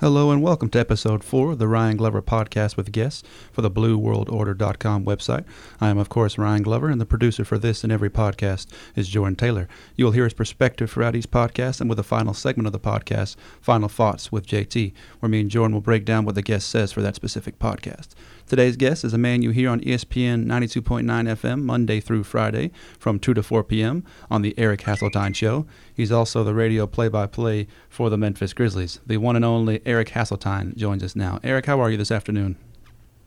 Hello 0.00 0.30
and 0.30 0.40
welcome 0.40 0.70
to 0.70 0.78
episode 0.78 1.22
4 1.22 1.52
of 1.52 1.58
the 1.58 1.68
Ryan 1.68 1.98
Glover 1.98 2.22
podcast 2.22 2.74
with 2.74 2.90
guests 2.90 3.22
for 3.52 3.60
the 3.60 3.70
BlueWorldOrder.com 3.70 5.04
website. 5.04 5.44
I 5.78 5.90
am, 5.90 5.98
of 5.98 6.08
course, 6.08 6.38
Ryan 6.38 6.62
Glover, 6.62 6.88
and 6.88 6.98
the 6.98 7.04
producer 7.04 7.44
for 7.44 7.58
this 7.58 7.84
and 7.84 7.92
every 7.92 8.08
podcast 8.08 8.66
is 8.96 9.10
Jordan 9.10 9.36
Taylor. 9.36 9.68
You 9.96 10.06
will 10.06 10.12
hear 10.12 10.24
his 10.24 10.32
perspective 10.32 10.90
throughout 10.90 11.16
each 11.16 11.30
podcast 11.30 11.82
and 11.82 11.90
with 11.90 11.98
the 11.98 12.02
final 12.02 12.32
segment 12.32 12.66
of 12.66 12.72
the 12.72 12.80
podcast, 12.80 13.36
Final 13.60 13.90
Thoughts 13.90 14.32
with 14.32 14.46
JT, 14.46 14.94
where 15.18 15.28
me 15.28 15.42
and 15.42 15.50
Jordan 15.50 15.74
will 15.74 15.82
break 15.82 16.06
down 16.06 16.24
what 16.24 16.34
the 16.34 16.40
guest 16.40 16.70
says 16.70 16.92
for 16.92 17.02
that 17.02 17.14
specific 17.14 17.58
podcast. 17.58 18.14
Today's 18.50 18.76
guest 18.76 19.04
is 19.04 19.14
a 19.14 19.18
man 19.18 19.42
you 19.42 19.50
hear 19.50 19.70
on 19.70 19.78
ESPN 19.82 20.44
92.9 20.44 21.04
FM 21.04 21.62
Monday 21.62 22.00
through 22.00 22.24
Friday 22.24 22.72
from 22.98 23.20
2 23.20 23.32
to 23.34 23.44
4 23.44 23.62
p.m. 23.62 24.02
on 24.28 24.42
the 24.42 24.58
Eric 24.58 24.80
Hasseltine 24.80 25.36
Show. 25.36 25.68
He's 25.94 26.10
also 26.10 26.42
the 26.42 26.52
radio 26.52 26.88
play 26.88 27.06
by 27.06 27.28
play 27.28 27.68
for 27.88 28.10
the 28.10 28.18
Memphis 28.18 28.52
Grizzlies. 28.52 28.98
The 29.06 29.18
one 29.18 29.36
and 29.36 29.44
only 29.44 29.80
Eric 29.86 30.08
Hasseltine 30.08 30.74
joins 30.74 31.04
us 31.04 31.14
now. 31.14 31.38
Eric, 31.44 31.66
how 31.66 31.78
are 31.78 31.92
you 31.92 31.96
this 31.96 32.10
afternoon? 32.10 32.56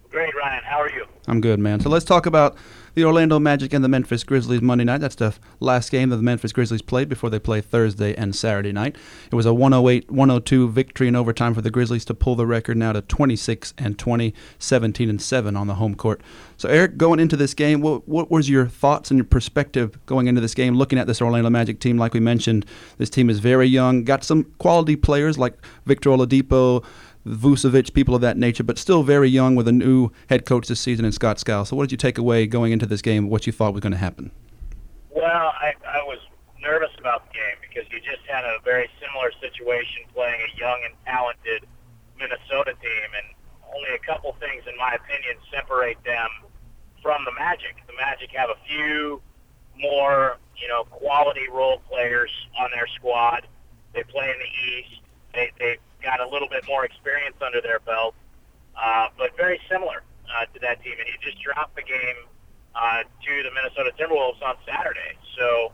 Great, 0.09 0.35
Ryan. 0.35 0.61
How 0.65 0.81
are 0.81 0.89
you? 0.89 1.02
I'm 1.27 1.39
good, 1.39 1.59
man. 1.59 1.79
So 1.79 1.89
let's 1.89 2.05
talk 2.05 2.25
about 2.25 2.57
the 2.95 3.05
Orlando 3.05 3.39
Magic 3.39 3.73
and 3.73 3.83
the 3.83 3.87
Memphis 3.87 4.23
Grizzlies 4.23 4.61
Monday 4.61 4.83
night. 4.83 4.99
That's 4.99 5.15
the 5.15 5.33
last 5.59 5.89
game 5.89 6.09
that 6.09 6.17
the 6.17 6.23
Memphis 6.23 6.51
Grizzlies 6.51 6.81
played 6.81 7.09
before 7.09 7.29
they 7.29 7.39
play 7.39 7.61
Thursday 7.61 8.13
and 8.15 8.35
Saturday 8.35 8.71
night. 8.71 8.97
It 9.31 9.35
was 9.35 9.45
a 9.45 9.49
108-102 9.49 10.69
victory 10.69 11.07
in 11.07 11.15
overtime 11.15 11.53
for 11.53 11.61
the 11.61 11.71
Grizzlies 11.71 12.05
to 12.05 12.13
pull 12.13 12.35
the 12.35 12.45
record 12.45 12.77
now 12.77 12.91
to 12.91 13.01
26 13.01 13.73
and 13.77 13.97
20, 13.97 14.33
17 14.59 15.09
and 15.09 15.21
7 15.21 15.55
on 15.55 15.67
the 15.67 15.75
home 15.75 15.95
court. 15.95 16.21
So 16.57 16.69
Eric, 16.69 16.97
going 16.97 17.19
into 17.19 17.37
this 17.37 17.53
game, 17.53 17.81
what, 17.81 18.07
what 18.07 18.29
was 18.29 18.49
your 18.49 18.67
thoughts 18.67 19.09
and 19.09 19.17
your 19.17 19.25
perspective 19.25 19.97
going 20.05 20.27
into 20.27 20.41
this 20.41 20.53
game, 20.53 20.75
looking 20.75 20.99
at 20.99 21.07
this 21.07 21.21
Orlando 21.21 21.49
Magic 21.49 21.79
team? 21.79 21.97
Like 21.97 22.13
we 22.13 22.19
mentioned, 22.19 22.65
this 22.97 23.09
team 23.09 23.29
is 23.29 23.39
very 23.39 23.67
young, 23.67 24.03
got 24.03 24.23
some 24.23 24.43
quality 24.59 24.97
players 24.97 25.37
like 25.37 25.57
Victor 25.85 26.09
Oladipo, 26.09 26.83
Vucevic, 27.25 27.93
people 27.93 28.15
of 28.15 28.21
that 28.21 28.37
nature, 28.37 28.63
but 28.63 28.77
still 28.77 29.03
very 29.03 29.29
young 29.29 29.55
with 29.55 29.67
a 29.67 29.71
new 29.71 30.11
head 30.29 30.45
coach 30.45 30.67
this 30.67 30.79
season 30.79 31.05
in 31.05 31.11
Scott 31.11 31.39
Skiles. 31.39 31.69
So, 31.69 31.75
what 31.75 31.83
did 31.83 31.91
you 31.91 31.97
take 31.97 32.17
away 32.17 32.47
going 32.47 32.71
into 32.71 32.85
this 32.85 33.01
game? 33.01 33.29
What 33.29 33.47
you 33.47 33.53
thought 33.53 33.73
was 33.73 33.81
going 33.81 33.93
to 33.93 33.97
happen? 33.97 34.31
Well, 35.09 35.53
I, 35.59 35.73
I 35.87 36.03
was 36.03 36.19
nervous 36.61 36.91
about 36.99 37.27
the 37.27 37.33
game 37.33 37.57
because 37.61 37.89
you 37.91 37.99
just 37.99 38.25
had 38.27 38.43
a 38.43 38.57
very 38.63 38.89
similar 38.99 39.31
situation 39.39 40.03
playing 40.13 40.41
a 40.41 40.59
young 40.59 40.81
and 40.83 40.93
talented 41.05 41.65
Minnesota 42.17 42.73
team, 42.81 43.09
and 43.15 43.27
only 43.75 43.89
a 43.95 43.99
couple 43.99 44.35
things, 44.39 44.63
in 44.67 44.77
my 44.77 44.95
opinion, 44.95 45.35
separate 45.51 45.97
them 46.03 46.29
from 47.01 47.23
the 47.25 47.31
Magic. 47.31 47.75
The 47.87 47.93
Magic 47.95 48.31
have 48.31 48.49
a 48.49 48.57
few 48.67 49.21
more, 49.79 50.37
you 50.57 50.67
know, 50.67 50.83
quality 50.85 51.47
role 51.51 51.79
players 51.89 52.31
on 52.59 52.69
their 52.71 52.87
squad. 52.95 53.47
They 53.93 54.03
play 54.03 54.29
in 54.29 54.39
the 54.39 54.51
East. 54.71 55.01
They 55.33 55.51
they 55.59 55.77
got 56.03 56.19
a 56.19 56.27
little 56.27 56.49
bit 56.49 56.67
more 56.67 56.85
experience 56.85 57.37
under 57.41 57.61
their 57.61 57.79
belt, 57.79 58.13
uh, 58.75 59.07
but 59.17 59.35
very 59.37 59.59
similar 59.71 60.03
uh, 60.27 60.45
to 60.53 60.59
that 60.59 60.83
team. 60.83 60.93
And 60.99 61.07
he 61.07 61.15
just 61.23 61.41
dropped 61.41 61.75
the 61.75 61.81
game 61.81 62.27
uh, 62.75 63.07
to 63.07 63.33
the 63.43 63.51
Minnesota 63.55 63.91
Timberwolves 63.97 64.43
on 64.43 64.55
Saturday. 64.67 65.15
So 65.39 65.71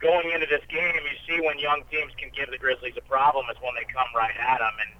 going 0.00 0.32
into 0.32 0.46
this 0.46 0.64
game, 0.68 0.98
you 1.04 1.16
see 1.28 1.38
when 1.44 1.58
young 1.58 1.84
teams 1.90 2.12
can 2.18 2.30
give 2.34 2.50
the 2.50 2.58
Grizzlies 2.58 2.96
a 2.96 3.06
problem 3.06 3.46
is 3.52 3.56
when 3.60 3.76
they 3.76 3.86
come 3.92 4.08
right 4.16 4.34
at 4.34 4.58
them. 4.58 4.74
And 4.80 4.92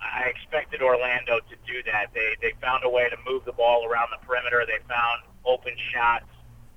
I 0.00 0.30
expected 0.30 0.80
Orlando 0.80 1.40
to 1.40 1.56
do 1.66 1.82
that. 1.90 2.14
They 2.14 2.36
they 2.40 2.52
found 2.62 2.84
a 2.84 2.88
way 2.88 3.08
to 3.10 3.16
move 3.26 3.44
the 3.44 3.52
ball 3.52 3.84
around 3.84 4.08
the 4.14 4.24
perimeter. 4.24 4.64
They 4.64 4.80
found 4.88 5.26
open 5.44 5.74
shots. 5.92 6.30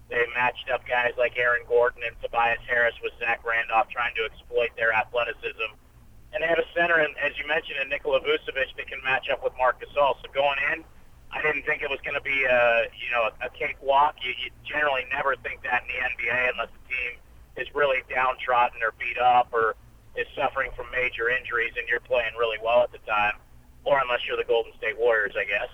They 0.10 0.26
matched 0.34 0.70
up 0.74 0.88
guys 0.88 1.14
like 1.18 1.38
Aaron 1.38 1.62
Gordon 1.68 2.02
and 2.02 2.16
Tobias 2.22 2.60
Harris 2.68 2.96
with 3.04 3.14
Zach 3.20 3.46
Randolph, 3.46 3.90
trying 3.90 4.16
to 4.16 4.26
exploit 4.26 4.74
their 4.76 4.92
athleticism 4.92 5.78
and 6.34 6.44
they 6.44 6.48
have 6.48 6.60
a 6.60 6.70
center, 6.78 7.00
and 7.00 7.16
as 7.18 7.38
you 7.38 7.48
mentioned, 7.48 7.80
in 7.82 7.90
Nikola 7.90 8.22
Vucevic 8.22 8.76
that 8.78 8.88
can 8.88 9.02
match 9.04 9.30
up 9.30 9.44
with 9.44 9.54
Marc 9.58 9.82
Gasol. 9.82 10.16
So 10.22 10.30
going 10.34 10.58
in, 10.74 10.84
I 11.32 11.42
didn't 11.42 11.66
think 11.66 11.82
it 11.82 11.90
was 11.90 12.00
going 12.06 12.16
to 12.16 12.26
be 12.26 12.46
a 12.46 12.90
you 12.94 13.10
know 13.12 13.30
a, 13.30 13.48
a 13.48 13.50
cakewalk. 13.50 14.16
You, 14.22 14.34
you 14.38 14.50
generally 14.66 15.06
never 15.12 15.36
think 15.42 15.64
that 15.64 15.84
in 15.84 15.88
the 15.90 16.00
NBA 16.00 16.54
unless 16.54 16.70
the 16.70 16.84
team 16.90 17.12
is 17.58 17.68
really 17.74 18.02
downtrodden 18.10 18.82
or 18.82 18.94
beat 18.98 19.18
up 19.18 19.50
or 19.52 19.76
is 20.16 20.28
suffering 20.36 20.72
from 20.76 20.88
major 20.92 21.30
injuries, 21.30 21.74
and 21.78 21.88
you're 21.88 22.00
playing 22.02 22.34
really 22.38 22.58
well 22.64 22.82
at 22.82 22.92
the 22.92 23.00
time, 23.06 23.34
or 23.84 24.00
unless 24.00 24.20
you're 24.28 24.38
the 24.38 24.48
Golden 24.48 24.74
State 24.78 24.98
Warriors, 24.98 25.34
I 25.38 25.46
guess. 25.46 25.72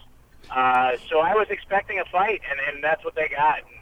Uh, 0.51 0.97
so 1.09 1.19
I 1.19 1.33
was 1.33 1.47
expecting 1.49 1.99
a 1.99 2.05
fight, 2.05 2.41
and, 2.49 2.59
and 2.67 2.83
that's 2.83 3.03
what 3.03 3.15
they 3.15 3.27
got. 3.29 3.59
And, 3.59 3.81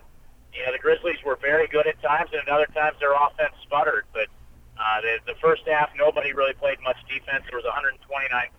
you 0.53 0.65
know, 0.65 0.71
the 0.71 0.79
Grizzlies 0.79 1.17
were 1.25 1.35
very 1.35 1.67
good 1.67 1.87
at 1.87 2.01
times, 2.01 2.29
and 2.31 2.41
at 2.41 2.49
other 2.49 2.67
times 2.73 2.97
their 2.99 3.13
offense 3.13 3.53
sputtered, 3.63 4.05
but 4.13 4.27
uh, 4.83 4.99
the, 4.99 5.33
the 5.33 5.37
first 5.39 5.63
half, 5.63 5.95
nobody 5.95 6.35
really 6.35 6.53
played 6.53 6.75
much 6.83 6.99
defense. 7.07 7.47
There 7.47 7.55
was 7.55 7.63
129 7.63 8.03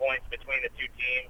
points 0.00 0.24
between 0.32 0.64
the 0.64 0.72
two 0.72 0.88
teams. 0.96 1.28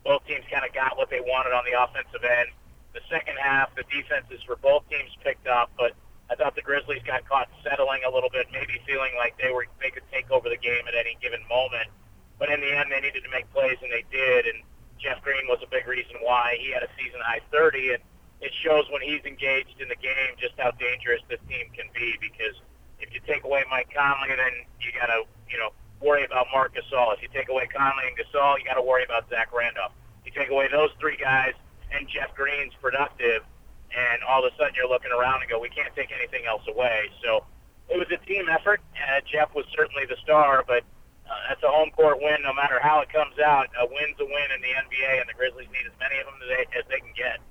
Both 0.00 0.24
teams 0.24 0.48
kind 0.48 0.64
of 0.64 0.72
got 0.72 0.96
what 0.96 1.12
they 1.12 1.20
wanted 1.20 1.52
on 1.52 1.68
the 1.68 1.76
offensive 1.76 2.24
end. 2.24 2.48
The 2.96 3.04
second 3.12 3.36
half, 3.36 3.68
the 3.76 3.84
defenses 3.92 4.40
for 4.48 4.56
both 4.56 4.88
teams 4.88 5.12
picked 5.20 5.44
up, 5.44 5.68
but 5.76 5.92
I 6.32 6.40
thought 6.40 6.56
the 6.56 6.64
Grizzlies 6.64 7.04
got 7.04 7.28
caught 7.28 7.52
settling 7.60 8.00
a 8.08 8.10
little 8.10 8.32
bit, 8.32 8.48
maybe 8.48 8.80
feeling 8.88 9.12
like 9.20 9.36
they 9.36 9.52
were 9.52 9.68
they 9.82 9.92
could 9.92 10.08
take 10.08 10.30
over 10.32 10.48
the 10.48 10.56
game 10.56 10.88
at 10.88 10.96
any 10.96 11.20
given 11.20 11.44
moment. 11.46 11.92
But 12.40 12.48
in 12.48 12.64
the 12.64 12.72
end, 12.72 12.88
they 12.88 13.04
needed 13.04 13.20
to 13.22 13.30
make 13.30 13.44
plays, 13.52 13.76
and 13.84 13.92
they 13.92 14.08
did. 14.08 14.46
And 14.48 14.64
Jeff 14.96 15.20
Green 15.20 15.44
was 15.52 15.60
a 15.60 15.68
big 15.68 15.84
reason 15.84 16.16
why 16.24 16.56
he 16.56 16.72
had 16.72 16.82
a 16.82 16.90
season 16.96 17.20
high 17.20 17.44
30, 17.52 18.00
and 18.00 18.02
it 18.40 18.52
shows 18.64 18.88
when 18.88 19.02
he's 19.02 19.20
engaged 19.28 19.76
in 19.84 19.92
the 19.92 20.00
game 20.00 20.32
just 20.40 20.56
how 20.56 20.72
dangerous 20.80 21.20
this 21.28 21.42
team 21.44 21.68
can 21.76 21.92
be 21.92 22.16
because 22.22 22.56
if 23.00 23.12
you 23.14 23.20
take 23.26 23.44
away 23.44 23.64
Mike 23.70 23.90
Conley, 23.94 24.28
then 24.36 24.64
you 24.80 24.92
got 24.92 25.06
to, 25.06 25.24
you 25.50 25.58
know, 25.58 25.70
worry 26.00 26.24
about 26.24 26.46
Marc 26.52 26.74
Gasol. 26.74 27.14
If 27.14 27.22
you 27.22 27.28
take 27.32 27.48
away 27.48 27.66
Conley 27.66 28.04
and 28.08 28.16
Gasol, 28.16 28.58
you 28.58 28.64
got 28.64 28.74
to 28.74 28.82
worry 28.82 29.04
about 29.04 29.28
Zach 29.28 29.52
Randolph. 29.52 29.92
You 30.24 30.32
take 30.32 30.50
away 30.50 30.68
those 30.70 30.90
three 31.00 31.16
guys, 31.16 31.52
and 31.92 32.08
Jeff 32.08 32.34
Green's 32.34 32.72
productive, 32.80 33.42
and 33.90 34.22
all 34.24 34.44
of 34.44 34.52
a 34.52 34.56
sudden 34.56 34.74
you're 34.76 34.88
looking 34.88 35.10
around 35.12 35.42
and 35.42 35.50
go, 35.50 35.58
we 35.58 35.68
can't 35.68 35.94
take 35.96 36.12
anything 36.12 36.46
else 36.46 36.62
away. 36.68 37.10
So 37.22 37.44
it 37.88 37.98
was 37.98 38.08
a 38.14 38.20
team 38.24 38.48
effort. 38.48 38.80
Uh, 38.94 39.20
Jeff 39.26 39.54
was 39.54 39.66
certainly 39.74 40.06
the 40.06 40.16
star, 40.22 40.64
but 40.66 40.84
uh, 41.26 41.34
that's 41.48 41.62
a 41.62 41.68
home 41.68 41.90
court 41.90 42.22
win. 42.22 42.42
No 42.42 42.54
matter 42.54 42.78
how 42.80 43.00
it 43.00 43.10
comes 43.10 43.38
out, 43.38 43.68
a 43.78 43.86
win's 43.86 44.18
a 44.20 44.24
win 44.24 44.48
in 44.54 44.60
the 44.62 44.72
NBA, 44.72 45.20
and 45.20 45.28
the 45.28 45.34
Grizzlies 45.34 45.68
need 45.72 45.86
as 45.86 45.96
many 45.98 46.18
of 46.18 46.26
them 46.26 46.38
as 46.42 46.48
they, 46.48 46.62
as 46.78 46.84
they 46.88 47.00
can 47.02 47.14
get. 47.16 47.42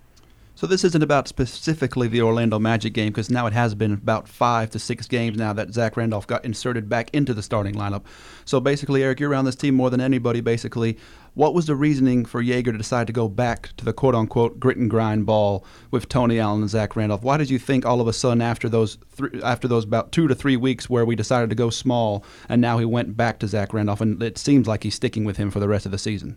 So 0.60 0.68
this 0.68 0.84
isn't 0.84 1.02
about 1.02 1.30
specifically 1.30 2.10
the 2.10 2.22
Orlando 2.22 2.60
Magic 2.60 2.92
game 2.92 3.14
because 3.14 3.30
now 3.30 3.48
it 3.48 3.54
has 3.54 3.74
been 3.74 3.94
about 3.94 4.28
five 4.28 4.70
to 4.72 4.78
six 4.78 5.08
games 5.08 5.38
now 5.38 5.54
that 5.54 5.74
Zach 5.74 5.96
Randolph 5.96 6.28
got 6.28 6.44
inserted 6.44 6.90
back 6.90 7.10
into 7.14 7.34
the 7.34 7.42
starting 7.42 7.76
lineup. 7.76 8.04
So 8.44 8.60
basically, 8.60 9.02
Eric, 9.02 9.22
you're 9.22 9.30
around 9.30 9.46
this 9.46 9.56
team 9.56 9.74
more 9.76 9.90
than 9.90 10.02
anybody. 10.02 10.42
Basically, 10.42 10.98
what 11.34 11.54
was 11.54 11.66
the 11.66 11.78
reasoning 11.78 12.26
for 12.26 12.44
Joerger 12.44 12.74
to 12.74 12.78
decide 12.78 13.08
to 13.08 13.14
go 13.14 13.30
back 13.30 13.70
to 13.78 13.86
the 13.86 13.94
quote-unquote 13.94 14.60
grit 14.60 14.76
and 14.76 14.90
grind 14.90 15.26
ball 15.26 15.64
with 15.92 16.10
Tony 16.10 16.40
Allen 16.40 16.60
and 16.60 16.70
Zach 16.70 16.94
Randolph? 16.98 17.24
Why 17.24 17.38
did 17.38 17.50
you 17.50 17.58
think 17.58 17.86
all 17.86 18.02
of 18.02 18.10
a 18.10 18.12
sudden 18.12 18.42
after 18.42 18.68
those 18.68 18.98
th- 19.18 19.42
after 19.42 19.66
those 19.66 19.86
about 19.86 20.12
two 20.12 20.28
to 20.28 20.36
three 20.36 20.58
weeks 20.58 20.90
where 20.90 21.06
we 21.06 21.16
decided 21.16 21.50
to 21.52 21.56
go 21.56 21.70
small 21.70 22.26
and 22.50 22.60
now 22.60 22.80
he 22.80 22.84
went 22.84 23.16
back 23.16 23.40
to 23.40 23.48
Zach 23.48 23.74
Randolph 23.74 24.02
and 24.02 24.22
it 24.22 24.38
seems 24.38 24.68
like 24.68 24.84
he's 24.84 24.96
sticking 24.96 25.24
with 25.24 25.38
him 25.38 25.52
for 25.52 25.62
the 25.62 25.70
rest 25.70 25.86
of 25.86 25.94
the 25.94 25.98
season? 25.98 26.36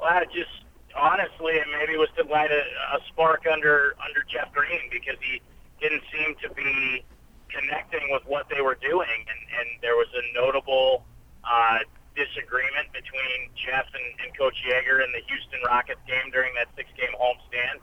Well, 0.00 0.08
I 0.08 0.24
just 0.24 0.48
honestly, 0.98 1.54
it 1.54 1.66
maybe 1.70 1.96
was 1.96 2.08
to 2.18 2.24
light 2.26 2.50
a, 2.50 2.62
a 2.96 2.98
spark 3.08 3.46
under 3.46 3.94
under 4.02 4.26
Jeff 4.26 4.52
Green 4.52 4.90
because 4.90 5.16
he 5.22 5.40
didn't 5.80 6.02
seem 6.12 6.34
to 6.42 6.50
be 6.54 7.04
connecting 7.48 8.10
with 8.10 8.22
what 8.26 8.46
they 8.50 8.60
were 8.60 8.76
doing, 8.76 9.08
and, 9.08 9.40
and 9.58 9.68
there 9.80 9.96
was 9.96 10.08
a 10.12 10.22
notable 10.34 11.04
uh, 11.44 11.78
disagreement 12.12 12.90
between 12.92 13.48
Jeff 13.54 13.86
and, 13.94 14.06
and 14.20 14.30
Coach 14.36 14.58
Joerger 14.66 15.00
in 15.00 15.10
the 15.14 15.22
Houston 15.30 15.62
Rockets 15.64 16.02
game 16.04 16.28
during 16.34 16.52
that 16.58 16.68
six-game 16.76 17.14
homestand. 17.16 17.80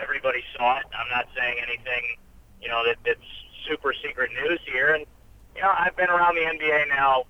Everybody 0.00 0.40
saw 0.56 0.78
it. 0.78 0.86
I'm 0.94 1.10
not 1.10 1.28
saying 1.36 1.60
anything, 1.60 2.16
you 2.62 2.68
know, 2.70 2.86
that, 2.86 2.96
that's 3.04 3.28
super 3.68 3.92
secret 3.92 4.30
news 4.32 4.60
here. 4.64 4.94
And 4.94 5.04
you 5.54 5.60
know, 5.60 5.74
I've 5.76 5.96
been 5.96 6.08
around 6.08 6.34
the 6.34 6.46
NBA 6.48 6.88
now 6.88 7.26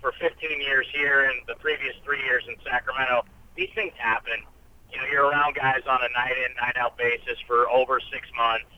for 0.00 0.12
15 0.16 0.32
years 0.62 0.86
here, 0.94 1.28
and 1.28 1.42
the 1.46 1.56
previous 1.60 1.94
three 2.04 2.22
years 2.22 2.44
in 2.48 2.56
Sacramento. 2.64 3.26
These 3.56 3.70
things 3.74 3.92
happen 3.98 4.44
you 4.92 4.98
know, 4.98 5.06
you're 5.10 5.26
around 5.26 5.54
guys 5.54 5.82
on 5.88 5.98
a 6.02 6.10
night 6.12 6.36
in, 6.36 6.54
night 6.56 6.76
out 6.76 6.96
basis 6.96 7.38
for 7.46 7.68
over 7.68 8.00
six 8.12 8.28
months. 8.36 8.70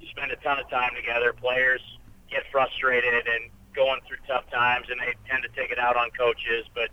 You 0.00 0.08
spend 0.08 0.32
a 0.32 0.36
ton 0.36 0.58
of 0.58 0.68
time 0.70 0.90
together. 0.96 1.32
Players 1.32 1.80
get 2.30 2.44
frustrated 2.50 3.26
and 3.26 3.50
going 3.74 4.00
through 4.06 4.18
tough 4.26 4.48
times, 4.50 4.86
and 4.90 4.98
they 5.00 5.14
tend 5.28 5.42
to 5.42 5.52
take 5.54 5.70
it 5.70 5.78
out 5.78 5.96
on 5.96 6.10
coaches. 6.10 6.66
But 6.74 6.88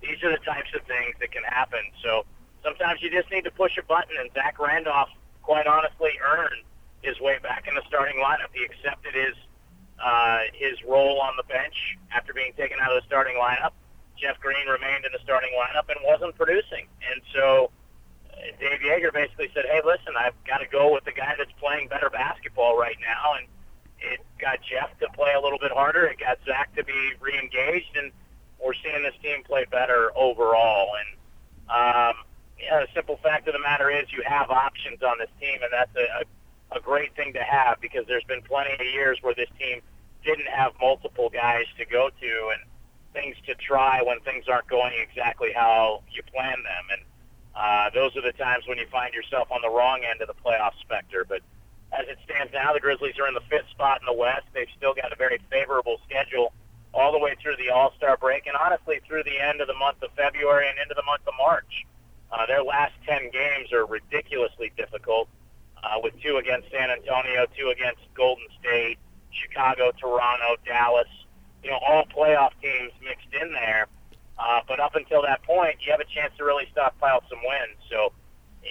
these 0.00 0.22
are 0.22 0.30
the 0.30 0.42
types 0.44 0.70
of 0.74 0.82
things 0.86 1.14
that 1.20 1.32
can 1.32 1.42
happen. 1.44 1.80
So 2.02 2.24
sometimes 2.62 3.02
you 3.02 3.10
just 3.10 3.30
need 3.30 3.44
to 3.44 3.50
push 3.50 3.76
a 3.78 3.82
button, 3.82 4.16
and 4.18 4.30
Zach 4.34 4.58
Randolph, 4.58 5.10
quite 5.42 5.66
honestly, 5.66 6.12
earned 6.22 6.62
his 7.02 7.18
way 7.20 7.38
back 7.42 7.66
in 7.66 7.74
the 7.74 7.82
starting 7.88 8.22
lineup. 8.22 8.54
He 8.54 8.64
accepted 8.64 9.14
his 9.14 9.34
uh, 10.02 10.50
his 10.54 10.82
role 10.82 11.20
on 11.20 11.34
the 11.36 11.44
bench 11.44 11.96
after 12.10 12.32
being 12.32 12.52
taken 12.54 12.78
out 12.80 12.90
of 12.90 13.02
the 13.02 13.06
starting 13.06 13.36
lineup. 13.36 13.70
Jeff 14.18 14.38
Green 14.40 14.66
remained 14.66 15.04
in 15.04 15.12
the 15.12 15.22
starting 15.22 15.50
lineup 15.54 15.88
and 15.88 15.98
wasn't 16.04 16.34
producing, 16.36 16.86
and 17.10 17.20
so 17.34 17.70
Dave 18.58 18.80
Joerger 18.80 19.12
basically 19.12 19.50
said, 19.54 19.64
"Hey, 19.66 19.80
listen, 19.84 20.14
I've 20.18 20.34
got 20.44 20.58
to 20.58 20.66
go 20.66 20.92
with 20.92 21.04
the 21.04 21.12
guy 21.12 21.34
that's 21.36 21.52
playing 21.60 21.88
better 21.88 22.10
basketball 22.10 22.76
right 22.78 22.96
now," 23.00 23.34
and 23.38 23.46
it 24.00 24.20
got 24.38 24.58
Jeff 24.62 24.98
to 25.00 25.08
play 25.14 25.32
a 25.34 25.40
little 25.40 25.58
bit 25.58 25.70
harder. 25.70 26.06
It 26.06 26.18
got 26.18 26.38
Zach 26.46 26.74
to 26.76 26.84
be 26.84 27.12
re-engaged, 27.20 27.96
and 27.96 28.10
we're 28.58 28.74
seeing 28.74 29.02
this 29.02 29.14
team 29.22 29.42
play 29.44 29.64
better 29.70 30.10
overall. 30.16 30.90
And 30.98 31.08
um, 31.70 32.14
yeah, 32.58 32.80
the 32.80 32.88
simple 32.94 33.18
fact 33.22 33.46
of 33.48 33.54
the 33.54 33.60
matter 33.60 33.90
is 33.90 34.12
you 34.12 34.22
have 34.26 34.50
options 34.50 35.02
on 35.02 35.18
this 35.18 35.30
team, 35.40 35.58
and 35.62 35.70
that's 35.72 35.94
a, 35.96 36.22
a, 36.22 36.78
a 36.78 36.80
great 36.80 37.14
thing 37.16 37.32
to 37.34 37.42
have 37.42 37.80
because 37.80 38.06
there's 38.06 38.24
been 38.24 38.42
plenty 38.42 38.72
of 38.74 38.80
years 38.80 39.18
where 39.22 39.34
this 39.34 39.50
team 39.58 39.80
didn't 40.24 40.48
have 40.48 40.72
multiple 40.80 41.28
guys 41.28 41.66
to 41.78 41.84
go 41.84 42.08
to 42.08 42.52
and 42.52 42.62
things 43.12 43.36
to 43.46 43.54
try 43.54 44.02
when 44.02 44.20
things 44.20 44.46
aren't 44.48 44.66
going 44.68 44.92
exactly 45.02 45.52
how 45.54 46.02
you 46.10 46.22
plan 46.22 46.56
them. 46.62 46.84
And 46.92 47.02
uh, 47.54 47.90
those 47.94 48.16
are 48.16 48.22
the 48.22 48.32
times 48.32 48.64
when 48.66 48.78
you 48.78 48.86
find 48.90 49.12
yourself 49.14 49.50
on 49.50 49.60
the 49.62 49.70
wrong 49.70 50.00
end 50.08 50.22
of 50.22 50.28
the 50.28 50.34
playoff 50.34 50.72
specter. 50.80 51.24
But 51.28 51.40
as 51.92 52.08
it 52.08 52.18
stands 52.24 52.52
now, 52.52 52.72
the 52.72 52.80
Grizzlies 52.80 53.18
are 53.18 53.28
in 53.28 53.34
the 53.34 53.44
fifth 53.50 53.68
spot 53.70 54.00
in 54.00 54.06
the 54.06 54.18
West. 54.18 54.46
They've 54.54 54.70
still 54.76 54.94
got 54.94 55.12
a 55.12 55.16
very 55.16 55.38
favorable 55.50 56.00
schedule 56.08 56.52
all 56.94 57.12
the 57.12 57.18
way 57.18 57.34
through 57.42 57.56
the 57.56 57.70
All 57.70 57.92
Star 57.96 58.16
break, 58.16 58.46
and 58.46 58.56
honestly 58.56 59.00
through 59.06 59.24
the 59.24 59.38
end 59.38 59.60
of 59.60 59.66
the 59.66 59.74
month 59.74 60.02
of 60.02 60.10
February 60.16 60.68
and 60.68 60.78
into 60.78 60.94
the 60.94 61.04
month 61.04 61.22
of 61.26 61.34
March. 61.38 61.86
Uh, 62.30 62.46
their 62.46 62.62
last 62.62 62.94
10 63.06 63.30
games 63.30 63.72
are 63.72 63.84
ridiculously 63.84 64.72
difficult, 64.76 65.28
uh, 65.84 65.98
with 66.02 66.14
two 66.22 66.38
against 66.38 66.70
San 66.70 66.90
Antonio, 66.90 67.46
two 67.58 67.68
against 67.68 68.00
Golden 68.14 68.46
State, 68.58 68.98
Chicago, 69.30 69.92
Toronto, 70.00 70.56
Dallas. 70.64 71.08
You 71.62 71.70
know, 71.70 71.78
all 71.86 72.04
playoff 72.06 72.52
teams 72.62 72.92
mixed 73.04 73.28
in 73.38 73.52
there. 73.52 73.86
Uh, 74.42 74.60
but 74.66 74.80
up 74.80 74.96
until 74.96 75.22
that 75.22 75.42
point, 75.44 75.76
you 75.84 75.92
have 75.92 76.00
a 76.00 76.04
chance 76.04 76.32
to 76.38 76.44
really 76.44 76.66
stockpile 76.72 77.22
some 77.30 77.38
wins. 77.46 77.78
So 77.88 78.12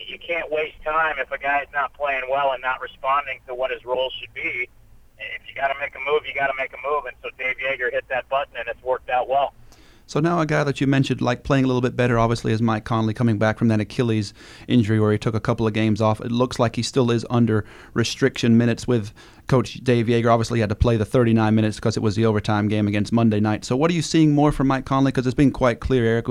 you 0.08 0.20
can't 0.20 0.52
waste 0.52 0.82
time 0.84 1.16
if 1.20 1.32
a 1.32 1.38
guy's 1.38 1.68
not 1.74 1.94
playing 1.94 2.24
well 2.30 2.52
and 2.52 2.62
not 2.62 2.82
responding 2.82 3.40
to 3.48 3.56
what 3.56 3.72
his 3.72 3.86
role 3.86 4.12
should 4.20 4.34
be 4.34 4.68
if 5.36 5.42
you 5.48 5.56
got 5.56 5.68
to 5.68 5.80
make 5.80 5.96
a 5.96 6.00
move, 6.00 6.24
you 6.26 6.34
got 6.34 6.48
to 6.48 6.54
make 6.58 6.72
a 6.74 6.88
move. 6.88 7.06
And 7.06 7.16
so 7.22 7.30
Dave 7.38 7.56
Joerger 7.58 7.92
hit 7.92 8.06
that 8.10 8.28
button, 8.30 8.56
and 8.58 8.68
it's 8.68 8.82
worked 8.84 9.10
out 9.10 9.30
well. 9.30 9.54
So 10.08 10.20
now 10.20 10.42
a 10.42 10.46
guy 10.46 10.66
that 10.66 10.82
you 10.82 10.88
mentioned, 10.88 11.22
like 11.22 11.44
playing 11.44 11.64
a 11.64 11.68
little 11.68 11.82
bit 11.82 11.96
better, 11.96 12.20
obviously, 12.20 12.52
is 12.52 12.62
Mike 12.62 12.84
Conley 12.84 13.14
coming 13.14 13.38
back 13.38 13.58
from 13.58 13.70
that 13.70 13.80
Achilles 13.80 14.34
injury 14.68 15.00
where 15.00 15.12
he 15.12 15.18
took 15.18 15.36
a 15.36 15.40
couple 15.40 15.66
of 15.66 15.74
games 15.74 16.02
off. 16.02 16.20
It 16.20 16.32
looks 16.32 16.60
like 16.60 16.76
he 16.76 16.84
still 16.84 17.12
is 17.12 17.26
under 17.30 17.64
restriction 17.94 18.58
minutes 18.58 18.88
with 18.88 19.14
Coach 19.52 19.84
Dave 19.84 20.06
Joerger 20.06 20.32
obviously 20.32 20.62
had 20.62 20.70
to 20.70 20.76
play 20.76 20.96
the 20.96 21.04
39 21.04 21.54
minutes 21.54 21.76
because 21.76 21.98
it 21.98 22.00
was 22.00 22.16
the 22.16 22.26
overtime 22.26 22.70
game 22.70 22.88
against 22.88 23.12
Monday 23.12 23.42
night. 23.42 23.66
So 23.66 23.76
what 23.76 23.92
are 23.92 23.94
you 23.94 24.02
seeing 24.02 24.34
more 24.34 24.54
from 24.54 24.68
Mike 24.68 24.86
Conley? 24.86 25.12
Because 25.12 25.28
it's 25.28 25.36
been 25.36 25.52
quite 25.52 25.82
clear, 25.82 26.06
Eric. 26.06 26.30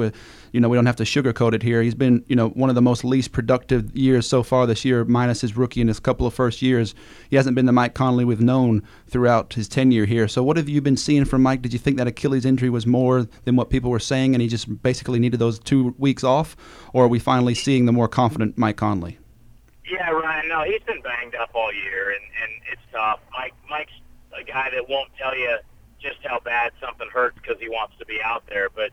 You 0.53 0.61
know, 0.61 0.71
we 0.71 0.77
don't 0.79 0.87
have 0.87 0.97
to 0.97 1.03
sugarcoat 1.03 1.53
it 1.53 1.63
here. 1.63 1.83
He's 1.83 1.95
been, 1.95 2.25
you 2.29 2.35
know, 2.35 2.49
one 2.49 2.71
of 2.71 2.77
the 2.77 2.81
most 2.81 3.05
least 3.05 3.33
productive 3.33 3.95
years 3.95 4.27
so 4.27 4.43
far 4.43 4.67
this 4.67 4.87
year, 4.87 5.05
minus 5.05 5.43
his 5.43 5.55
rookie 5.55 5.83
and 5.83 5.91
his 5.91 6.01
couple 6.01 6.27
of 6.27 6.33
first 6.33 6.63
years. 6.63 6.95
He 7.29 7.37
hasn't 7.37 7.57
been 7.57 7.67
the 7.67 7.73
Mike 7.73 7.93
Conley 7.93 8.25
we've 8.25 8.41
known 8.41 8.83
throughout 9.07 9.53
his 9.53 9.69
tenure 9.69 10.07
here. 10.07 10.27
So 10.27 10.43
what 10.43 10.57
have 10.57 10.71
you 10.71 10.81
been 10.81 10.97
seeing 10.97 11.27
from 11.27 11.43
Mike? 11.43 11.61
Did 11.61 11.75
you 11.75 11.79
think 11.79 11.99
that 11.99 12.07
Achilles 12.07 12.47
injury 12.47 12.71
was 12.71 12.87
more 12.87 13.29
than 13.45 13.55
what 13.55 13.69
people 13.69 13.91
were 13.91 13.99
saying, 13.99 14.35
and 14.35 14.41
he 14.41 14.49
just 14.49 14.83
basically 14.83 15.19
needed 15.19 15.41
those 15.41 15.59
two 15.59 15.95
weeks 15.99 16.25
off, 16.25 16.57
or 16.95 17.05
are 17.05 17.09
we 17.09 17.19
finally 17.19 17.55
seeing 17.55 17.85
the 17.85 17.93
more 17.93 18.09
confident 18.09 18.57
Mike 18.57 18.79
Conley? 18.79 19.20
Yeah, 19.91 20.11
Ryan. 20.11 20.49
No, 20.49 20.63
he's 20.63 20.83
been 20.83 21.03
banged 21.03 21.35
up 21.35 21.51
all 21.53 21.75
year, 21.75 22.11
and 22.11 22.23
and 22.43 22.53
it's 22.71 22.83
tough. 22.93 23.19
Mike 23.33 23.55
Mike's 23.69 23.93
a 24.39 24.45
guy 24.45 24.71
that 24.71 24.89
won't 24.89 25.11
tell 25.19 25.37
you 25.37 25.59
just 26.01 26.19
how 26.23 26.39
bad 26.39 26.71
something 26.81 27.09
hurts 27.13 27.37
because 27.43 27.61
he 27.61 27.69
wants 27.69 27.95
to 27.99 28.07
be 28.07 28.21
out 28.23 28.45
there. 28.49 28.69
But 28.71 28.91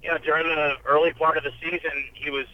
you 0.00 0.10
know, 0.10 0.18
during 0.18 0.46
the 0.46 0.74
early 0.86 1.12
part 1.12 1.36
of 1.36 1.42
the 1.42 1.50
season, 1.60 2.06
he 2.14 2.30
was 2.30 2.46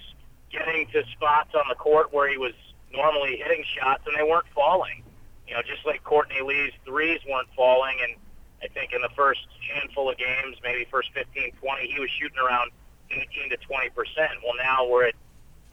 getting 0.50 0.87
to 0.93 1.05
spots 1.12 1.55
on 1.55 1.65
the 1.69 1.75
court 1.75 2.12
where 2.12 2.29
he 2.31 2.38
was 2.38 2.55
normally 2.91 3.37
hitting 3.37 3.62
shots, 3.76 4.03
and 4.06 4.17
they 4.17 4.23
weren't 4.23 4.49
falling. 4.55 5.05
You 5.47 5.55
know, 5.55 5.62
just 5.62 5.85
like 5.85 6.03
Courtney 6.05 6.41
Lee's 6.43 6.73
threes 6.87 7.21
weren't 7.29 7.49
falling, 7.55 7.97
and 8.03 8.17
I 8.62 8.69
think 8.73 8.93
in 8.94 9.03
the 9.03 9.12
first 9.14 9.47
handful 9.75 10.11
of 10.11 10.17
games, 10.17 10.56
maybe 10.62 10.87
first 10.91 11.12
15, 11.12 11.53
20, 11.61 11.87
he 11.87 12.00
was 12.00 12.09
shooting 12.19 12.38
around 12.38 12.71
18 13.11 13.50
to 13.50 13.56
20 13.59 13.91
percent. 13.91 14.41
Well, 14.43 14.56
now 14.56 14.88
we're 14.88 15.09
at 15.09 15.14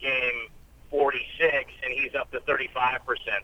game 0.02 0.52
46, 0.90 1.72
and 1.84 1.94
he's 1.94 2.16
up 2.16 2.32
to 2.32 2.40
35%. 2.42 3.00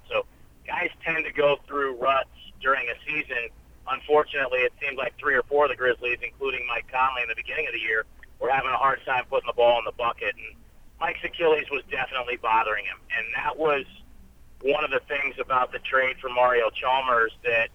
So 0.09 0.25
guys 0.65 0.89
tend 1.03 1.25
to 1.25 1.33
go 1.33 1.59
through 1.67 1.95
ruts 1.95 2.29
during 2.61 2.87
a 2.89 2.95
season. 3.05 3.49
Unfortunately, 3.89 4.59
it 4.59 4.73
seems 4.81 4.97
like 4.97 5.17
three 5.17 5.35
or 5.35 5.43
four 5.43 5.65
of 5.65 5.71
the 5.71 5.75
Grizzlies, 5.75 6.19
including 6.21 6.65
Mike 6.67 6.85
Conley 6.91 7.23
in 7.23 7.29
the 7.29 7.35
beginning 7.35 7.67
of 7.67 7.73
the 7.73 7.79
year, 7.79 8.05
were 8.39 8.49
having 8.49 8.71
a 8.71 8.77
hard 8.77 8.99
time 9.05 9.25
putting 9.29 9.47
the 9.47 9.53
ball 9.53 9.79
in 9.79 9.85
the 9.85 9.91
bucket. 9.91 10.35
And 10.35 10.55
Mike's 10.99 11.23
Achilles 11.23 11.65
was 11.71 11.83
definitely 11.89 12.37
bothering 12.37 12.85
him. 12.85 12.97
And 13.17 13.25
that 13.35 13.57
was 13.57 13.85
one 14.61 14.83
of 14.83 14.91
the 14.91 15.01
things 15.07 15.35
about 15.39 15.71
the 15.71 15.79
trade 15.79 16.17
for 16.21 16.29
Mario 16.29 16.69
Chalmers 16.69 17.31
that 17.43 17.69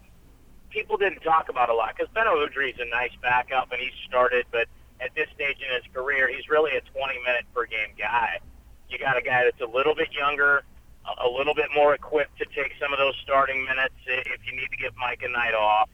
people 0.70 0.96
didn't 0.96 1.20
talk 1.20 1.48
about 1.48 1.70
a 1.70 1.74
lot 1.74 1.94
because 1.96 2.12
Beno 2.14 2.34
Udrih's 2.46 2.78
a 2.78 2.88
nice 2.90 3.12
backup 3.22 3.72
and 3.72 3.80
he's 3.80 3.94
started, 4.06 4.46
but 4.52 4.68
at 5.00 5.14
this 5.14 5.26
stage 5.34 5.58
in 5.60 5.74
his 5.74 5.84
career, 5.92 6.28
he's 6.28 6.48
really 6.48 6.76
a 6.76 6.80
20 6.80 7.18
minute 7.24 7.44
per 7.54 7.66
game 7.66 7.92
guy. 7.98 8.38
You 8.88 8.98
got 8.98 9.16
a 9.16 9.22
guy 9.22 9.44
that's 9.44 9.60
a 9.60 9.72
little 9.72 9.94
bit 9.94 10.12
younger, 10.12 10.62
a 11.06 11.28
little 11.28 11.54
bit 11.54 11.66
more 11.74 11.94
equipped 11.94 12.38
to 12.38 12.44
take 12.46 12.72
some 12.80 12.92
of 12.92 12.98
those 12.98 13.14
starting 13.22 13.64
minutes 13.64 13.94
if 14.06 14.40
you 14.46 14.54
need 14.56 14.68
to 14.70 14.76
give 14.76 14.96
Mike 14.96 15.22
a 15.22 15.28
night 15.28 15.54
off. 15.54 15.88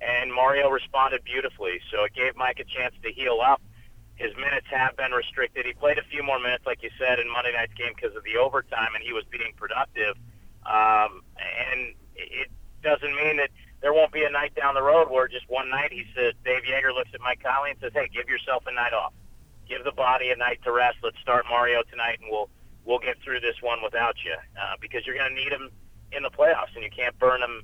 And 0.00 0.32
Mario 0.32 0.68
responded 0.68 1.24
beautifully, 1.24 1.80
so 1.90 2.04
it 2.04 2.14
gave 2.14 2.36
Mike 2.36 2.60
a 2.60 2.64
chance 2.64 2.94
to 3.02 3.12
heal 3.12 3.40
up. 3.40 3.62
His 4.16 4.34
minutes 4.36 4.66
have 4.70 4.96
been 4.96 5.12
restricted. 5.12 5.66
He 5.66 5.72
played 5.72 5.98
a 5.98 6.04
few 6.04 6.22
more 6.22 6.38
minutes, 6.38 6.64
like 6.66 6.82
you 6.82 6.90
said, 6.98 7.18
in 7.18 7.30
Monday 7.30 7.52
night's 7.52 7.74
game 7.74 7.92
because 7.94 8.14
of 8.16 8.22
the 8.24 8.36
overtime, 8.36 8.94
and 8.94 9.02
he 9.02 9.12
was 9.12 9.24
being 9.30 9.52
productive. 9.56 10.16
Um, 10.66 11.22
and 11.36 11.94
it 12.14 12.48
doesn't 12.82 13.14
mean 13.16 13.38
that 13.38 13.50
there 13.80 13.92
won't 13.92 14.12
be 14.12 14.24
a 14.24 14.30
night 14.30 14.54
down 14.54 14.74
the 14.74 14.82
road 14.82 15.10
where 15.10 15.26
just 15.26 15.48
one 15.48 15.68
night 15.68 15.92
he 15.92 16.04
says, 16.14 16.34
Dave 16.44 16.62
Joerger 16.62 16.94
looks 16.94 17.10
at 17.12 17.20
Mike 17.20 17.42
Conley 17.42 17.70
and 17.70 17.80
says, 17.80 17.92
hey, 17.92 18.08
give 18.12 18.28
yourself 18.28 18.64
a 18.66 18.72
night 18.72 18.92
off 18.92 19.12
give 19.68 19.84
the 19.84 19.92
body 19.92 20.30
a 20.30 20.36
night 20.36 20.60
to 20.64 20.72
rest. 20.72 20.98
Let's 21.02 21.18
start 21.20 21.44
Mario 21.48 21.82
tonight, 21.90 22.18
and 22.20 22.30
we'll 22.30 22.48
we'll 22.84 22.98
get 22.98 23.16
through 23.22 23.40
this 23.40 23.56
one 23.60 23.78
without 23.82 24.16
you 24.24 24.34
uh, 24.60 24.74
because 24.80 25.06
you're 25.06 25.16
going 25.16 25.34
to 25.34 25.34
need 25.34 25.52
him 25.52 25.70
in 26.12 26.22
the 26.22 26.30
playoffs, 26.30 26.74
and 26.74 26.84
you 26.84 26.90
can't 26.94 27.18
burn 27.18 27.42
him 27.42 27.62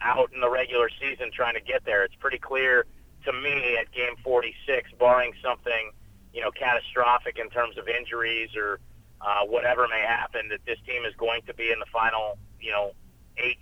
out 0.00 0.30
in 0.34 0.40
the 0.40 0.50
regular 0.50 0.88
season 1.00 1.30
trying 1.32 1.54
to 1.54 1.60
get 1.60 1.84
there. 1.84 2.04
It's 2.04 2.14
pretty 2.16 2.38
clear 2.38 2.86
to 3.24 3.32
me 3.32 3.76
at 3.80 3.92
Game 3.92 4.16
46, 4.24 4.90
barring 4.98 5.32
something 5.42 5.92
you 6.32 6.40
know 6.40 6.50
catastrophic 6.50 7.38
in 7.38 7.50
terms 7.50 7.76
of 7.78 7.88
injuries 7.88 8.50
or 8.56 8.80
uh, 9.20 9.44
whatever 9.46 9.86
may 9.88 10.00
happen, 10.00 10.48
that 10.48 10.60
this 10.66 10.78
team 10.86 11.04
is 11.04 11.14
going 11.16 11.42
to 11.46 11.54
be 11.54 11.70
in 11.70 11.78
the 11.78 11.90
final 11.92 12.38
you 12.60 12.70
know 12.70 12.92
eight 13.38 13.58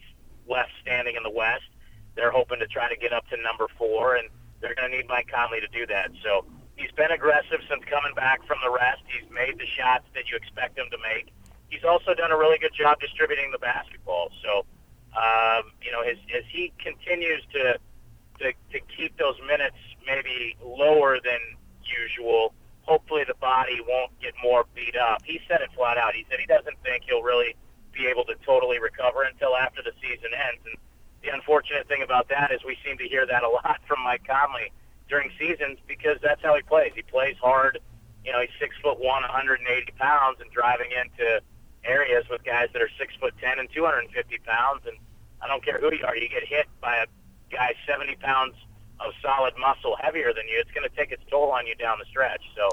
left 0.49 0.71
standing 0.83 1.17
in 1.17 1.23
the 1.23 1.31
West. 1.31 1.69
They're 2.17 2.33
hoping 2.33 2.59
to 2.59 2.67
try 2.67 2.89
to 2.89 2.97
get 2.97 3.13
up 3.13 3.27
to 3.29 3.37
number 3.41 3.67
four, 3.79 4.17
and 4.17 4.29
they're 4.61 4.75
going 4.75 4.91
to 4.91 4.97
need 4.97 5.09
Mike 5.09 5.29
Conley 5.33 5.61
to 5.61 5.69
do 5.69 5.87
that. 5.87 6.11
So 6.23 6.45
He's 6.81 6.91
been 6.93 7.13
aggressive 7.13 7.61
since 7.69 7.85
coming 7.85 8.15
back 8.17 8.41
from 8.47 8.57
the 8.65 8.73
rest. 8.73 9.05
He's 9.05 9.29
made 9.29 9.61
the 9.61 9.69
shots 9.69 10.09
that 10.15 10.33
you 10.33 10.37
expect 10.41 10.79
him 10.79 10.89
to 10.91 10.97
make. 11.05 11.29
He's 11.69 11.85
also 11.85 12.15
done 12.15 12.33
a 12.33 12.39
really 12.39 12.57
good 12.57 12.73
job 12.73 12.99
distributing 13.01 13.53
the 13.53 13.61
basketball. 13.61 14.33
So, 14.41 14.65
um, 15.13 15.77
you 15.85 15.93
know, 15.93 16.01
as, 16.01 16.17
as 16.33 16.45
he 16.49 16.73
continues 16.81 17.45
to, 17.53 17.77
to 18.41 18.53
to 18.73 18.79
keep 18.97 19.13
those 19.19 19.37
minutes 19.47 19.77
maybe 20.07 20.57
lower 20.65 21.21
than 21.21 21.39
usual, 21.85 22.55
hopefully 22.81 23.25
the 23.29 23.37
body 23.37 23.85
won't 23.87 24.19
get 24.19 24.33
more 24.43 24.65
beat 24.75 24.97
up. 24.97 25.21
He 25.25 25.39
said 25.47 25.61
it 25.61 25.69
flat 25.77 25.99
out. 25.99 26.15
He 26.15 26.25
said 26.31 26.41
he 26.41 26.47
doesn't 26.47 26.81
think 26.83 27.05
he'll 27.05 27.23
really 27.23 27.55
be 27.93 28.07
able 28.07 28.25
to 28.25 28.35
totally 28.47 28.81
recover 28.81 29.25
until 29.25 29.55
after 29.55 29.83
the 29.83 29.93
season 30.01 30.33
ends. 30.33 30.65
And 30.65 30.81
the 31.23 31.29
unfortunate 31.29 31.89
thing 31.89 32.03
about 32.03 32.31
that 32.31 32.51
is 32.53 32.65
we 32.65 32.79
seem 32.85 32.97
to 32.99 33.05
hear 33.05 33.27
that 33.27 33.43
a 33.45 33.49
lot 33.49 33.81
from 33.87 34.01
Mike 34.01 34.25
Conley 34.25 34.73
during 35.11 35.31
seasons 35.39 35.79
because 35.87 36.17
that's 36.23 36.43
how 36.43 36.55
he 36.55 36.63
plays. 36.63 36.93
He 36.95 37.03
plays 37.03 37.37
hard. 37.43 37.79
You 38.25 38.33
know, 38.33 38.41
he's 38.41 38.55
six 38.59 38.75
foot 38.83 38.99
one, 38.99 39.23
180 39.23 39.93
pounds, 39.99 40.39
and 40.41 40.51
driving 40.51 40.91
into 40.93 41.43
areas 41.85 42.25
with 42.31 42.45
guys 42.45 42.69
that 42.73 42.81
are 42.81 42.91
six 42.99 43.15
foot 43.17 43.35
ten 43.41 43.59
and 43.59 43.69
250 43.75 44.39
pounds. 44.47 44.83
And 44.87 44.97
I 45.43 45.49
don't 45.49 45.65
care 45.65 45.79
who 45.81 45.93
you 45.93 46.05
are, 46.07 46.17
you 46.17 46.29
get 46.29 46.47
hit 46.47 46.67
by 46.81 46.97
a 46.97 47.07
guy 47.51 47.75
70 47.87 48.17
pounds 48.17 48.55
of 49.01 49.13
solid 49.21 49.55
muscle 49.59 49.97
heavier 50.01 50.33
than 50.33 50.47
you. 50.47 50.61
It's 50.61 50.71
going 50.71 50.89
to 50.89 50.95
take 50.95 51.11
its 51.11 51.23
toll 51.31 51.51
on 51.51 51.67
you 51.67 51.75
down 51.75 51.99
the 51.99 52.05
stretch. 52.05 52.43
So 52.55 52.69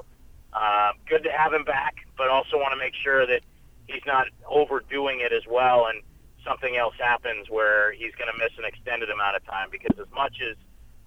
uh, 0.53 0.91
good 1.08 1.24
to 1.24 1.32
have 1.32 1.53
him 1.53 1.63
back, 1.63 1.96
but 2.17 2.29
also 2.29 2.58
want 2.58 2.72
to 2.72 2.77
make 2.77 2.94
sure 2.94 3.25
that 3.25 3.41
he's 3.88 4.03
not 4.06 4.27
overdoing 4.46 5.22
it 5.22 5.32
as 5.32 5.44
well 5.50 5.88
and 5.88 6.03
something 6.48 6.77
else 6.77 6.96
happens 6.98 7.50
where 7.50 7.91
he's 7.91 8.15
going 8.15 8.32
to 8.32 8.38
miss 8.38 8.51
an 8.58 8.65
extended 8.65 9.10
amount 9.10 9.36
of 9.36 9.46
time 9.46 9.67
because 9.72 9.98
as 10.00 10.08
much 10.13 10.39
as 10.41 10.56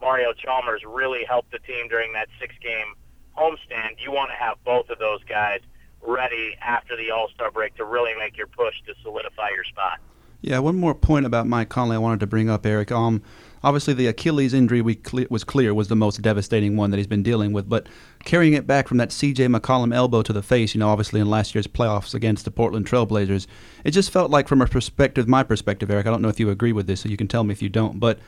Mario 0.00 0.32
Chalmers 0.32 0.82
really 0.86 1.24
helped 1.24 1.50
the 1.52 1.58
team 1.60 1.88
during 1.88 2.12
that 2.14 2.28
six 2.40 2.54
game 2.62 2.94
homestand, 3.36 3.96
you 3.98 4.12
want 4.12 4.30
to 4.30 4.36
have 4.36 4.56
both 4.64 4.90
of 4.90 4.98
those 4.98 5.22
guys 5.24 5.60
ready 6.02 6.56
after 6.60 6.96
the 6.96 7.10
All 7.10 7.28
Star 7.34 7.50
break 7.50 7.74
to 7.76 7.84
really 7.84 8.14
make 8.18 8.36
your 8.36 8.46
push 8.46 8.74
to 8.86 8.94
solidify 9.02 9.50
your 9.54 9.64
spot. 9.64 10.00
Yeah, 10.42 10.58
one 10.60 10.76
more 10.76 10.94
point 10.94 11.26
about 11.26 11.46
Mike 11.46 11.68
Conley 11.68 11.96
I 11.96 11.98
wanted 11.98 12.20
to 12.20 12.26
bring 12.26 12.48
up, 12.48 12.64
Eric. 12.64 12.90
Um, 12.90 13.22
obviously 13.62 13.92
the 13.92 14.06
Achilles 14.06 14.54
injury 14.54 14.80
we 14.80 14.94
cle- 14.94 15.26
was 15.28 15.44
clear 15.44 15.74
was 15.74 15.88
the 15.88 15.96
most 15.96 16.22
devastating 16.22 16.78
one 16.78 16.90
that 16.90 16.96
he's 16.96 17.06
been 17.06 17.22
dealing 17.22 17.52
with, 17.52 17.68
but 17.68 17.86
carrying 18.24 18.54
it 18.54 18.66
back 18.66 18.88
from 18.88 18.96
that 18.96 19.12
C.J. 19.12 19.48
McCollum 19.48 19.94
elbow 19.94 20.22
to 20.22 20.32
the 20.32 20.42
face, 20.42 20.74
you 20.74 20.78
know, 20.78 20.88
obviously 20.88 21.20
in 21.20 21.28
last 21.28 21.54
year's 21.54 21.66
playoffs 21.66 22.14
against 22.14 22.46
the 22.46 22.50
Portland 22.50 22.86
Trailblazers, 22.86 23.46
it 23.84 23.90
just 23.90 24.10
felt 24.10 24.30
like 24.30 24.48
from 24.48 24.62
a 24.62 24.66
perspective, 24.66 25.28
my 25.28 25.42
perspective, 25.42 25.90
Eric. 25.90 26.06
I 26.06 26.10
don't 26.10 26.22
know 26.22 26.30
if 26.30 26.40
you 26.40 26.48
agree 26.48 26.72
with 26.72 26.86
this, 26.86 27.02
so 27.02 27.10
you 27.10 27.18
can 27.18 27.28
tell 27.28 27.44
me 27.44 27.52
if 27.52 27.60
you 27.60 27.68
don't, 27.68 28.00
but 28.00 28.18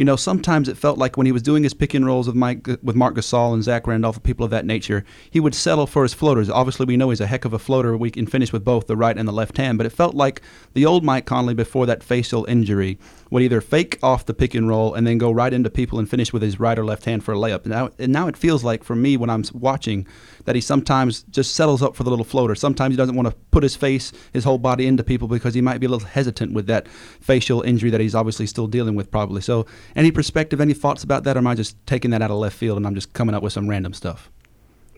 you 0.00 0.04
know, 0.06 0.16
sometimes 0.16 0.66
it 0.66 0.78
felt 0.78 0.96
like 0.96 1.18
when 1.18 1.26
he 1.26 1.32
was 1.32 1.42
doing 1.42 1.62
his 1.62 1.74
pick 1.74 1.92
and 1.92 2.06
rolls 2.06 2.26
with 2.26 2.34
Mike 2.34 2.66
with 2.82 2.96
Marc 2.96 3.14
Gasol 3.16 3.52
and 3.52 3.62
Zach 3.62 3.86
Randolph 3.86 4.16
and 4.16 4.24
people 4.24 4.46
of 4.46 4.50
that 4.50 4.64
nature, 4.64 5.04
he 5.30 5.40
would 5.40 5.54
settle 5.54 5.86
for 5.86 6.04
his 6.04 6.14
floaters. 6.14 6.48
Obviously, 6.48 6.86
we 6.86 6.96
know 6.96 7.10
he's 7.10 7.20
a 7.20 7.26
heck 7.26 7.44
of 7.44 7.52
a 7.52 7.58
floater. 7.58 7.94
We 7.94 8.10
can 8.10 8.26
finish 8.26 8.50
with 8.50 8.64
both 8.64 8.86
the 8.86 8.96
right 8.96 9.18
and 9.18 9.28
the 9.28 9.32
left 9.32 9.58
hand, 9.58 9.76
but 9.76 9.86
it 9.86 9.90
felt 9.90 10.14
like 10.14 10.40
the 10.72 10.86
old 10.86 11.04
Mike 11.04 11.26
Conley 11.26 11.52
before 11.52 11.84
that 11.84 12.02
facial 12.02 12.46
injury 12.46 12.98
would 13.30 13.42
either 13.42 13.60
fake 13.60 13.98
off 14.02 14.26
the 14.26 14.34
pick 14.34 14.54
and 14.54 14.68
roll 14.68 14.94
and 14.94 15.06
then 15.06 15.16
go 15.16 15.30
right 15.30 15.52
into 15.52 15.70
people 15.70 15.98
and 15.98 16.10
finish 16.10 16.32
with 16.32 16.42
his 16.42 16.58
right 16.58 16.78
or 16.78 16.84
left 16.84 17.04
hand 17.04 17.24
for 17.24 17.32
a 17.32 17.36
layup. 17.36 17.62
And 17.62 17.70
now, 17.70 17.90
and 17.98 18.12
now 18.12 18.26
it 18.26 18.36
feels 18.36 18.64
like 18.64 18.82
for 18.82 18.96
me 18.96 19.16
when 19.16 19.30
I'm 19.30 19.44
watching 19.52 20.06
that 20.44 20.54
he 20.54 20.60
sometimes 20.60 21.22
just 21.24 21.54
settles 21.54 21.82
up 21.82 21.94
for 21.94 22.02
the 22.02 22.10
little 22.10 22.24
floater. 22.24 22.54
Sometimes 22.54 22.92
he 22.92 22.96
doesn't 22.96 23.14
want 23.14 23.28
to 23.28 23.34
put 23.52 23.62
his 23.62 23.76
face, 23.76 24.12
his 24.32 24.44
whole 24.44 24.58
body 24.58 24.86
into 24.86 25.04
people 25.04 25.28
because 25.28 25.54
he 25.54 25.60
might 25.60 25.78
be 25.78 25.86
a 25.86 25.88
little 25.88 26.08
hesitant 26.08 26.52
with 26.52 26.66
that 26.66 26.88
facial 26.88 27.62
injury 27.62 27.90
that 27.90 28.00
he's 28.00 28.14
obviously 28.14 28.46
still 28.46 28.66
dealing 28.66 28.96
with, 28.96 29.10
probably. 29.10 29.40
So, 29.40 29.66
any 29.94 30.10
perspective, 30.10 30.60
any 30.60 30.74
thoughts 30.74 31.04
about 31.04 31.24
that, 31.24 31.36
or 31.36 31.38
am 31.38 31.46
I 31.46 31.54
just 31.54 31.76
taking 31.86 32.10
that 32.10 32.22
out 32.22 32.30
of 32.30 32.38
left 32.38 32.56
field 32.56 32.78
and 32.78 32.86
I'm 32.86 32.94
just 32.94 33.12
coming 33.12 33.34
up 33.34 33.42
with 33.42 33.52
some 33.52 33.68
random 33.68 33.94
stuff? 33.94 34.30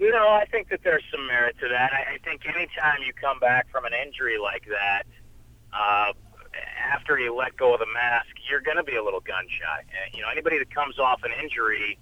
No, 0.00 0.28
I 0.28 0.46
think 0.46 0.68
that 0.70 0.80
there's 0.82 1.04
some 1.12 1.26
merit 1.28 1.56
to 1.60 1.68
that. 1.68 1.92
I, 1.92 2.14
I 2.14 2.18
think 2.24 2.42
anytime 2.46 3.02
you 3.06 3.12
come 3.12 3.38
back 3.38 3.70
from 3.70 3.84
an 3.84 3.92
injury 3.94 4.36
like 4.36 4.64
that, 4.66 5.04
uh, 5.72 6.12
after 6.82 7.18
you 7.18 7.34
let 7.34 7.56
go 7.56 7.74
of 7.74 7.80
the 7.80 7.86
mask, 7.92 8.28
you're 8.48 8.60
going 8.60 8.76
to 8.76 8.82
be 8.82 8.96
a 8.96 9.04
little 9.04 9.20
gun 9.20 9.46
shy. 9.48 9.84
You 10.14 10.22
know, 10.22 10.28
anybody 10.30 10.58
that 10.58 10.74
comes 10.74 10.98
off 10.98 11.22
an 11.22 11.32
injury 11.42 11.98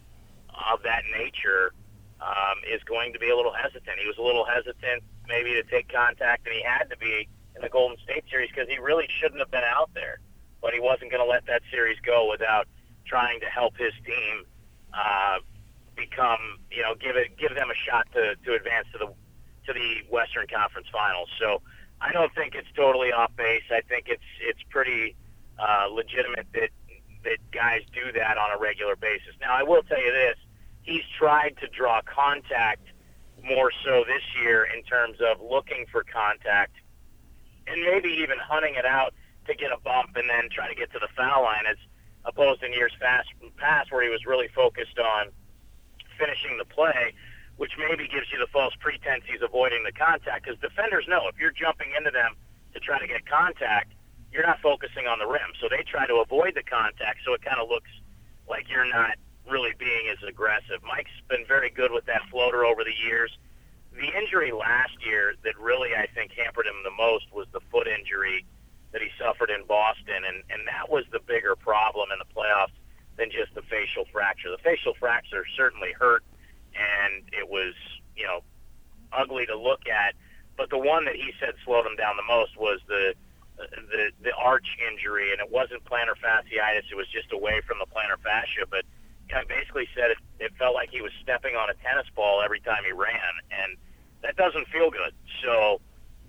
of 0.73 0.83
that 0.83 1.03
nature 1.17 1.73
um, 2.21 2.59
is 2.69 2.83
going 2.85 3.13
to 3.13 3.19
be 3.19 3.31
a 3.31 3.37
little 3.37 3.53
hesitant. 3.53 3.99
He 4.01 4.07
was 4.07 4.19
a 4.19 4.23
little 4.23 4.45
hesitant 4.45 5.03
maybe 5.29 5.53
to 5.53 5.63
take 5.63 5.93
contact, 5.93 6.47
and 6.47 6.55
he 6.55 6.63
had 6.63 6.91
to 6.91 6.97
be 6.97 7.29
in 7.57 7.63
the 7.63 7.69
Golden 7.69 7.97
State 8.03 8.25
series 8.31 8.51
because 8.51 8.69
he 8.69 8.79
really 8.79 9.09
shouldn't 9.21 9.41
have 9.41 9.51
been 9.51 9.65
out 9.65 9.91
there. 9.95 10.19
But 10.61 10.75
he 10.75 10.81
wasn't 10.81 11.11
going 11.11 11.25
to 11.25 11.31
let 11.31 11.47
that 11.47 11.63
series 11.71 11.99
go 12.05 12.29
without 12.29 12.67
trying 13.07 13.41
to 13.41 13.47
help 13.47 13.77
his 13.77 13.93
team 14.05 14.45
uh, 14.93 15.39
become, 15.97 16.61
you 16.71 16.83
know, 16.83 16.95
give 16.95 17.17
it, 17.17 17.37
give 17.39 17.55
them 17.55 17.71
a 17.71 17.75
shot 17.75 18.07
to, 18.13 18.37
to 18.45 18.55
advance 18.55 18.87
to 18.93 18.99
the 18.99 19.09
to 19.67 19.73
the 19.73 20.03
Western 20.11 20.47
Conference 20.49 20.89
Finals. 20.91 21.29
So 21.39 21.63
I 22.01 22.13
don't 22.13 22.35
think 22.35 22.55
it's 22.55 22.71
totally 22.75 23.13
off 23.13 23.35
base. 23.37 23.65
I 23.71 23.83
think 23.83 24.07
it's 24.09 24.23
it's 24.41 24.63
pretty 24.71 25.17
uh, 25.59 25.89
legitimate 25.93 26.47
that 26.55 26.71
that 27.25 27.39
guys 27.53 27.83
do 27.93 28.13
that 28.13 28.39
on 28.39 28.51
a 28.57 28.59
regular 28.59 28.97
basis. 28.97 29.35
Now, 29.41 29.55
I 29.55 29.63
will 29.63 29.83
tell 29.83 30.01
you 30.01 30.13
this: 30.13 30.37
he's 30.83 31.05
tried 31.19 31.57
to 31.61 31.69
draw 31.69 32.01
contact 32.03 32.87
more 33.45 33.71
so 33.85 34.05
this 34.07 34.23
year 34.43 34.65
in 34.65 34.83
terms 34.83 35.19
of 35.21 35.41
looking 35.41 35.87
for 35.91 36.05
contact 36.05 36.77
and 37.67 37.83
maybe 37.83 38.09
even 38.09 38.39
hunting 38.39 38.75
it 38.75 38.85
out 38.85 39.15
to 39.47 39.55
get 39.55 39.71
a 39.73 39.79
bump 39.81 40.17
and 40.17 40.29
then 40.29 40.49
try 40.51 40.69
to 40.69 40.75
get 40.75 40.93
to 40.93 40.99
the 40.99 41.09
foul 41.17 41.43
line, 41.43 41.65
as 41.69 41.77
opposed 42.25 42.63
in 42.63 42.73
years 42.73 42.93
past, 43.01 43.29
past 43.57 43.93
where 43.93 44.03
he 44.03 44.09
was 44.09 44.27
really 44.27 44.49
focused 44.49 44.99
on 44.99 45.29
finishing 46.19 46.59
the 46.59 46.65
play 46.65 47.15
which 47.61 47.77
maybe 47.77 48.09
gives 48.09 48.33
you 48.33 48.41
the 48.41 48.49
false 48.49 48.73
pretense 48.81 49.21
he's 49.29 49.45
avoiding 49.45 49.85
the 49.85 49.93
contact. 49.93 50.49
Because 50.49 50.57
defenders 50.65 51.05
know 51.05 51.29
if 51.29 51.37
you're 51.37 51.53
jumping 51.53 51.93
into 51.93 52.09
them 52.11 52.33
to 52.73 52.81
try 52.81 52.97
to 52.97 53.07
get 53.07 53.29
contact, 53.29 53.93
you're 54.33 54.49
not 54.49 54.65
focusing 54.65 55.05
on 55.05 55.21
the 55.21 55.29
rim. 55.29 55.53
So 55.61 55.69
they 55.69 55.85
try 55.85 56.09
to 56.09 56.25
avoid 56.25 56.57
the 56.57 56.65
contact, 56.65 57.21
so 57.21 57.37
it 57.37 57.45
kind 57.45 57.61
of 57.61 57.69
looks 57.69 57.93
like 58.49 58.65
you're 58.73 58.89
not 58.89 59.21
really 59.45 59.77
being 59.77 60.09
as 60.09 60.17
aggressive. 60.25 60.81
Mike's 60.89 61.13
been 61.29 61.45
very 61.45 61.69
good 61.69 61.93
with 61.93 62.09
that 62.09 62.25
floater 62.33 62.65
over 62.65 62.81
the 62.81 62.97
years. 62.97 63.29
The 63.93 64.09
injury 64.09 64.57
last 64.57 64.97
year 65.05 65.37
that 65.45 65.53
really 65.61 65.93
I 65.93 66.09
think 66.17 66.33
hampered 66.33 66.65
him 66.65 66.81
the 66.81 66.97
most 66.97 67.29
was 67.29 67.45
the 67.53 67.61
foot 67.69 67.85
injury 67.85 68.47
that 68.97 69.05
he 69.05 69.13
suffered 69.21 69.53
in 69.53 69.69
Boston, 69.69 70.25
and 70.25 70.41
and 70.49 70.65
that 70.65 70.89
was 70.89 71.05
the 71.13 71.21
bigger 71.21 71.61
problem 71.61 72.09
in 72.09 72.25
the 72.25 72.31
playoffs 72.33 72.73
than 73.21 73.29
just 73.29 73.53
the 73.53 73.61
facial 73.69 74.09
fracture. 74.09 74.49
The 74.49 74.65
facial 74.65 74.97
fracture 74.97 75.45
certainly 75.61 75.93
hurt 75.93 76.25
and 76.81 77.29
it 77.33 77.49
was 77.49 77.75
you 78.17 78.25
know 78.25 78.41
ugly 79.13 79.47
to 79.47 79.57
look 79.57 79.87
at. 79.87 80.15
But 80.57 80.71
the 80.71 80.79
one 80.79 81.05
that 81.05 81.17
he 81.17 81.33
said 81.41 81.55
slowed 81.65 81.87
him 81.87 81.97
down 81.97 82.17
the 82.17 82.27
most 82.27 82.57
was 82.57 82.81
the 82.89 83.15
the 83.57 84.11
the 84.23 84.33
arch 84.35 84.67
injury, 84.91 85.33
and 85.33 85.41
it 85.41 85.51
wasn't 85.51 85.85
plantar 85.85 86.17
fasciitis; 86.17 86.91
it 86.91 86.97
was 86.97 87.09
just 87.09 87.33
away 87.33 87.61
from 87.67 87.79
the 87.79 87.87
plantar 87.87 88.21
fascia. 88.23 88.65
But 88.69 88.85
kind 89.29 89.43
of 89.43 89.49
basically 89.49 89.89
said 89.95 90.11
it, 90.11 90.19
it 90.41 90.53
felt 90.59 90.75
like 90.75 90.91
he 90.91 91.01
was 91.01 91.13
stepping 91.23 91.55
on 91.55 91.71
a 91.71 91.75
tennis 91.75 92.07
ball 92.17 92.43
every 92.43 92.61
time 92.61 92.83
he 92.85 92.93
ran, 92.93 93.33
and 93.51 93.77
that 94.23 94.37
doesn't 94.37 94.67
feel 94.69 94.91
good. 94.91 95.15
So 95.43 95.81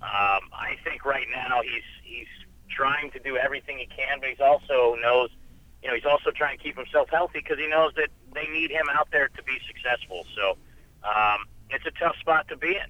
um, 0.02 0.50
I 0.54 0.78
think 0.84 1.06
right 1.06 1.28
now 1.34 1.62
he's 1.62 1.88
he's 2.04 2.30
trying 2.70 3.12
to 3.12 3.20
do 3.20 3.38
everything 3.38 3.78
he 3.78 3.88
can, 3.88 4.20
but 4.20 4.30
he's 4.30 4.40
also 4.40 4.96
knows 5.02 5.30
you 5.82 5.90
know, 5.90 5.96
he's 5.96 6.06
also 6.06 6.32
trying 6.32 6.58
to 6.58 6.64
keep 6.64 6.78
himself 6.78 7.10
healthy 7.10 7.40
because 7.40 7.58
he 7.58 7.68
knows 7.68 7.94
that 7.96 8.10
they 8.34 8.48
need 8.48 8.72
him 8.72 8.88
out 8.92 9.10
there 9.12 9.30
to 9.30 9.44
be 9.44 9.58
successful. 9.68 10.26
So 10.36 10.58
um, 11.04 11.46
it's 11.70 11.86
a 11.86 11.92
tough 11.92 12.16
spot 12.20 12.48
to 12.50 12.58
be 12.58 12.70
in 12.70 12.90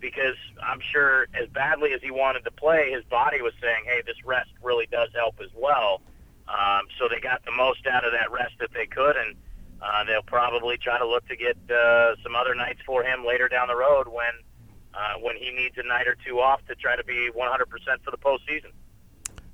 because 0.00 0.36
I'm 0.62 0.80
sure 0.80 1.28
as 1.40 1.48
badly 1.48 1.92
as 1.92 2.02
he 2.02 2.10
wanted 2.10 2.44
to 2.44 2.50
play, 2.50 2.90
his 2.92 3.04
body 3.04 3.40
was 3.40 3.52
saying, 3.60 3.84
hey, 3.86 4.02
this 4.04 4.16
rest 4.24 4.50
really 4.62 4.86
does 4.90 5.10
help 5.14 5.36
as 5.40 5.50
well. 5.54 6.02
Um, 6.48 6.86
so 6.98 7.08
they 7.08 7.20
got 7.20 7.44
the 7.44 7.52
most 7.52 7.86
out 7.86 8.04
of 8.04 8.12
that 8.12 8.30
rest 8.32 8.54
that 8.58 8.70
they 8.74 8.86
could, 8.86 9.16
and 9.16 9.36
uh, 9.80 10.04
they'll 10.04 10.22
probably 10.22 10.76
try 10.76 10.98
to 10.98 11.06
look 11.06 11.26
to 11.28 11.36
get 11.36 11.56
uh, 11.70 12.16
some 12.22 12.34
other 12.34 12.54
nights 12.54 12.80
for 12.84 13.04
him 13.04 13.24
later 13.24 13.48
down 13.48 13.68
the 13.68 13.76
road 13.76 14.08
when 14.08 14.34
uh, 14.94 15.14
when 15.20 15.36
he 15.36 15.50
needs 15.52 15.78
a 15.78 15.82
night 15.86 16.06
or 16.06 16.16
two 16.26 16.40
off 16.40 16.60
to 16.66 16.74
try 16.74 16.96
to 16.96 17.04
be 17.04 17.30
100% 17.34 17.66
for 18.04 18.10
the 18.10 18.18
postseason. 18.18 18.72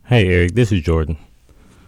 Hey, 0.04 0.26
Eric, 0.28 0.54
this 0.54 0.73
is 0.73 0.80
Jordan. 0.80 1.16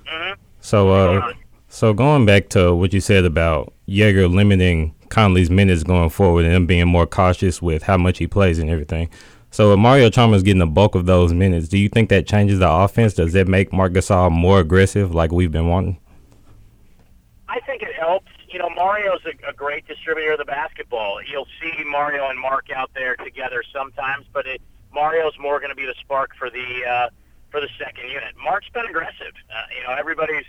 Mm-hmm. 0.06 0.40
So, 0.60 0.90
uh, 0.90 1.32
so 1.68 1.92
going 1.92 2.26
back 2.26 2.48
to 2.50 2.74
what 2.74 2.92
you 2.92 3.00
said 3.00 3.24
about 3.24 3.72
Joerger 3.88 4.32
limiting 4.32 4.94
Conley's 5.08 5.50
minutes 5.50 5.82
going 5.82 6.10
forward 6.10 6.44
and 6.44 6.54
him 6.54 6.66
being 6.66 6.86
more 6.86 7.06
cautious 7.06 7.60
with 7.60 7.82
how 7.82 7.96
much 7.96 8.18
he 8.18 8.26
plays 8.26 8.58
and 8.58 8.70
everything. 8.70 9.08
So, 9.52 9.72
if 9.72 9.78
Mario 9.80 10.10
Chalmers 10.10 10.44
getting 10.44 10.60
the 10.60 10.66
bulk 10.66 10.94
of 10.94 11.06
those 11.06 11.32
minutes, 11.32 11.68
do 11.68 11.76
you 11.76 11.88
think 11.88 12.08
that 12.10 12.26
changes 12.26 12.60
the 12.60 12.70
offense? 12.70 13.14
Does 13.14 13.32
that 13.32 13.48
make 13.48 13.72
Marc 13.72 13.92
Gasol 13.92 14.30
more 14.30 14.60
aggressive, 14.60 15.12
like 15.12 15.32
we've 15.32 15.50
been 15.50 15.66
wanting? 15.66 15.98
I 17.48 17.58
think 17.60 17.82
it 17.82 17.94
helps. 17.98 18.30
You 18.48 18.60
know, 18.60 18.70
Mario's 18.70 19.20
a, 19.26 19.50
a 19.50 19.52
great 19.52 19.86
distributor 19.88 20.32
of 20.32 20.38
the 20.38 20.44
basketball. 20.44 21.20
You'll 21.22 21.48
see 21.60 21.72
Mario 21.84 22.28
and 22.28 22.38
Mark 22.38 22.70
out 22.70 22.90
there 22.94 23.16
together 23.16 23.64
sometimes, 23.72 24.26
but 24.32 24.46
it, 24.46 24.60
Mario's 24.94 25.36
more 25.40 25.58
going 25.58 25.70
to 25.70 25.76
be 25.76 25.86
the 25.86 25.94
spark 26.00 26.30
for 26.38 26.48
the 26.48 26.84
uh, 26.88 27.08
for 27.50 27.60
the 27.60 27.68
second 27.78 28.08
unit. 28.08 28.34
Mark's 28.42 28.68
been 28.72 28.86
aggressive. 28.86 29.34
Uh, 29.50 29.66
you 29.76 29.82
know, 29.86 29.94
everybody's 29.98 30.46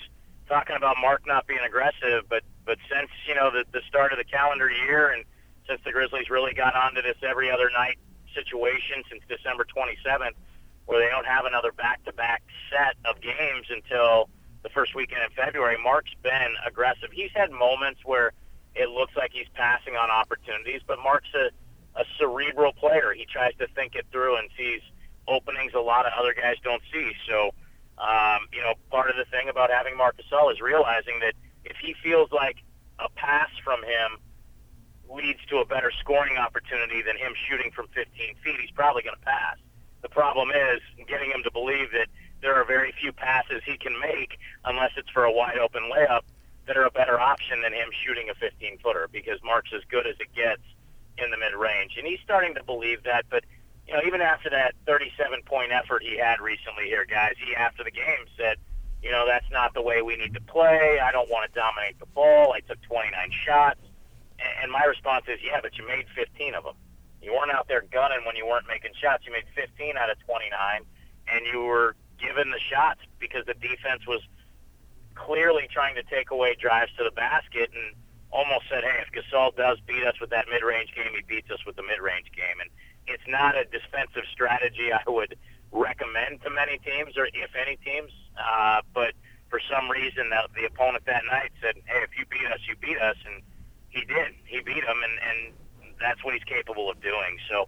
talking 0.47 0.75
about 0.75 0.97
Mark 1.01 1.25
not 1.25 1.47
being 1.47 1.63
aggressive, 1.65 2.25
but 2.29 2.43
but 2.65 2.77
since 2.89 3.09
you 3.27 3.35
know 3.35 3.51
the, 3.51 3.65
the 3.71 3.81
start 3.87 4.11
of 4.11 4.17
the 4.17 4.23
calendar 4.23 4.69
year 4.69 5.09
and 5.09 5.25
since 5.67 5.81
the 5.83 5.91
Grizzlies 5.91 6.29
really 6.29 6.53
got 6.53 6.75
onto 6.75 7.01
this 7.01 7.17
every 7.23 7.49
other 7.49 7.69
night 7.73 7.97
situation 8.33 9.03
since 9.09 9.21
December 9.27 9.65
27th, 9.65 10.33
where 10.85 10.99
they 10.99 11.09
don't 11.09 11.25
have 11.25 11.45
another 11.45 11.71
back-to-back 11.71 12.41
set 12.69 12.95
of 13.05 13.21
games 13.21 13.67
until 13.69 14.29
the 14.63 14.69
first 14.69 14.95
weekend 14.95 15.21
in 15.23 15.29
February, 15.31 15.77
Mark's 15.81 16.13
been 16.23 16.53
aggressive. 16.65 17.09
He's 17.11 17.31
had 17.33 17.51
moments 17.51 18.01
where 18.05 18.31
it 18.75 18.89
looks 18.89 19.15
like 19.15 19.31
he's 19.33 19.49
passing 19.53 19.95
on 19.95 20.09
opportunities, 20.09 20.81
but 20.85 20.97
Mark's 20.99 21.33
a, 21.35 21.49
a 21.99 22.05
cerebral 22.17 22.73
player. 22.73 23.13
He 23.15 23.25
tries 23.25 23.53
to 23.59 23.67
think 23.75 23.95
it 23.95 24.05
through 24.11 24.37
and 24.37 24.49
sees– 24.57 24.81
openings 25.27 25.73
a 25.73 25.79
lot 25.79 26.05
of 26.05 26.13
other 26.17 26.33
guys 26.33 26.55
don't 26.63 26.81
see. 26.91 27.11
So, 27.27 27.51
um, 27.97 28.47
you 28.51 28.61
know, 28.61 28.73
part 28.89 29.09
of 29.09 29.15
the 29.17 29.25
thing 29.25 29.49
about 29.49 29.69
having 29.69 29.97
Marc 29.97 30.17
Gasol 30.17 30.51
is 30.51 30.61
realizing 30.61 31.19
that 31.21 31.33
if 31.63 31.77
he 31.77 31.95
feels 32.03 32.31
like 32.31 32.57
a 32.99 33.09
pass 33.15 33.49
from 33.63 33.83
him 33.83 34.17
leads 35.09 35.39
to 35.49 35.57
a 35.57 35.65
better 35.65 35.91
scoring 35.99 36.37
opportunity 36.37 37.01
than 37.01 37.17
him 37.17 37.33
shooting 37.49 37.71
from 37.71 37.87
15 37.93 38.07
feet, 38.43 38.59
he's 38.59 38.71
probably 38.71 39.03
going 39.03 39.15
to 39.15 39.25
pass. 39.25 39.57
The 40.01 40.09
problem 40.09 40.49
is 40.49 40.81
getting 41.07 41.29
him 41.29 41.43
to 41.43 41.51
believe 41.51 41.91
that 41.91 42.07
there 42.41 42.55
are 42.55 42.65
very 42.65 42.93
few 42.99 43.11
passes 43.11 43.61
he 43.65 43.77
can 43.77 43.99
make 43.99 44.39
unless 44.65 44.91
it's 44.97 45.09
for 45.09 45.25
a 45.25 45.31
wide 45.31 45.57
open 45.57 45.83
layup 45.93 46.21
that 46.65 46.77
are 46.77 46.85
a 46.85 46.91
better 46.91 47.19
option 47.19 47.61
than 47.61 47.73
him 47.73 47.89
shooting 48.05 48.29
a 48.29 48.35
15 48.35 48.77
footer 48.79 49.07
because 49.11 49.39
Mark's 49.43 49.71
as 49.75 49.81
good 49.89 50.07
as 50.07 50.15
it 50.19 50.33
gets 50.35 50.61
in 51.17 51.29
the 51.29 51.37
mid 51.37 51.53
range. 51.53 51.95
And 51.97 52.07
he's 52.07 52.19
starting 52.23 52.55
to 52.55 52.63
believe 52.63 53.03
that, 53.03 53.25
but 53.29 53.43
you 53.91 53.97
know, 53.97 54.03
even 54.07 54.21
after 54.21 54.49
that 54.49 54.73
37 54.87 55.41
point 55.45 55.71
effort 55.73 56.01
he 56.01 56.17
had 56.17 56.39
recently 56.39 56.85
here, 56.85 57.05
guys, 57.05 57.33
he 57.45 57.53
after 57.55 57.83
the 57.83 57.91
game 57.91 58.23
said, 58.37 58.55
you 59.03 59.11
know, 59.11 59.25
that's 59.27 59.49
not 59.51 59.73
the 59.73 59.81
way 59.81 60.01
we 60.01 60.15
need 60.15 60.33
to 60.33 60.41
play. 60.41 60.99
I 61.03 61.11
don't 61.11 61.29
want 61.29 61.51
to 61.51 61.59
dominate 61.59 61.99
the 61.99 62.05
ball. 62.05 62.53
I 62.53 62.61
took 62.61 62.81
29 62.83 63.11
shots. 63.45 63.81
And 64.61 64.71
my 64.71 64.85
response 64.85 65.25
is, 65.27 65.39
yeah, 65.43 65.59
but 65.61 65.77
you 65.77 65.85
made 65.85 66.05
15 66.15 66.55
of 66.55 66.63
them. 66.63 66.75
You 67.21 67.33
weren't 67.33 67.51
out 67.51 67.67
there 67.67 67.83
gunning 67.91 68.23
when 68.25 68.37
you 68.37 68.47
weren't 68.47 68.67
making 68.67 68.91
shots. 68.95 69.25
You 69.25 69.33
made 69.33 69.43
15 69.53 69.97
out 69.97 70.09
of 70.09 70.17
29, 70.25 70.81
and 71.27 71.45
you 71.51 71.61
were 71.61 71.95
given 72.17 72.49
the 72.49 72.59
shots 72.59 73.01
because 73.19 73.45
the 73.45 73.55
defense 73.55 74.07
was 74.07 74.21
clearly 75.15 75.67
trying 75.69 75.95
to 75.95 76.03
take 76.03 76.31
away 76.31 76.55
drives 76.55 76.91
to 76.97 77.03
the 77.03 77.11
basket 77.11 77.69
and 77.75 77.93
almost 78.31 78.65
said, 78.69 78.83
hey, 78.83 79.03
if 79.03 79.11
Gasol 79.11 79.55
does 79.55 79.77
beat 79.85 80.03
us 80.05 80.15
with 80.21 80.29
that 80.29 80.45
mid-range 80.49 80.95
game, 80.95 81.11
he 81.13 81.21
beats 81.27 81.51
us 81.51 81.59
with 81.65 81.75
the 81.75 81.83
mid-range 81.83 82.31
game. 82.33 82.57
And 82.61 82.69
it's 83.07 83.23
not 83.27 83.55
a 83.57 83.65
defensive 83.65 84.23
strategy 84.31 84.91
I 84.93 85.03
would 85.09 85.35
recommend 85.71 86.41
to 86.43 86.49
many 86.49 86.77
teams 86.79 87.17
or 87.17 87.27
if 87.27 87.51
any 87.55 87.77
teams. 87.77 88.11
Uh, 88.37 88.81
but 88.93 89.13
for 89.49 89.59
some 89.69 89.89
reason, 89.89 90.29
that 90.29 90.49
the 90.55 90.65
opponent 90.65 91.05
that 91.05 91.23
night 91.25 91.51
said, 91.61 91.75
"Hey, 91.85 92.01
if 92.03 92.17
you 92.17 92.25
beat 92.25 92.47
us, 92.47 92.59
you 92.67 92.75
beat 92.77 92.99
us," 92.99 93.17
and 93.25 93.41
he 93.89 94.05
did. 94.05 94.35
He 94.45 94.61
beat 94.61 94.85
them, 94.85 95.03
and 95.03 95.19
and 95.19 95.39
that's 95.99 96.23
what 96.23 96.33
he's 96.33 96.43
capable 96.43 96.89
of 96.89 97.01
doing. 97.01 97.37
So 97.49 97.67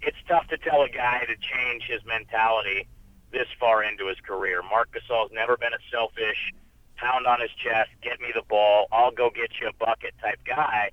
it's 0.00 0.16
tough 0.28 0.46
to 0.48 0.58
tell 0.58 0.82
a 0.82 0.88
guy 0.88 1.24
to 1.26 1.36
change 1.36 1.84
his 1.84 2.04
mentality 2.04 2.88
this 3.32 3.46
far 3.58 3.84
into 3.84 4.08
his 4.08 4.18
career. 4.20 4.62
Marc 4.62 4.90
Gasol's 4.92 5.30
never 5.32 5.56
been 5.56 5.72
a 5.72 5.82
selfish, 5.90 6.52
pound 6.96 7.26
on 7.26 7.40
his 7.40 7.50
chest, 7.62 7.90
get 8.02 8.20
me 8.20 8.28
the 8.34 8.42
ball, 8.42 8.86
I'll 8.92 9.10
go 9.10 9.30
get 9.30 9.50
you 9.60 9.68
a 9.68 9.72
bucket 9.72 10.14
type 10.20 10.40
guy. 10.44 10.90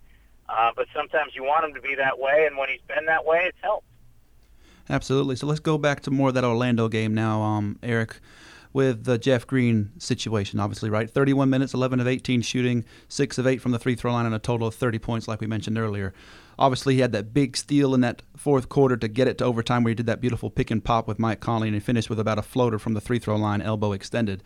Uh, 0.49 0.71
but 0.75 0.87
sometimes 0.95 1.35
you 1.35 1.43
want 1.43 1.65
him 1.65 1.73
to 1.73 1.81
be 1.81 1.95
that 1.95 2.19
way, 2.19 2.45
and 2.47 2.57
when 2.57 2.69
he's 2.69 2.81
been 2.87 3.05
that 3.05 3.25
way, 3.25 3.43
it's 3.45 3.57
helped. 3.61 3.85
Absolutely. 4.89 5.35
So 5.35 5.47
let's 5.47 5.59
go 5.59 5.77
back 5.77 6.01
to 6.01 6.11
more 6.11 6.29
of 6.29 6.35
that 6.35 6.45
Orlando 6.45 6.87
game 6.87 7.13
now, 7.13 7.41
um, 7.41 7.77
Eric, 7.83 8.19
with 8.71 9.03
the 9.03 9.17
Jeff 9.17 9.45
Green 9.45 9.91
situation, 9.97 10.59
obviously, 10.59 10.89
right? 10.89 11.09
31 11.09 11.49
minutes, 11.49 11.73
11 11.73 11.99
of 11.99 12.07
18 12.07 12.41
shooting, 12.41 12.85
6 13.09 13.37
of 13.37 13.47
8 13.47 13.61
from 13.61 13.71
the 13.71 13.79
free 13.79 13.95
throw 13.95 14.13
line, 14.13 14.25
and 14.25 14.35
a 14.35 14.39
total 14.39 14.67
of 14.67 14.75
30 14.75 14.99
points, 14.99 15.27
like 15.27 15.41
we 15.41 15.47
mentioned 15.47 15.77
earlier. 15.77 16.13
Obviously, 16.59 16.95
he 16.95 17.01
had 17.01 17.11
that 17.11 17.33
big 17.33 17.57
steal 17.57 17.93
in 17.93 18.01
that 18.01 18.21
fourth 18.35 18.69
quarter 18.69 18.97
to 18.97 19.07
get 19.07 19.27
it 19.27 19.37
to 19.39 19.45
overtime 19.45 19.83
where 19.83 19.91
he 19.91 19.95
did 19.95 20.05
that 20.05 20.21
beautiful 20.21 20.49
pick 20.49 20.71
and 20.71 20.83
pop 20.83 21.07
with 21.07 21.19
Mike 21.19 21.39
Conley, 21.39 21.67
and 21.67 21.75
he 21.75 21.79
finished 21.79 22.09
with 22.09 22.19
about 22.19 22.39
a 22.39 22.41
floater 22.41 22.79
from 22.79 22.93
the 22.93 23.01
free 23.01 23.19
throw 23.19 23.35
line, 23.35 23.61
elbow 23.61 23.91
extended. 23.91 24.41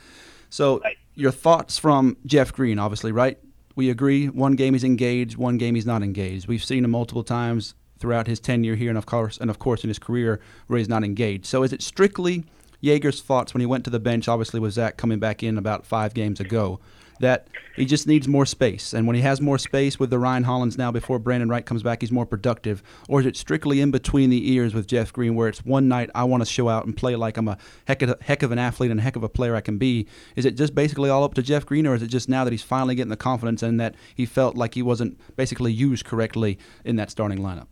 So, 0.49 0.81
your 1.13 1.31
thoughts 1.31 1.77
from 1.77 2.17
Jeff 2.25 2.51
Green, 2.51 2.79
obviously, 2.79 3.11
right? 3.11 3.37
We 3.75 3.89
agree. 3.89 4.27
One 4.27 4.55
game 4.55 4.73
he's 4.73 4.83
engaged, 4.83 5.37
one 5.37 5.57
game 5.57 5.75
he's 5.75 5.85
not 5.85 6.03
engaged. 6.03 6.47
We've 6.47 6.63
seen 6.63 6.83
him 6.83 6.91
multiple 6.91 7.23
times 7.23 7.75
throughout 7.97 8.27
his 8.27 8.39
tenure 8.39 8.75
here, 8.75 8.89
and 8.89 8.97
of 8.97 9.05
course, 9.05 9.37
and 9.37 9.49
of 9.49 9.59
course, 9.59 9.83
in 9.83 9.89
his 9.89 9.99
career 9.99 10.41
where 10.67 10.79
he's 10.79 10.89
not 10.89 11.03
engaged. 11.03 11.45
So, 11.45 11.63
is 11.63 11.71
it 11.71 11.81
strictly 11.81 12.43
Joerger's 12.83 13.21
thoughts 13.21 13.53
when 13.53 13.61
he 13.61 13.65
went 13.67 13.83
to 13.85 13.89
the 13.89 13.99
bench? 13.99 14.27
Obviously, 14.27 14.59
with 14.59 14.73
Zach 14.73 14.97
coming 14.97 15.19
back 15.19 15.43
in 15.43 15.57
about 15.57 15.85
five 15.85 16.13
games 16.13 16.39
ago, 16.39 16.79
that 17.21 17.47
he 17.75 17.85
just 17.85 18.07
needs 18.07 18.27
more 18.27 18.45
space. 18.45 18.93
And 18.93 19.07
when 19.07 19.15
he 19.15 19.21
has 19.21 19.39
more 19.39 19.57
space 19.57 19.99
with 19.99 20.09
the 20.09 20.19
Ryan 20.19 20.43
Hollins 20.43 20.77
now 20.77 20.91
before 20.91 21.19
Brandon 21.19 21.49
Wright 21.49 21.65
comes 21.65 21.83
back, 21.83 22.01
he's 22.01 22.11
more 22.11 22.25
productive. 22.25 22.83
Or 23.07 23.19
is 23.19 23.25
it 23.25 23.37
strictly 23.37 23.79
in 23.81 23.91
between 23.91 24.29
the 24.29 24.51
ears 24.51 24.73
with 24.73 24.87
Jeff 24.87 25.13
Green 25.13 25.35
where 25.35 25.47
it's 25.47 25.65
one 25.65 25.87
night 25.87 26.09
I 26.13 26.23
want 26.25 26.41
to 26.41 26.45
show 26.45 26.69
out 26.69 26.85
and 26.85 26.95
play 26.95 27.15
like 27.15 27.37
I'm 27.37 27.47
a 27.47 27.57
heck 27.85 28.01
of, 28.01 28.09
a 28.09 28.17
heck 28.21 28.43
of 28.43 28.51
an 28.51 28.59
athlete 28.59 28.91
and 28.91 28.99
a 28.99 29.03
heck 29.03 29.15
of 29.15 29.23
a 29.23 29.29
player 29.29 29.55
I 29.55 29.61
can 29.61 29.77
be? 29.77 30.07
Is 30.35 30.45
it 30.45 30.57
just 30.57 30.75
basically 30.75 31.09
all 31.09 31.23
up 31.23 31.33
to 31.35 31.41
Jeff 31.41 31.65
Green 31.65 31.87
or 31.87 31.95
is 31.95 32.01
it 32.01 32.07
just 32.07 32.27
now 32.27 32.43
that 32.43 32.51
he's 32.51 32.63
finally 32.63 32.95
getting 32.95 33.09
the 33.09 33.17
confidence 33.17 33.63
and 33.63 33.79
that 33.79 33.95
he 34.13 34.25
felt 34.25 34.55
like 34.55 34.73
he 34.73 34.81
wasn't 34.81 35.19
basically 35.35 35.71
used 35.71 36.05
correctly 36.05 36.59
in 36.83 36.97
that 36.97 37.09
starting 37.09 37.39
lineup? 37.39 37.67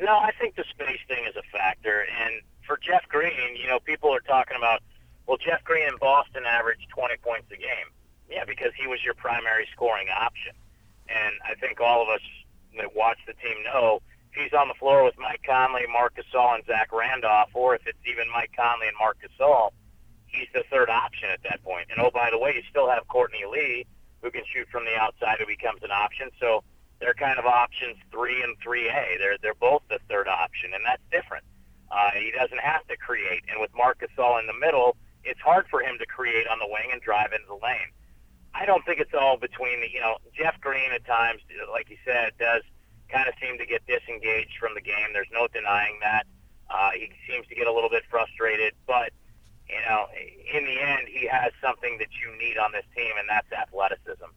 No, 0.00 0.12
I 0.12 0.32
think 0.40 0.56
the 0.56 0.64
space 0.68 0.98
thing 1.06 1.24
is 1.28 1.36
a 1.36 1.42
factor. 1.56 2.04
And 2.20 2.42
for 2.66 2.76
Jeff 2.76 3.08
Green, 3.08 3.56
you 3.56 3.68
know, 3.68 3.78
people 3.78 4.12
are 4.12 4.20
talking 4.20 4.56
about, 4.56 4.80
well, 5.26 5.36
Jeff 5.36 5.62
Green 5.62 5.86
in 5.86 5.96
Boston 5.98 6.42
averaged 6.44 6.88
20 6.88 7.16
points 7.22 7.46
a 7.52 7.56
game. 7.56 7.86
Yeah, 8.32 8.44
because 8.46 8.72
he 8.80 8.86
was 8.86 9.04
your 9.04 9.12
primary 9.12 9.68
scoring 9.72 10.08
option. 10.08 10.52
And 11.08 11.34
I 11.44 11.54
think 11.54 11.80
all 11.80 12.02
of 12.02 12.08
us 12.08 12.22
that 12.78 12.96
watch 12.96 13.18
the 13.26 13.34
team 13.34 13.62
know 13.62 14.00
if 14.32 14.42
he's 14.42 14.54
on 14.54 14.68
the 14.68 14.74
floor 14.74 15.04
with 15.04 15.18
Mike 15.18 15.42
Conley, 15.46 15.84
Marc 15.92 16.16
Gasol, 16.16 16.54
and 16.54 16.64
Zach 16.64 16.90
Randolph, 16.92 17.50
or 17.52 17.74
if 17.74 17.86
it's 17.86 17.98
even 18.08 18.24
Mike 18.32 18.52
Conley 18.56 18.88
and 18.88 18.96
Marc 18.98 19.18
Gasol, 19.20 19.70
he's 20.26 20.48
the 20.54 20.64
third 20.70 20.88
option 20.88 21.28
at 21.30 21.42
that 21.42 21.62
point. 21.62 21.88
And 21.90 22.00
oh, 22.00 22.10
by 22.10 22.30
the 22.30 22.38
way, 22.38 22.54
you 22.56 22.62
still 22.70 22.88
have 22.88 23.06
Courtney 23.08 23.44
Lee, 23.44 23.84
who 24.22 24.30
can 24.30 24.42
shoot 24.48 24.66
from 24.72 24.86
the 24.86 24.96
outside, 24.96 25.38
who 25.38 25.46
becomes 25.46 25.82
an 25.82 25.90
option. 25.92 26.30
So 26.40 26.64
they're 27.00 27.12
kind 27.12 27.38
of 27.38 27.44
options 27.44 27.96
three 28.10 28.42
and 28.42 28.56
three 28.62 28.88
A. 28.88 29.16
They're 29.18 29.36
they're 29.42 29.60
both 29.60 29.82
the 29.90 29.98
third 30.08 30.28
option, 30.28 30.72
and 30.72 30.82
that's 30.86 31.02
different. 31.10 31.44
Uh, 31.90 32.10
he 32.16 32.30
doesn't 32.30 32.60
have 32.60 32.86
to 32.88 32.96
create, 32.96 33.44
and 33.50 33.60
with 33.60 33.70
Marc 33.76 34.00
Gasol 34.00 34.40
in 34.40 34.46
the 34.46 34.56
middle, 34.58 34.96
it's 35.24 35.40
hard 35.40 35.66
for 35.68 35.82
him 35.82 35.98
to 35.98 36.06
create 36.06 36.46
on 36.48 36.58
the 36.58 36.66
wing 36.66 36.88
and 36.90 37.02
drive 37.02 37.32
into 37.32 37.46
the 37.46 37.60
lane. 37.60 37.92
I 38.62 38.64
don't 38.64 38.86
think 38.86 39.00
it's 39.00 39.12
all 39.12 39.36
between 39.36 39.80
the, 39.80 39.90
you 39.90 39.98
know, 39.98 40.18
Jeff 40.38 40.60
Green 40.60 40.92
at 40.94 41.04
times, 41.04 41.42
like 41.72 41.90
you 41.90 41.96
said, 42.06 42.30
does 42.38 42.62
kind 43.10 43.26
of 43.26 43.34
seem 43.42 43.58
to 43.58 43.66
get 43.66 43.82
disengaged 43.90 44.54
from 44.60 44.74
the 44.74 44.80
game. 44.80 45.10
There's 45.12 45.32
no 45.32 45.48
denying 45.52 45.98
that. 46.00 46.26
Uh, 46.70 46.90
he 46.94 47.10
seems 47.26 47.44
to 47.48 47.56
get 47.56 47.66
a 47.66 47.72
little 47.72 47.90
bit 47.90 48.04
frustrated, 48.08 48.74
but 48.86 49.10
you 49.68 49.82
know, 49.88 50.06
in 50.54 50.64
the 50.64 50.78
end, 50.78 51.08
he 51.10 51.26
has 51.26 51.50
something 51.60 51.98
that 51.98 52.14
you 52.22 52.30
need 52.38 52.56
on 52.56 52.70
this 52.70 52.84
team, 52.94 53.10
and 53.18 53.28
that's 53.28 53.50
athleticism. 53.50 54.30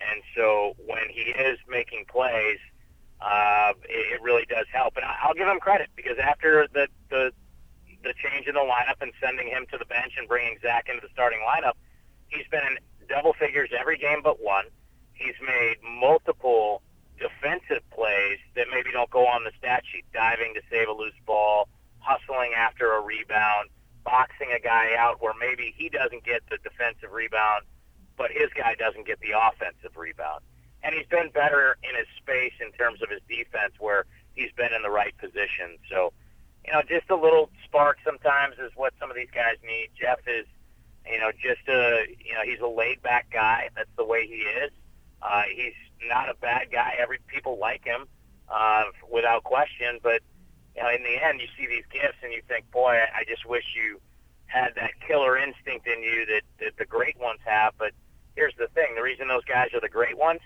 And 0.00 0.20
so 0.36 0.74
when 0.84 1.08
he 1.08 1.32
is 1.32 1.58
making 1.66 2.04
plays, 2.04 2.58
uh, 3.22 3.72
it, 3.88 4.20
it 4.20 4.22
really 4.22 4.44
does 4.44 4.66
help. 4.72 4.96
And 4.96 5.06
I'll 5.06 5.34
give 5.34 5.48
him 5.48 5.58
credit 5.58 5.88
because 5.96 6.18
after 6.18 6.68
the 6.72 6.88
the 7.08 7.32
the 8.04 8.12
change 8.20 8.46
in 8.46 8.54
the 8.54 8.60
lineup 8.60 9.00
and 9.00 9.12
sending 9.22 9.48
him 9.48 9.64
to 9.72 9.78
the 9.78 9.84
bench 9.86 10.14
and 10.18 10.28
bringing 10.28 10.58
Zach 10.60 10.88
into 10.88 11.00
the 11.00 11.12
starting 11.12 11.40
lineup, 11.40 11.80
he's 12.28 12.46
been 12.50 12.64
an 12.64 12.78
double 13.10 13.34
figures 13.34 13.70
every 13.78 13.98
game 13.98 14.20
but 14.22 14.42
one. 14.42 14.64
He's 15.12 15.34
made 15.44 15.76
multiple 15.82 16.80
defensive 17.18 17.82
plays 17.90 18.38
that 18.54 18.68
maybe 18.72 18.90
don't 18.92 19.10
go 19.10 19.26
on 19.26 19.44
the 19.44 19.50
stat 19.58 19.82
sheet, 19.90 20.06
diving 20.14 20.54
to 20.54 20.62
save 20.70 20.88
a 20.88 20.92
loose 20.92 21.18
ball, 21.26 21.68
hustling 21.98 22.52
after 22.56 22.94
a 22.94 23.00
rebound, 23.00 23.68
boxing 24.04 24.48
a 24.56 24.60
guy 24.60 24.94
out 24.96 25.20
where 25.20 25.34
maybe 25.38 25.74
he 25.76 25.90
doesn't 25.90 26.24
get 26.24 26.40
the 26.48 26.56
defensive 26.62 27.12
rebound, 27.12 27.66
but 28.16 28.30
his 28.30 28.48
guy 28.56 28.74
doesn't 28.78 29.06
get 29.06 29.20
the 29.20 29.36
offensive 29.36 29.96
rebound. 29.96 30.40
And 30.82 30.94
he's 30.94 31.06
been 31.06 31.28
better 31.28 31.76
in 31.82 31.94
his 31.94 32.06
space 32.16 32.54
in 32.64 32.72
terms 32.72 33.02
of 33.02 33.10
his 33.10 33.20
defense 33.28 33.74
where 33.78 34.06
he's 34.34 34.52
been 34.56 34.72
in 34.72 34.80
the 34.80 34.90
right 34.90 35.12
position. 35.18 35.76
So, 35.90 36.14
you 36.64 36.72
know, 36.72 36.80
just 36.88 37.10
a 37.10 37.16
little 37.16 37.50
spark 37.66 37.98
sometimes 38.02 38.56
is 38.56 38.72
what 38.76 38.94
some 38.98 39.10
of 39.10 39.16
these 39.16 39.28
guys 39.34 39.56
need. 39.62 39.90
Jeff 40.00 40.20
is– 40.26 40.46
you 41.10 41.18
know, 41.18 41.30
just 41.32 41.66
a 41.68 42.06
you 42.24 42.34
know, 42.34 42.42
he's 42.44 42.60
a 42.60 42.66
laid 42.66 43.02
back 43.02 43.30
guy. 43.32 43.68
That's 43.76 43.90
the 43.96 44.04
way 44.04 44.26
he 44.26 44.42
is. 44.64 44.70
Uh, 45.22 45.42
he's 45.54 45.74
not 46.08 46.28
a 46.28 46.34
bad 46.34 46.70
guy. 46.72 46.94
Every 46.98 47.18
people 47.26 47.58
like 47.58 47.84
him, 47.84 48.06
uh, 48.48 48.84
without 49.10 49.44
question. 49.44 49.98
But 50.02 50.22
you 50.76 50.82
know, 50.82 50.90
in 50.90 51.02
the 51.02 51.22
end, 51.22 51.40
you 51.40 51.48
see 51.58 51.66
these 51.66 51.84
gifts 51.92 52.18
and 52.22 52.32
you 52.32 52.42
think, 52.48 52.70
boy, 52.70 52.98
I 53.14 53.24
just 53.28 53.46
wish 53.46 53.64
you 53.74 54.00
had 54.46 54.74
that 54.76 54.92
killer 55.06 55.36
instinct 55.38 55.86
in 55.86 56.02
you 56.02 56.26
that, 56.26 56.42
that 56.58 56.76
the 56.78 56.84
great 56.84 57.18
ones 57.18 57.40
have. 57.44 57.74
But 57.78 57.92
here's 58.36 58.54
the 58.58 58.68
thing: 58.68 58.94
the 58.94 59.02
reason 59.02 59.28
those 59.28 59.44
guys 59.44 59.68
are 59.74 59.80
the 59.80 59.88
great 59.88 60.16
ones 60.16 60.40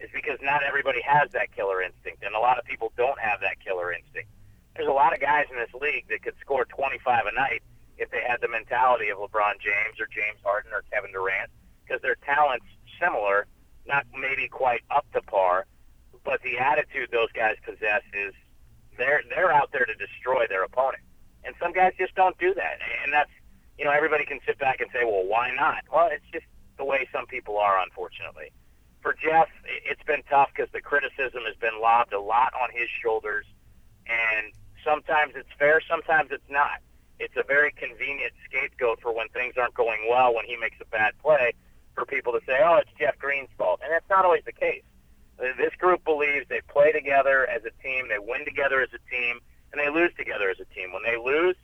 is 0.00 0.10
because 0.12 0.38
not 0.42 0.62
everybody 0.62 1.00
has 1.02 1.30
that 1.32 1.54
killer 1.54 1.82
instinct, 1.82 2.22
and 2.22 2.34
a 2.34 2.38
lot 2.38 2.58
of 2.58 2.64
people 2.64 2.92
don't 2.96 3.18
have 3.18 3.40
that 3.40 3.58
killer 3.64 3.92
instinct. 3.92 4.28
There's 4.76 4.88
a 4.88 4.92
lot 4.92 5.12
of 5.12 5.20
guys 5.20 5.46
in 5.50 5.56
this 5.56 5.74
league 5.80 6.06
that 6.08 6.22
could 6.22 6.34
score 6.40 6.64
25 6.64 7.26
a 7.26 7.32
night 7.34 7.62
if 8.08 8.12
they 8.12 8.26
had 8.26 8.40
the 8.40 8.48
mentality 8.48 9.10
of 9.10 9.18
LeBron 9.18 9.60
James 9.60 10.00
or 10.00 10.08
James 10.08 10.40
Harden 10.42 10.72
or 10.72 10.82
Kevin 10.90 11.12
Durant 11.12 11.50
because 11.84 12.00
their 12.00 12.16
talents 12.24 12.64
similar, 13.00 13.46
not 13.86 14.06
maybe 14.18 14.48
quite 14.48 14.80
up 14.90 15.04
to 15.12 15.20
par, 15.22 15.66
but 16.24 16.40
the 16.42 16.58
attitude 16.58 17.10
those 17.12 17.30
guys 17.32 17.56
possess 17.64 18.02
is 18.12 18.32
they're 18.96 19.22
they're 19.28 19.52
out 19.52 19.70
there 19.72 19.84
to 19.84 19.94
destroy 19.94 20.46
their 20.48 20.64
opponent. 20.64 21.02
And 21.44 21.54
some 21.60 21.72
guys 21.72 21.92
just 21.98 22.14
don't 22.14 22.36
do 22.38 22.54
that. 22.54 22.78
And 23.04 23.12
that's 23.12 23.30
you 23.78 23.84
know, 23.84 23.92
everybody 23.92 24.24
can 24.24 24.40
sit 24.44 24.58
back 24.58 24.80
and 24.80 24.90
say, 24.92 25.04
Well, 25.04 25.24
why 25.24 25.52
not? 25.54 25.84
Well, 25.92 26.08
it's 26.10 26.24
just 26.32 26.46
the 26.78 26.84
way 26.84 27.08
some 27.12 27.26
people 27.26 27.58
are, 27.58 27.80
unfortunately. 27.80 28.50
For 29.02 29.14
Jeff, 29.14 29.48
it's 29.84 30.02
been 30.02 30.22
tough 30.28 30.48
because 30.54 30.72
the 30.72 30.80
criticism 30.80 31.44
has 31.46 31.56
been 31.60 31.80
lobbed 31.80 32.12
a 32.12 32.20
lot 32.20 32.52
on 32.60 32.70
his 32.72 32.88
shoulders, 32.88 33.46
and 34.08 34.52
sometimes 34.84 35.34
it's 35.36 35.48
fair, 35.56 35.80
sometimes 35.88 36.30
it's 36.32 36.50
not 36.50 36.82
it's 37.20 37.36
a 37.36 37.42
very 37.42 37.72
convenient 37.72 38.32
scapegoat 38.44 39.00
for 39.00 39.14
when 39.14 39.28
things 39.28 39.54
aren't 39.56 39.74
going 39.74 40.06
well, 40.08 40.34
when 40.34 40.44
he 40.44 40.56
makes 40.56 40.76
a 40.80 40.86
bad 40.86 41.12
play, 41.22 41.52
for 41.94 42.04
people 42.04 42.32
to 42.32 42.40
say, 42.46 42.60
oh, 42.64 42.76
it's 42.76 42.90
Jeff 42.98 43.18
Green's 43.18 43.48
fault. 43.58 43.80
And 43.82 43.92
that's 43.92 44.08
not 44.08 44.24
always 44.24 44.44
the 44.44 44.52
case. 44.52 44.82
Uh, 45.38 45.46
this 45.56 45.74
group 45.78 46.04
believes 46.04 46.46
they 46.48 46.60
play 46.68 46.92
together 46.92 47.46
as 47.48 47.62
a 47.64 47.82
team, 47.82 48.08
they 48.08 48.18
win 48.18 48.44
together 48.44 48.80
as 48.80 48.90
a 48.94 49.02
team, 49.10 49.40
and 49.72 49.80
they 49.80 49.90
lose 49.90 50.12
together 50.16 50.48
as 50.48 50.58
a 50.60 50.74
team. 50.74 50.92
When 50.92 51.02
they 51.02 51.16
lose, 51.16 51.56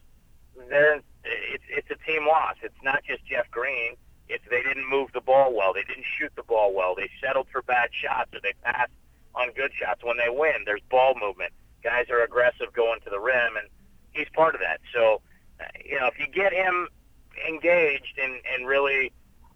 it's, 0.56 1.64
it's 1.68 1.90
a 1.90 2.06
team 2.06 2.26
loss. 2.26 2.56
It's 2.62 2.82
not 2.82 3.02
just 3.04 3.24
Jeff 3.26 3.50
Green. 3.50 3.94
It's 4.28 4.44
they 4.50 4.62
didn't 4.62 4.88
move 4.88 5.10
the 5.12 5.20
ball 5.20 5.54
well. 5.54 5.74
They 5.74 5.82
didn't 5.82 6.06
shoot 6.18 6.32
the 6.36 6.42
ball 6.42 6.74
well. 6.74 6.94
They 6.94 7.10
settled 7.22 7.46
for 7.52 7.62
bad 7.62 7.90
shots 7.92 8.30
or 8.34 8.40
they 8.42 8.54
passed 8.62 8.92
on 9.34 9.52
good 9.52 9.72
shots. 9.74 10.02
When 10.02 10.16
they 10.16 10.30
win, 10.30 10.64
there's 10.64 10.80
ball 10.90 11.14
movement. 11.20 11.52
Guys 11.82 12.08
are 12.10 12.22
aggressive 12.22 12.72
going 12.72 13.00
to 13.00 13.10
the 13.10 13.20
rim, 13.20 13.56
and 13.56 13.68
he's 14.12 14.28
part 14.34 14.54
of 14.54 14.60
that. 14.62 14.80
So 14.94 15.20
you 15.84 15.98
know, 15.98 16.06
if 16.06 16.18
you 16.18 16.26
get 16.26 16.52
him 16.52 16.88
engaged 17.48 18.18
and 18.22 18.40
and 18.54 18.66
really 18.66 19.12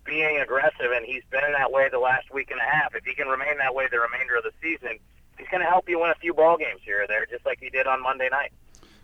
being 0.09 0.39
aggressive, 0.39 0.91
and 0.93 1.05
he's 1.05 1.23
been 1.31 1.45
in 1.45 1.53
that 1.53 1.71
way 1.71 1.89
the 1.91 1.99
last 1.99 2.33
week 2.33 2.51
and 2.51 2.59
a 2.59 2.65
half. 2.65 2.95
If 2.95 3.05
he 3.05 3.15
can 3.15 3.29
remain 3.29 3.59
that 3.59 3.75
way 3.75 3.87
the 3.91 4.01
remainder 4.01 4.37
of 4.37 4.43
the 4.43 4.53
season, 4.61 4.99
he's 5.37 5.47
going 5.49 5.63
to 5.63 5.69
help 5.69 5.89
you 5.89 6.01
win 6.01 6.11
a 6.11 6.15
few 6.15 6.35
ball 6.35 6.57
games 6.57 6.81
here 6.85 7.03
or 7.03 7.07
there, 7.07 7.27
just 7.27 7.45
like 7.45 7.59
he 7.61 7.71
did 7.71 7.87
on 7.87 8.03
Monday 8.03 8.29
night. 8.31 8.53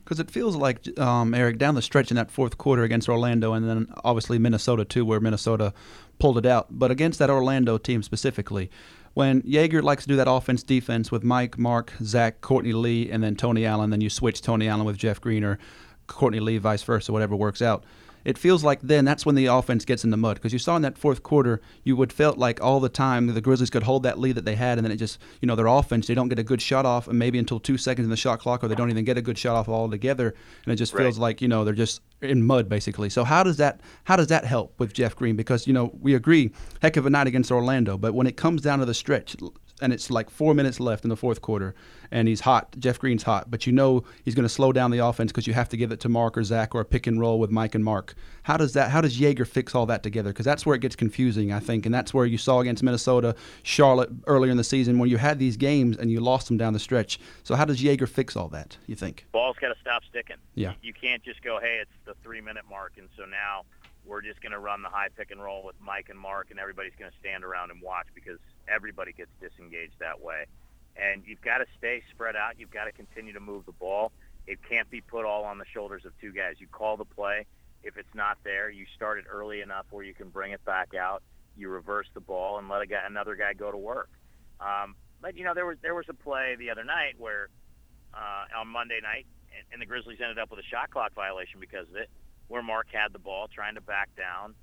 Because 0.03 0.21
it 0.21 0.31
feels 0.31 0.57
like 0.57 0.99
um, 0.99 1.33
Eric 1.33 1.59
down 1.59 1.75
the 1.75 1.83
stretch 1.83 2.11
in 2.11 2.17
that 2.17 2.31
fourth 2.31 2.59
quarter 2.59 2.83
against 2.83 3.09
Orlando, 3.09 3.53
and 3.53 3.69
then 3.69 3.87
obviously 4.03 4.39
Minnesota 4.39 4.85
too, 4.85 5.05
where 5.05 5.21
Minnesota 5.21 5.73
pulled 6.19 6.39
it 6.39 6.47
out. 6.47 6.67
But 6.71 6.91
against 6.91 7.19
that 7.21 7.31
Orlando 7.31 7.79
team 7.79 8.03
specifically, 8.03 8.71
when 9.15 9.43
Joerger 9.43 9.83
likes 9.83 10.03
to 10.03 10.09
do 10.09 10.17
that 10.17 10.31
offense 10.31 10.63
defense 10.63 11.11
with 11.11 11.23
Mike, 11.23 11.57
Mark, 11.57 11.93
Zach, 12.03 12.41
Courtney 12.41 12.73
Lee, 12.73 13.11
and 13.11 13.23
then 13.23 13.37
Tony 13.37 13.65
Allen, 13.65 13.91
then 13.91 14.01
you 14.01 14.11
switch 14.11 14.43
Tony 14.43 14.69
Allen 14.69 14.85
with 14.85 14.99
Jeff 14.99 15.21
Green 15.21 15.45
or 15.45 15.59
Courtney 16.07 16.41
Lee, 16.41 16.59
vice 16.59 16.83
versa, 16.83 17.13
whatever 17.13 17.35
works 17.37 17.63
out. 17.63 17.85
it 18.25 18.39
feels 18.39 18.65
like 18.65 18.81
then 18.81 19.05
that's 19.05 19.27
when 19.27 19.35
the 19.35 19.45
offense 19.47 19.85
gets 19.85 20.03
in 20.03 20.11
the 20.11 20.17
mud 20.17 20.37
because 20.37 20.53
you 20.53 20.59
saw 20.59 20.77
in 20.77 20.83
that 20.83 20.97
fourth 20.97 21.23
quarter 21.23 21.61
you 21.83 21.95
would 21.95 22.11
felt 22.11 22.39
like 22.39 22.59
all 22.63 22.81
the 22.81 22.89
time 22.89 23.27
the 23.27 23.41
Grizzlies 23.41 23.69
could 23.69 23.83
hold 23.83 24.03
that 24.03 24.19
lead 24.19 24.35
that 24.37 24.47
they 24.47 24.55
had 24.55 24.79
and 24.79 24.85
then 24.85 24.93
it 24.93 24.97
just 24.97 25.19
you 25.43 25.47
know 25.47 25.55
their 25.55 25.67
offense 25.67 26.07
they 26.07 26.15
don't 26.15 26.31
get 26.31 26.39
a 26.39 26.43
good 26.43 26.63
shot 26.63 26.87
off 26.87 27.07
and 27.07 27.19
maybe 27.19 27.39
until 27.39 27.61
two 27.61 27.77
seconds 27.77 28.07
in 28.07 28.11
the 28.11 28.17
shot 28.17 28.41
clock 28.41 28.65
or 28.65 28.69
they 28.69 28.75
don't 28.75 28.89
even 28.91 29.05
get 29.05 29.19
a 29.19 29.23
good 29.23 29.37
shot 29.37 29.57
off 29.57 29.69
altogether 29.69 30.35
and 30.65 30.73
it 30.73 30.77
just 30.77 30.97
feels 30.97 31.19
like 31.19 31.43
you 31.43 31.49
know 31.49 31.65
they're 31.65 31.75
just 31.75 32.01
in 32.23 32.43
mud 32.43 32.67
basically. 32.67 33.11
So 33.11 33.25
how 33.25 33.43
does 33.43 33.59
that 33.59 33.83
how 34.05 34.17
does 34.17 34.29
that 34.29 34.47
help 34.47 34.81
with 34.81 34.95
Jeff 34.95 35.15
Green? 35.15 35.37
Because 35.37 35.67
you 35.67 35.75
know 35.75 35.91
we 36.01 36.15
agree, 36.15 36.51
heck 36.81 36.97
of 36.97 37.05
a 37.05 37.11
night 37.11 37.27
against 37.27 37.53
Orlando, 37.53 37.99
but 37.99 38.15
when 38.15 38.27
it 38.27 38.39
comes 38.39 38.63
down 38.63 38.79
to 38.79 38.87
the 38.87 38.95
stretch, 38.95 39.37
and 39.83 39.93
it's 39.93 40.11
like 40.11 40.31
four 40.31 40.55
minutes 40.55 40.81
left 40.81 41.05
in 41.05 41.11
the 41.11 41.17
fourth 41.17 41.43
quarter, 41.43 41.75
and 42.11 42.29
he's 42.29 42.41
hot. 42.41 42.75
Jeff 42.79 42.99
Green's 42.99 43.25
hot, 43.25 43.51
but 43.51 43.67
you 43.67 43.73
know 43.73 44.05
he's 44.25 44.35
going 44.35 44.45
to 44.45 44.49
slow 44.49 44.73
down 44.73 44.91
the 44.91 44.99
offense 44.99 45.33
because 45.33 45.47
you 45.47 45.55
have 45.55 45.69
to 45.71 45.77
give 45.77 45.91
it 45.93 46.01
to 46.01 46.09
Mark 46.09 46.39
or 46.39 46.45
Zach 46.45 46.75
or 46.75 46.81
a 46.81 46.85
pick 46.85 47.07
and 47.07 47.21
roll 47.21 47.39
with 47.39 47.51
Mike 47.51 47.75
and 47.75 47.85
Mark. 47.85 48.15
How 48.45 48.57
does 48.57 48.73
that? 48.75 48.91
How 48.91 49.01
does 49.01 49.19
Joerger 49.19 49.47
fix 49.47 49.75
all 49.75 49.87
that 49.87 50.03
together? 50.03 50.31
Because 50.31 50.45
that's 50.45 50.65
where 50.65 50.75
it 50.75 50.81
gets 50.81 50.97
confusing, 50.97 51.53
I 51.53 51.61
think, 51.61 51.87
and 51.87 51.95
that's 51.95 52.15
where 52.15 52.27
you 52.27 52.39
saw 52.39 52.61
against 52.61 52.83
Minnesota, 52.83 53.35
Charlotte 53.63 54.11
earlier 54.27 54.51
in 54.51 54.57
the 54.57 54.65
season 54.65 54.99
when 54.99 55.11
you 55.11 55.17
had 55.17 55.39
these 55.39 55.57
games 55.57 55.97
and 55.97 56.11
you 56.11 56.21
lost 56.21 56.49
them 56.49 56.57
down 56.57 56.73
the 56.73 56.79
stretch. 56.79 57.19
So 57.43 57.55
how 57.55 57.65
does 57.65 57.81
Joerger 57.81 58.09
fix 58.09 58.37
all 58.37 58.49
that? 58.49 58.77
You 58.87 58.95
think? 58.95 59.27
ball's 59.33 59.57
got 59.61 59.69
to 59.69 59.81
stop 59.81 60.03
sticking. 60.09 60.37
Yeah. 60.55 60.75
You 60.83 60.93
can't 60.95 61.23
just 61.23 61.43
go, 61.43 61.59
hey, 61.61 61.79
it's 61.83 61.91
the 62.07 62.15
three 62.23 62.41
minute 62.41 62.65
mark, 62.69 62.93
and 62.97 63.09
so 63.17 63.25
now 63.25 63.65
we're 64.07 64.23
just 64.23 64.41
going 64.41 64.53
to 64.53 64.59
run 64.59 64.83
the 64.83 64.89
high 64.89 65.09
pick 65.17 65.31
and 65.31 65.43
roll 65.43 65.65
with 65.65 65.77
Mike 65.81 66.09
and 66.11 66.19
Mark, 66.19 66.49
and 66.51 66.61
everybody's 66.61 66.93
going 66.99 67.11
to 67.11 67.17
stand 67.19 67.45
around 67.45 67.71
and 67.71 67.81
watch 67.81 68.07
because 68.15 68.39
everybody 68.69 69.13
gets 69.13 69.31
disengaged 69.41 69.95
that 70.01 70.21
way. 70.21 70.45
And 70.97 71.23
you've 71.27 71.41
got 71.41 71.59
to 71.59 71.67
stay 71.79 72.03
spread 72.11 72.37
out. 72.37 72.59
You've 72.59 72.71
got 72.71 72.85
to 72.85 72.93
continue 72.93 73.33
to 73.33 73.41
move 73.41 73.67
the 73.67 73.73
ball. 73.73 74.13
It 74.47 74.59
can't 74.69 74.89
be 74.91 75.01
put 75.01 75.25
all 75.25 75.45
on 75.45 75.59
the 75.59 75.65
shoulders 75.73 76.05
of 76.05 76.13
two 76.21 76.33
guys. 76.33 76.57
You 76.59 76.67
call 76.67 76.97
the 76.97 77.05
play. 77.05 77.47
If 77.83 77.97
it's 77.97 78.15
not 78.15 78.39
there, 78.45 78.71
you 78.71 78.87
start 78.95 79.19
it 79.19 79.25
early 79.31 79.61
enough 79.61 79.87
where 79.91 80.05
you 80.05 80.15
can 80.15 80.29
bring 80.29 80.53
it 80.53 80.65
back 80.65 80.95
out. 80.95 81.23
You 81.57 81.69
reverse 81.69 82.07
the 82.15 82.21
ball 82.21 82.59
and 82.59 82.69
let 82.69 82.83
a 82.83 82.87
guy, 82.87 83.01
another 83.07 83.35
guy 83.35 83.53
go 83.53 83.71
to 83.71 83.77
work. 83.77 84.11
Um, 84.61 84.95
but 85.21 85.37
you 85.37 85.45
know, 85.45 85.55
there 85.55 85.67
was 85.67 85.79
there 85.83 85.95
was 85.95 86.07
a 86.09 86.15
play 86.15 86.57
the 86.59 86.71
other 86.71 86.85
night 86.85 87.15
where 87.19 87.49
uh, 88.13 88.61
on 88.61 88.69
Monday 88.69 89.01
night, 89.03 89.27
and, 89.57 89.65
and 89.73 89.83
the 89.83 89.87
Grizzlies 89.87 90.19
ended 90.21 90.39
up 90.39 90.51
with 90.51 90.61
a 90.61 90.69
shot 90.69 90.91
clock 90.91 91.15
violation 91.15 91.61
because 91.61 91.89
of 91.89 91.97
it, 91.97 92.09
where 92.49 92.63
Mark 92.63 92.89
had 92.93 93.13
the 93.13 93.19
ball 93.19 93.49
trying 93.53 93.75
to 93.75 93.81
back 93.81 94.09
down, 94.17 94.55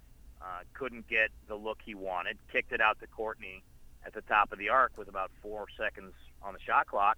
uh, 0.41 0.61
couldn't 0.73 1.07
get 1.07 1.29
the 1.47 1.55
look 1.55 1.79
he 1.83 1.95
wanted, 1.95 2.37
kicked 2.51 2.71
it 2.71 2.81
out 2.81 2.99
to 2.99 3.07
Courtney 3.07 3.63
at 4.05 4.13
the 4.13 4.21
top 4.21 4.51
of 4.51 4.59
the 4.59 4.69
arc 4.69 4.97
with 4.97 5.07
about 5.07 5.31
four 5.41 5.65
seconds 5.77 6.13
on 6.41 6.53
the 6.53 6.59
shot 6.59 6.87
clock, 6.87 7.17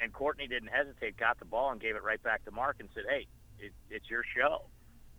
and 0.00 0.12
Courtney 0.12 0.46
didn't 0.46 0.68
hesitate, 0.68 1.16
got 1.16 1.38
the 1.38 1.44
ball 1.44 1.70
and 1.70 1.80
gave 1.80 1.96
it 1.96 2.02
right 2.02 2.22
back 2.22 2.44
to 2.44 2.50
Mark 2.50 2.76
and 2.80 2.88
said, 2.94 3.04
"Hey, 3.08 3.26
it, 3.58 3.72
it's 3.90 4.08
your 4.08 4.22
show." 4.36 4.68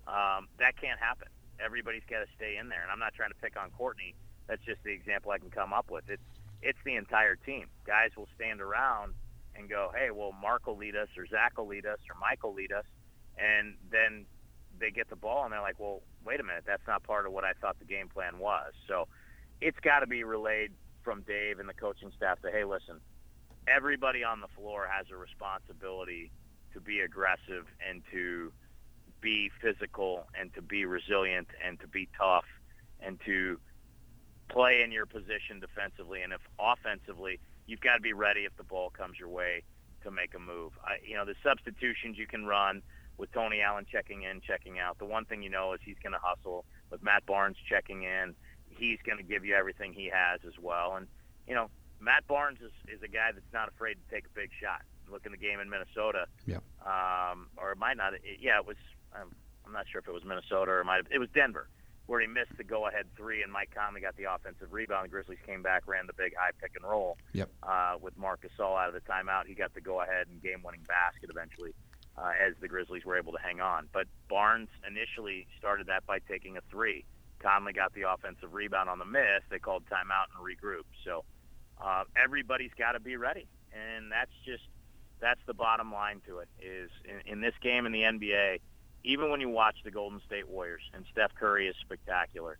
Um, 0.07 0.47
that 0.59 0.79
can't 0.79 0.99
happen. 0.99 1.27
Everybody's 1.63 2.05
got 2.09 2.19
to 2.19 2.27
stay 2.35 2.57
in 2.57 2.69
there, 2.69 2.81
and 2.81 2.91
I'm 2.91 2.99
not 2.99 3.13
trying 3.13 3.29
to 3.29 3.35
pick 3.35 3.57
on 3.57 3.71
Courtney. 3.71 4.15
That's 4.47 4.63
just 4.63 4.83
the 4.83 4.91
example 4.91 5.31
I 5.31 5.37
can 5.37 5.49
come 5.49 5.73
up 5.73 5.91
with. 5.91 6.05
It's 6.09 6.23
it's 6.61 6.79
the 6.85 6.95
entire 6.95 7.35
team. 7.35 7.67
Guys 7.85 8.11
will 8.17 8.29
stand 8.35 8.61
around 8.61 9.13
and 9.55 9.69
go, 9.69 9.91
hey, 9.95 10.09
well, 10.11 10.31
Mark 10.31 10.67
will 10.67 10.77
lead 10.77 10.95
us, 10.95 11.09
or 11.17 11.25
Zach 11.27 11.57
will 11.57 11.67
lead 11.67 11.85
us, 11.85 11.99
or 12.09 12.15
Mike 12.19 12.43
will 12.43 12.53
lead 12.53 12.71
us, 12.71 12.85
and 13.37 13.75
then 13.91 14.25
they 14.79 14.91
get 14.91 15.09
the 15.09 15.15
ball 15.15 15.43
and 15.43 15.53
they're 15.53 15.61
like, 15.61 15.79
well, 15.79 16.01
wait 16.25 16.39
a 16.39 16.43
minute, 16.43 16.63
that's 16.65 16.85
not 16.87 17.03
part 17.03 17.25
of 17.25 17.31
what 17.31 17.43
I 17.43 17.53
thought 17.59 17.79
the 17.79 17.85
game 17.85 18.09
plan 18.09 18.39
was. 18.39 18.73
So 18.87 19.07
it's 19.61 19.79
got 19.79 19.99
to 19.99 20.07
be 20.07 20.23
relayed 20.23 20.71
from 21.03 21.21
Dave 21.21 21.59
and 21.59 21.67
the 21.67 21.73
coaching 21.73 22.11
staff 22.15 22.41
to, 22.41 22.51
hey, 22.51 22.63
listen, 22.63 22.99
everybody 23.67 24.23
on 24.23 24.41
the 24.41 24.47
floor 24.55 24.87
has 24.91 25.07
a 25.11 25.17
responsibility 25.17 26.31
to 26.73 26.81
be 26.81 26.99
aggressive 26.99 27.65
and 27.87 28.03
to 28.11 28.51
be 29.21 29.49
physical 29.61 30.27
and 30.39 30.53
to 30.53 30.61
be 30.61 30.85
resilient 30.85 31.47
and 31.65 31.79
to 31.79 31.87
be 31.87 32.07
tough 32.17 32.45
and 32.99 33.19
to 33.25 33.59
play 34.49 34.81
in 34.83 34.91
your 34.91 35.05
position 35.05 35.59
defensively 35.59 36.21
and 36.21 36.31
if 36.31 36.41
offensively 36.59 37.39
you've 37.65 37.81
got 37.81 37.95
to 37.95 38.01
be 38.01 38.13
ready 38.13 38.41
if 38.41 38.55
the 38.57 38.63
ball 38.63 38.89
comes 38.89 39.19
your 39.19 39.29
way 39.29 39.63
to 40.03 40.11
make 40.11 40.33
a 40.35 40.39
move. 40.39 40.71
I, 40.83 40.97
you 41.05 41.15
know 41.15 41.25
the 41.25 41.35
substitutions 41.43 42.17
you 42.17 42.27
can 42.27 42.45
run 42.45 42.81
with 43.17 43.31
Tony 43.31 43.61
Allen 43.61 43.85
checking 43.91 44.23
in, 44.23 44.41
checking 44.41 44.79
out. 44.79 44.97
The 44.99 45.05
one 45.05 45.25
thing 45.25 45.41
you 45.41 45.49
know 45.49 45.73
is 45.73 45.79
he's 45.83 45.97
going 46.03 46.13
to 46.13 46.19
hustle 46.21 46.65
with 46.91 47.01
Matt 47.03 47.25
Barnes 47.25 47.57
checking 47.69 48.03
in. 48.03 48.35
He's 48.69 48.99
going 49.05 49.17
to 49.17 49.23
give 49.23 49.43
you 49.45 49.55
everything 49.55 49.93
he 49.93 50.05
has 50.13 50.39
as 50.45 50.53
well. 50.61 50.95
And 50.95 51.07
you 51.47 51.55
know 51.55 51.69
Matt 51.99 52.27
Barnes 52.27 52.59
is, 52.61 52.71
is 52.93 53.01
a 53.01 53.07
guy 53.07 53.31
that's 53.33 53.51
not 53.53 53.69
afraid 53.69 53.95
to 53.95 54.13
take 54.15 54.25
a 54.25 54.33
big 54.35 54.51
shot. 54.61 54.81
Look 55.09 55.25
in 55.25 55.31
the 55.31 55.37
game 55.37 55.59
in 55.59 55.69
Minnesota, 55.69 56.25
Yeah. 56.45 56.57
um, 56.85 57.47
or 57.57 57.71
it 57.71 57.77
might 57.77 57.97
not. 57.97 58.13
It, 58.13 58.21
yeah, 58.39 58.59
it 58.59 58.67
was. 58.67 58.77
Um, 59.15 59.31
I'm 59.65 59.73
not 59.73 59.85
sure 59.91 59.99
if 59.99 60.07
it 60.07 60.13
was 60.13 60.23
Minnesota 60.23 60.71
or 60.71 60.79
it 60.81 60.85
might. 60.85 60.97
Have, 60.97 61.07
it 61.11 61.19
was 61.19 61.29
Denver 61.33 61.69
where 62.05 62.21
he 62.21 62.27
missed 62.27 62.55
the 62.55 62.63
go-ahead 62.63 63.03
three, 63.17 63.43
and 63.43 63.51
Mike 63.51 63.69
Conley 63.75 63.99
got 63.99 64.15
the 64.15 64.23
offensive 64.33 64.71
rebound. 64.71 65.03
The 65.03 65.09
Grizzlies 65.09 65.39
came 65.45 65.61
back, 65.61 65.85
ran 65.89 66.07
the 66.07 66.13
big 66.13 66.33
high 66.39 66.51
pick 66.61 66.71
and 66.81 66.89
roll 66.89 67.17
Yep. 67.33 67.49
uh, 67.63 67.95
with 67.99 68.15
Marc 68.17 68.39
Gasol 68.47 68.79
out 68.79 68.87
of 68.87 68.93
the 68.93 69.01
timeout. 69.01 69.45
He 69.45 69.55
got 69.55 69.73
the 69.73 69.81
go-ahead 69.81 70.27
and 70.31 70.41
game-winning 70.41 70.85
basket 70.87 71.29
eventually, 71.29 71.73
uh, 72.17 72.31
as 72.45 72.53
the 72.61 72.67
Grizzlies 72.67 73.05
were 73.05 73.17
able 73.17 73.31
to 73.31 73.39
hang 73.41 73.61
on. 73.61 73.87
But 73.93 74.07
Barnes 74.29 74.69
initially 74.87 75.47
started 75.57 75.87
that 75.87 76.05
by 76.05 76.19
taking 76.19 76.57
a 76.57 76.61
three. 76.71 77.05
Conley 77.39 77.73
got 77.73 77.93
the 77.93 78.11
offensive 78.11 78.53
rebound 78.53 78.89
on 78.89 78.99
the 78.99 79.05
miss. 79.05 79.43
They 79.49 79.59
called 79.59 79.83
timeout 79.85 80.27
and 80.35 80.43
regrouped. 80.43 80.91
So 81.05 81.23
uh, 81.79 82.03
everybody's 82.21 82.71
got 82.77 82.93
to 82.93 82.99
be 82.99 83.15
ready, 83.15 83.47
and 83.71 84.11
that's 84.11 84.31
just 84.45 84.63
that's 85.19 85.39
the 85.45 85.53
bottom 85.53 85.91
line 85.91 86.21
to 86.27 86.39
it. 86.39 86.49
Is 86.59 86.89
in, 87.05 87.33
in 87.33 87.41
this 87.41 87.53
game 87.61 87.85
in 87.85 87.91
the 87.91 88.01
NBA, 88.01 88.59
even 89.03 89.29
when 89.29 89.41
you 89.41 89.49
watch 89.49 89.77
the 89.83 89.91
Golden 89.91 90.21
State 90.25 90.47
Warriors 90.47 90.81
and 90.93 91.05
Steph 91.11 91.35
Curry 91.35 91.67
is 91.67 91.75
spectacular, 91.81 92.57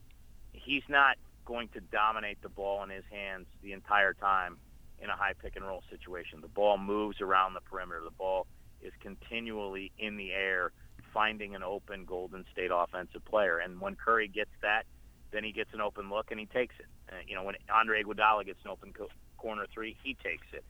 he's 0.53 0.83
not 0.87 1.17
going 1.45 1.69
to 1.69 1.79
dominate 1.79 2.41
the 2.41 2.49
ball 2.49 2.83
in 2.83 2.89
his 2.89 3.05
hands 3.09 3.47
the 3.63 3.73
entire 3.73 4.13
time 4.13 4.57
in 4.99 5.09
a 5.09 5.15
high 5.15 5.33
pick 5.41 5.55
and 5.55 5.65
roll 5.65 5.83
situation. 5.89 6.41
The 6.41 6.47
ball 6.47 6.77
moves 6.77 7.21
around 7.21 7.53
the 7.53 7.61
perimeter. 7.61 8.01
The 8.03 8.11
ball 8.11 8.45
is 8.81 8.93
continually 8.99 9.91
in 9.97 10.17
the 10.17 10.31
air, 10.31 10.71
finding 11.13 11.55
an 11.55 11.63
open 11.63 12.05
Golden 12.05 12.45
State 12.51 12.71
offensive 12.73 13.23
player. 13.25 13.59
And 13.59 13.79
when 13.79 13.95
Curry 13.95 14.27
gets 14.27 14.51
that, 14.61 14.83
then 15.31 15.43
he 15.43 15.51
gets 15.51 15.73
an 15.73 15.81
open 15.81 16.09
look 16.09 16.31
and 16.31 16.39
he 16.39 16.45
takes 16.45 16.75
it. 16.79 16.85
Uh, 17.09 17.15
you 17.27 17.35
know, 17.35 17.43
when 17.43 17.55
Andre 17.73 18.03
Iguodala 18.03 18.45
gets 18.45 18.59
an 18.63 18.71
open 18.71 18.93
co- 18.93 19.09
corner 19.37 19.65
three, 19.73 19.95
he 20.03 20.13
takes 20.13 20.47
it. 20.53 20.63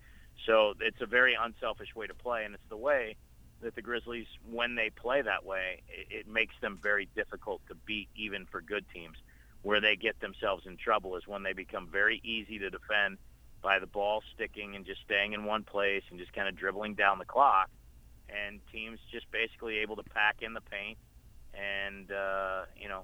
So 0.46 0.74
it's 0.80 1.02
a 1.02 1.06
very 1.06 1.36
unselfish 1.40 1.96
way 1.96 2.08
to 2.08 2.14
play, 2.14 2.46
and 2.46 2.54
it's 2.54 2.70
the 2.70 2.78
way 2.78 3.16
that 3.62 3.76
the 3.76 3.82
Grizzlies, 3.82 4.28
when 4.52 4.76
they 4.76 4.92
play 4.92 5.22
that 5.22 5.46
way, 5.46 5.82
it, 5.90 6.20
it 6.20 6.28
makes 6.28 6.54
them 6.62 6.80
very 6.82 7.10
difficult 7.16 7.62
to 7.68 7.76
beat, 7.76 8.08
even 8.16 8.46
for 8.46 8.62
good 8.62 8.86
teams. 8.94 9.18
Where 9.64 9.82
they 9.82 9.96
get 9.96 10.20
themselves 10.20 10.66
in 10.68 10.78
trouble 10.78 11.16
is 11.18 11.28
when 11.28 11.44
they 11.44 11.54
become 11.54 11.88
very 11.92 12.22
easy 12.24 12.60
to 12.60 12.70
defend 12.70 13.18
by 13.62 13.80
the 13.80 13.88
ball 13.88 14.22
sticking 14.36 14.76
and 14.76 14.86
just 14.86 15.02
staying 15.02 15.34
in 15.34 15.44
one 15.44 15.64
place 15.64 16.04
and 16.10 16.20
just 16.20 16.32
kind 16.34 16.48
of 16.48 16.56
dribbling 16.56 16.94
down 16.94 17.18
the 17.18 17.26
clock, 17.26 17.70
and 18.30 18.60
teams 18.72 19.00
just 19.12 19.30
basically 19.32 19.78
able 19.80 19.96
to 19.96 20.04
pack 20.04 20.38
in 20.42 20.54
the 20.54 20.62
paint 20.62 20.98
and 21.54 22.12
uh, 22.12 22.66
you 22.80 22.90
know 22.90 23.04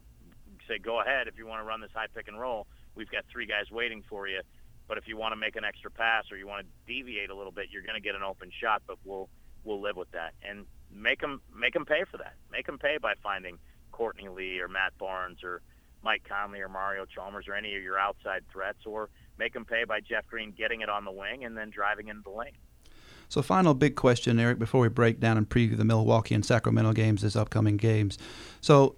say 0.68 0.78
go 0.78 1.02
ahead 1.02 1.28
if 1.28 1.38
you 1.38 1.48
want 1.48 1.62
to 1.62 1.66
run 1.66 1.82
this 1.82 1.92
high 1.94 2.08
pick 2.14 2.28
and 2.28 2.40
roll. 2.40 2.68
We've 2.96 3.10
got 3.10 3.26
three 3.32 3.48
guys 3.48 3.72
waiting 3.72 4.04
for 4.08 4.28
you. 4.28 4.42
But 4.88 4.98
if 4.98 5.08
you 5.08 5.18
want 5.18 5.32
to 5.32 5.38
make 5.38 5.56
an 5.56 5.64
extra 5.64 5.90
pass 5.90 6.26
or 6.32 6.38
you 6.38 6.46
want 6.46 6.68
to 6.68 6.94
deviate 6.94 7.30
a 7.30 7.36
little 7.36 7.52
bit, 7.52 7.68
you're 7.72 7.84
going 7.84 7.96
to 7.96 8.02
get 8.02 8.16
an 8.16 8.24
open 8.24 8.52
shot. 8.62 8.84
But 8.86 8.98
we'll 9.06 9.30
we'll 9.64 9.82
live 9.82 9.96
with 9.96 10.12
that 10.12 10.34
and 10.48 10.66
make 10.92 11.22
them 11.22 11.42
make 11.56 11.74
them 11.74 11.86
pay 11.86 12.04
for 12.10 12.18
that. 12.18 12.36
Make 12.52 12.66
them 12.66 12.78
pay 12.78 12.98
by 13.02 13.14
finding 13.24 13.58
Courtney 13.92 14.28
Lee 14.28 14.60
or 14.60 14.68
Matt 14.68 14.98
Barnes 14.98 15.44
or 15.44 15.62
Mike 16.04 16.24
Conley 16.28 16.60
or 16.60 16.68
Mario 16.68 17.06
Chalmers 17.06 17.48
or 17.48 17.56
any 17.56 17.76
of 17.76 17.82
your 17.82 17.98
outside 17.98 18.44
threats, 18.52 18.86
or 18.86 19.10
make 19.40 19.54
them 19.54 19.66
pay 19.66 19.86
by 19.86 20.02
Jeff 20.02 20.28
Green 20.28 20.52
getting 20.52 20.82
it 20.82 20.90
on 20.90 21.06
the 21.06 21.12
wing 21.12 21.46
and 21.46 21.58
then 21.58 21.70
driving 21.70 22.10
into 22.10 22.24
the 22.24 22.30
lane. 22.30 22.58
So, 23.34 23.42
final 23.42 23.74
big 23.74 23.96
question, 23.96 24.38
Eric, 24.38 24.60
before 24.60 24.80
we 24.80 24.90
break 24.90 25.20
down 25.20 25.40
and 25.40 25.50
preview 25.50 25.76
the 25.76 25.84
Milwaukee 25.84 26.36
and 26.36 26.46
Sacramento 26.46 26.94
games, 26.94 27.24
this 27.24 27.36
upcoming 27.36 27.78
games. 27.78 28.20
So, 28.62 28.96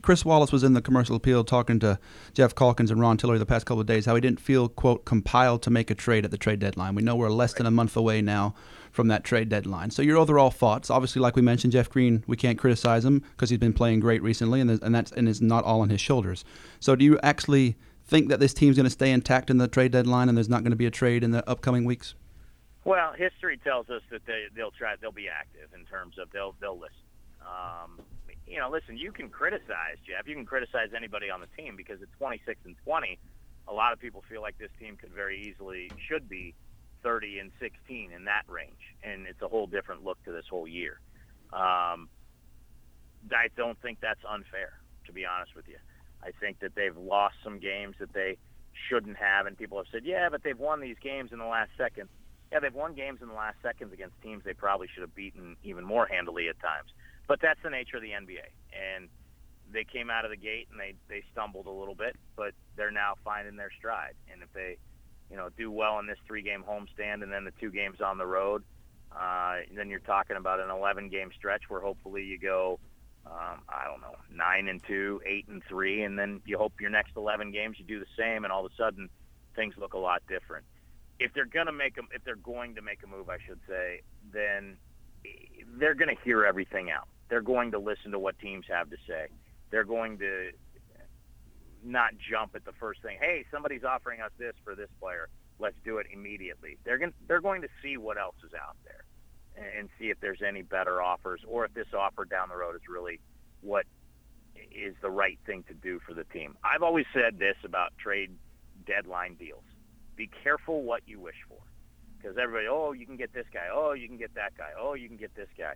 Chris 0.00 0.24
Wallace 0.24 0.52
was 0.52 0.62
in 0.62 0.74
the 0.74 0.80
commercial 0.80 1.16
appeal 1.16 1.42
talking 1.42 1.80
to 1.80 1.98
Geoff 2.34 2.54
Calkins 2.54 2.92
and 2.92 3.00
Ron 3.00 3.16
Tillery 3.16 3.40
the 3.40 3.44
past 3.44 3.66
couple 3.66 3.80
of 3.80 3.88
days 3.88 4.06
how 4.06 4.14
he 4.14 4.20
didn't 4.20 4.38
feel, 4.38 4.68
quote, 4.68 5.04
compiled 5.06 5.60
to 5.62 5.70
make 5.70 5.90
a 5.90 5.94
trade 5.96 6.24
at 6.24 6.30
the 6.30 6.38
trade 6.38 6.60
deadline. 6.60 6.94
We 6.94 7.02
know 7.02 7.16
we're 7.16 7.30
less 7.30 7.52
than 7.52 7.66
a 7.66 7.72
month 7.72 7.96
away 7.96 8.22
now 8.22 8.54
from 8.92 9.08
that 9.08 9.24
trade 9.24 9.48
deadline. 9.48 9.90
So, 9.90 10.02
your 10.02 10.18
overall 10.18 10.52
thoughts, 10.52 10.88
obviously, 10.88 11.20
like 11.20 11.34
we 11.34 11.42
mentioned, 11.42 11.72
Jeff 11.72 11.90
Green, 11.90 12.22
we 12.28 12.36
can't 12.36 12.60
criticize 12.60 13.04
him 13.04 13.24
because 13.32 13.50
he's 13.50 13.58
been 13.58 13.72
playing 13.72 13.98
great 13.98 14.22
recently, 14.22 14.60
and, 14.60 14.70
and 14.70 14.94
that's 14.94 15.10
and 15.10 15.28
it's 15.28 15.40
not 15.40 15.64
all 15.64 15.80
on 15.80 15.90
his 15.90 16.00
shoulders. 16.00 16.44
So, 16.78 16.94
do 16.94 17.04
you 17.04 17.18
actually 17.24 17.74
think 18.06 18.28
that 18.28 18.38
this 18.38 18.54
team's 18.54 18.76
going 18.76 18.84
to 18.84 18.90
stay 18.90 19.10
intact 19.10 19.50
in 19.50 19.58
the 19.58 19.66
trade 19.66 19.90
deadline 19.90 20.28
and 20.28 20.38
there's 20.38 20.48
not 20.48 20.62
going 20.62 20.70
to 20.70 20.76
be 20.76 20.86
a 20.86 20.92
trade 20.92 21.24
in 21.24 21.32
the 21.32 21.48
upcoming 21.50 21.84
weeks? 21.84 22.14
Well, 22.84 23.12
history 23.16 23.58
tells 23.62 23.88
us 23.90 24.02
that 24.10 24.26
they 24.26 24.46
they'll 24.54 24.72
try 24.72 24.94
they'll 25.00 25.12
be 25.12 25.28
active 25.28 25.70
in 25.74 25.84
terms 25.86 26.16
of 26.18 26.30
they'll 26.32 26.54
they'll 26.60 26.78
listen. 26.78 27.06
Um, 27.40 28.00
you 28.46 28.58
know, 28.58 28.70
listen, 28.70 28.96
you 28.96 29.12
can 29.12 29.30
criticize 29.30 29.98
Jeff. 30.06 30.26
You 30.26 30.34
can 30.34 30.46
criticize 30.46 30.90
anybody 30.96 31.30
on 31.30 31.40
the 31.40 31.50
team 31.56 31.74
because 31.76 32.02
at 32.02 32.08
26 32.18 32.58
and 32.64 32.76
20, 32.84 33.18
a 33.68 33.72
lot 33.72 33.92
of 33.92 34.00
people 34.00 34.22
feel 34.28 34.42
like 34.42 34.58
this 34.58 34.70
team 34.78 34.96
could 34.96 35.12
very 35.12 35.48
easily 35.48 35.92
should 36.08 36.28
be 36.28 36.54
30 37.02 37.38
and 37.38 37.52
16 37.60 38.12
in 38.12 38.24
that 38.24 38.42
range, 38.48 38.82
and 39.02 39.26
it's 39.26 39.42
a 39.42 39.48
whole 39.48 39.66
different 39.66 40.04
look 40.04 40.22
to 40.24 40.32
this 40.32 40.44
whole 40.48 40.66
year. 40.66 41.00
Um, 41.52 42.08
I 43.30 43.48
don't 43.56 43.80
think 43.80 43.98
that's 44.00 44.20
unfair, 44.28 44.72
to 45.06 45.12
be 45.12 45.24
honest 45.24 45.54
with 45.54 45.68
you. 45.68 45.78
I 46.22 46.30
think 46.40 46.60
that 46.60 46.74
they've 46.74 46.96
lost 46.96 47.34
some 47.42 47.58
games 47.58 47.96
that 48.00 48.12
they 48.12 48.38
shouldn't 48.88 49.16
have, 49.16 49.46
and 49.46 49.56
people 49.56 49.78
have 49.78 49.86
said, 49.92 50.02
yeah, 50.04 50.28
but 50.30 50.42
they've 50.42 50.58
won 50.58 50.80
these 50.80 50.96
games 51.02 51.30
in 51.32 51.38
the 51.38 51.46
last 51.46 51.70
second. 51.76 52.08
Yeah, 52.52 52.60
they've 52.60 52.74
won 52.74 52.92
games 52.94 53.20
in 53.22 53.28
the 53.28 53.34
last 53.34 53.56
seconds 53.62 53.94
against 53.94 54.20
teams 54.20 54.44
they 54.44 54.52
probably 54.52 54.86
should 54.92 55.00
have 55.00 55.14
beaten 55.14 55.56
even 55.64 55.84
more 55.84 56.06
handily 56.06 56.48
at 56.48 56.60
times. 56.60 56.90
But 57.26 57.40
that's 57.40 57.58
the 57.64 57.70
nature 57.70 57.96
of 57.96 58.02
the 58.02 58.10
NBA, 58.10 58.44
and 58.76 59.08
they 59.72 59.84
came 59.84 60.10
out 60.10 60.26
of 60.26 60.30
the 60.30 60.36
gate 60.36 60.68
and 60.70 60.78
they 60.78 60.94
they 61.08 61.22
stumbled 61.32 61.66
a 61.66 61.70
little 61.70 61.94
bit, 61.94 62.14
but 62.36 62.52
they're 62.76 62.90
now 62.90 63.14
finding 63.24 63.56
their 63.56 63.70
stride. 63.78 64.14
And 64.30 64.42
if 64.42 64.52
they, 64.52 64.76
you 65.30 65.36
know, 65.36 65.48
do 65.56 65.70
well 65.70 65.98
in 65.98 66.06
this 66.06 66.18
three-game 66.26 66.62
homestand 66.68 67.22
and 67.22 67.32
then 67.32 67.44
the 67.44 67.52
two 67.58 67.70
games 67.70 68.02
on 68.02 68.18
the 68.18 68.26
road, 68.26 68.64
uh, 69.18 69.60
then 69.74 69.88
you're 69.88 70.00
talking 70.00 70.36
about 70.36 70.60
an 70.60 70.68
11-game 70.68 71.30
stretch 71.34 71.62
where 71.68 71.80
hopefully 71.80 72.22
you 72.22 72.38
go, 72.38 72.78
um, 73.26 73.62
I 73.68 73.86
don't 73.86 74.00
know, 74.02 74.16
nine 74.30 74.68
and 74.68 74.82
two, 74.86 75.22
eight 75.24 75.48
and 75.48 75.62
three, 75.66 76.02
and 76.02 76.18
then 76.18 76.42
you 76.44 76.58
hope 76.58 76.74
your 76.80 76.90
next 76.90 77.12
11 77.16 77.50
games 77.50 77.76
you 77.78 77.86
do 77.86 77.98
the 77.98 78.06
same, 78.18 78.44
and 78.44 78.52
all 78.52 78.66
of 78.66 78.72
a 78.72 78.74
sudden 78.76 79.08
things 79.56 79.74
look 79.78 79.94
a 79.94 79.98
lot 79.98 80.22
different. 80.28 80.66
If 81.24 81.32
they're 81.34 81.44
gonna 81.44 81.72
make 81.72 81.96
them, 81.96 82.08
if 82.12 82.24
they're 82.24 82.36
going 82.36 82.74
to 82.74 82.82
make 82.82 83.00
a 83.02 83.06
move, 83.06 83.28
I 83.28 83.38
should 83.46 83.60
say, 83.68 84.02
then 84.32 84.76
they're 85.78 85.94
going 85.94 86.14
to 86.14 86.22
hear 86.24 86.44
everything 86.44 86.90
out. 86.90 87.08
They're 87.28 87.42
going 87.42 87.70
to 87.70 87.78
listen 87.78 88.10
to 88.10 88.18
what 88.18 88.38
teams 88.40 88.66
have 88.68 88.90
to 88.90 88.96
say 89.06 89.28
they're 89.72 89.84
going 89.84 90.18
to 90.18 90.50
not 91.82 92.12
jump 92.30 92.54
at 92.54 92.64
the 92.64 92.72
first 92.78 93.02
thing. 93.02 93.16
Hey, 93.20 93.44
somebody's 93.50 93.82
offering 93.82 94.20
us 94.20 94.30
this 94.38 94.52
for 94.62 94.76
this 94.76 94.90
player. 95.00 95.28
Let's 95.58 95.74
do 95.84 95.98
it 95.98 96.06
immediately. 96.12 96.78
They're 96.84 96.98
going 96.98 97.12
they're 97.26 97.40
going 97.40 97.62
to 97.62 97.68
see 97.82 97.96
what 97.96 98.18
else 98.18 98.36
is 98.46 98.52
out 98.54 98.76
there 98.84 99.04
and 99.78 99.88
see 99.98 100.10
if 100.10 100.20
there's 100.20 100.42
any 100.46 100.62
better 100.62 101.02
offers 101.02 101.40
or 101.48 101.64
if 101.64 101.74
this 101.74 101.88
offer 101.92 102.24
down 102.24 102.50
the 102.50 102.56
road 102.56 102.76
is 102.76 102.82
really 102.88 103.18
what 103.60 103.86
is 104.70 104.94
the 105.02 105.10
right 105.10 105.38
thing 105.44 105.64
to 105.68 105.74
do 105.74 105.98
for 106.06 106.14
the 106.14 106.24
team. 106.24 106.56
I've 106.62 106.82
always 106.82 107.06
said 107.12 107.38
this 107.38 107.56
about 107.64 107.92
trade 107.98 108.30
deadline 108.86 109.34
deals. 109.34 109.64
Be 110.22 110.30
careful 110.44 110.84
what 110.84 111.02
you 111.04 111.18
wish 111.18 111.42
for. 111.48 111.58
Because 112.16 112.36
everybody, 112.40 112.68
oh, 112.70 112.92
you 112.92 113.06
can 113.06 113.16
get 113.16 113.34
this 113.34 113.46
guy. 113.52 113.66
Oh, 113.74 113.92
you 113.92 114.06
can 114.06 114.18
get 114.18 114.32
that 114.36 114.56
guy. 114.56 114.68
Oh, 114.78 114.94
you 114.94 115.08
can 115.08 115.16
get 115.16 115.34
this 115.34 115.48
guy. 115.58 115.74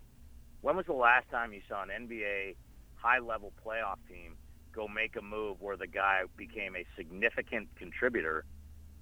When 0.61 0.76
was 0.76 0.87
the 0.87 0.92
last 0.92 1.28
time 1.32 1.52
you 1.52 1.62
saw 1.68 1.82
an 1.82 1.88
NBA 1.88 2.54
high 2.94 3.18
level 3.18 3.52
playoff 3.66 3.96
team 4.09 4.37
go 4.72 4.87
make 4.87 5.16
a 5.16 5.20
move 5.20 5.61
where 5.61 5.76
the 5.76 5.88
guy 5.88 6.20
became 6.37 6.76
a 6.76 6.87
significant 6.96 7.66
contributor 7.74 8.44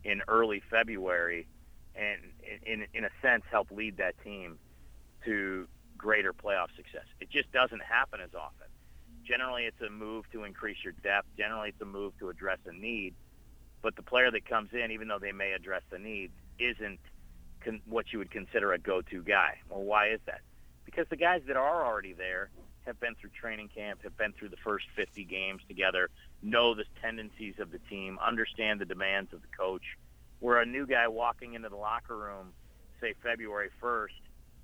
in 0.02 0.22
early 0.28 0.62
February 0.70 1.46
and 1.94 2.22
in 2.64 2.86
in 2.94 3.04
a 3.04 3.10
sense 3.20 3.42
help 3.50 3.70
lead 3.70 3.98
that 3.98 4.14
team 4.24 4.58
to 5.26 5.68
greater 5.98 6.32
playoff 6.32 6.74
success. 6.74 7.04
It 7.20 7.28
just 7.28 7.52
doesn't 7.52 7.82
happen 7.82 8.22
as 8.22 8.30
often. 8.34 8.68
Generally 9.26 9.64
it's 9.64 9.82
a 9.86 9.90
move 9.90 10.24
to 10.32 10.44
increase 10.44 10.78
your 10.82 10.94
depth, 11.02 11.28
generally 11.36 11.68
it's 11.68 11.82
a 11.82 11.84
move 11.84 12.18
to 12.20 12.30
address 12.30 12.60
a 12.64 12.72
need, 12.72 13.14
but 13.84 13.96
the 13.96 14.02
player 14.02 14.30
that 14.30 14.48
comes 14.48 14.70
in 14.72 14.90
even 14.90 15.08
though 15.08 15.18
they 15.18 15.30
may 15.30 15.52
address 15.52 15.82
the 15.90 15.98
need 15.98 16.32
isn't 16.58 16.98
con- 17.62 17.82
what 17.84 18.06
you 18.12 18.18
would 18.18 18.30
consider 18.30 18.72
a 18.72 18.78
go-to 18.78 19.22
guy. 19.22 19.58
Well, 19.68 19.82
why 19.82 20.08
is 20.08 20.20
that? 20.24 20.40
Because 20.86 21.06
the 21.10 21.16
guys 21.16 21.42
that 21.48 21.56
are 21.58 21.84
already 21.84 22.14
there 22.14 22.48
have 22.86 22.98
been 22.98 23.14
through 23.14 23.30
training 23.38 23.68
camp, 23.68 24.02
have 24.02 24.16
been 24.16 24.32
through 24.32 24.48
the 24.48 24.56
first 24.64 24.86
50 24.96 25.24
games 25.24 25.60
together, 25.68 26.08
know 26.42 26.74
the 26.74 26.84
tendencies 27.02 27.56
of 27.58 27.72
the 27.72 27.78
team, 27.90 28.18
understand 28.26 28.80
the 28.80 28.86
demands 28.86 29.34
of 29.34 29.42
the 29.42 29.48
coach. 29.54 29.84
Where 30.40 30.60
a 30.60 30.66
new 30.66 30.86
guy 30.86 31.06
walking 31.08 31.52
into 31.52 31.68
the 31.68 31.76
locker 31.76 32.16
room, 32.16 32.54
say 33.02 33.12
February 33.22 33.68
1st, 33.82 34.08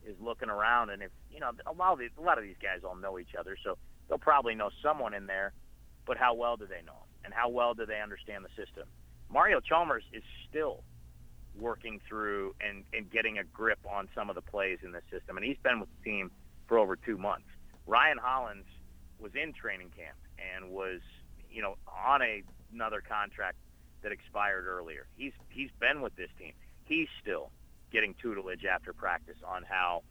is 0.07 0.17
looking 0.19 0.49
around, 0.49 0.89
and 0.89 1.03
if 1.03 1.11
you 1.31 1.41
know 1.41 1.53
a 1.67 1.73
lot 1.73 1.93
of 1.93 1.99
these, 1.99 2.11
a 2.19 2.23
lot 2.23 2.39
of 2.39 2.45
these 2.45 2.57
guys 2.61 2.81
all 2.85 2.97
know 2.97 3.19
each 3.19 3.35
other, 3.39 3.57
so 3.63 3.77
they'll 4.09 4.17
probably 4.19 4.55
know 4.55 4.71
someone 4.83 5.13
in 5.13 5.27
there. 5.27 5.53
But 6.07 6.17
how 6.17 6.33
well 6.33 6.57
do 6.57 6.67
they 6.67 6.81
know 6.85 6.93
him, 6.93 7.09
and 7.25 7.35
how 7.35 7.51
well 7.51 7.75
do 7.75 7.85
they 7.85 8.01
understand 8.01 8.45
the 8.45 8.49
system? 8.57 8.89
Mario 9.33 9.61
Chalmers 9.61 10.03
is 10.13 10.23
still 10.49 10.83
working 11.59 12.01
through 12.09 12.55
and, 12.61 12.85
and 12.93 13.11
getting 13.11 13.39
a 13.39 13.45
grip 13.45 13.79
on 13.89 14.09
some 14.15 14.29
of 14.29 14.35
the 14.35 14.43
plays 14.43 14.79
in 14.83 14.93
the 14.93 15.03
system, 15.11 15.37
and 15.37 15.45
he's 15.45 15.59
been 15.63 15.81
with 15.81 15.89
the 15.99 16.11
team 16.11 16.31
for 16.67 16.79
over 16.79 16.97
two 16.97 17.17
months. 17.17 17.47
Ryan 17.87 18.19
Hollins 18.19 18.67
was 19.19 19.33
in 19.35 19.53
training 19.53 19.91
camp 19.97 20.17
and 20.39 20.71
was, 20.71 21.01
you 21.51 21.63
know, 21.63 21.77
on 21.87 22.23
a, 22.23 22.43
another 22.73 23.03
contract 23.07 23.57
that 24.03 24.13
expired 24.13 24.67
earlier. 24.67 25.07
He's 25.17 25.33
he's 25.51 25.71
been 25.79 26.01
with 26.01 26.17
this 26.17 26.31
team. 26.39 26.53
He's 26.85 27.09
still 27.21 27.51
getting 27.93 28.15
tutelage 28.21 28.65
after 28.65 28.93
practice 28.93 29.37
on 29.47 29.63
how 29.69 30.03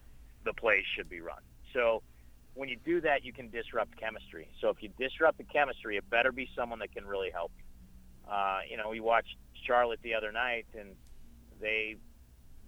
the 0.45 0.53
plays 0.53 0.83
should 0.95 1.09
be 1.09 1.21
run. 1.21 1.41
So 1.73 2.03
when 2.53 2.69
you 2.69 2.77
do 2.85 3.01
that, 3.01 3.23
you 3.23 3.33
can 3.33 3.49
disrupt 3.49 3.97
chemistry. 3.97 4.49
So 4.61 4.69
if 4.69 4.83
you 4.83 4.89
disrupt 4.99 5.37
the 5.37 5.43
chemistry, 5.45 5.97
it 5.97 6.09
better 6.09 6.31
be 6.31 6.47
someone 6.55 6.79
that 6.79 6.93
can 6.93 7.05
really 7.05 7.31
help 7.31 7.51
you. 7.57 7.63
Uh, 8.29 8.59
you 8.69 8.77
know, 8.77 8.89
we 8.89 8.99
watched 8.99 9.35
Charlotte 9.65 9.99
the 10.03 10.13
other 10.13 10.31
night, 10.31 10.67
and 10.77 10.95
they 11.59 11.97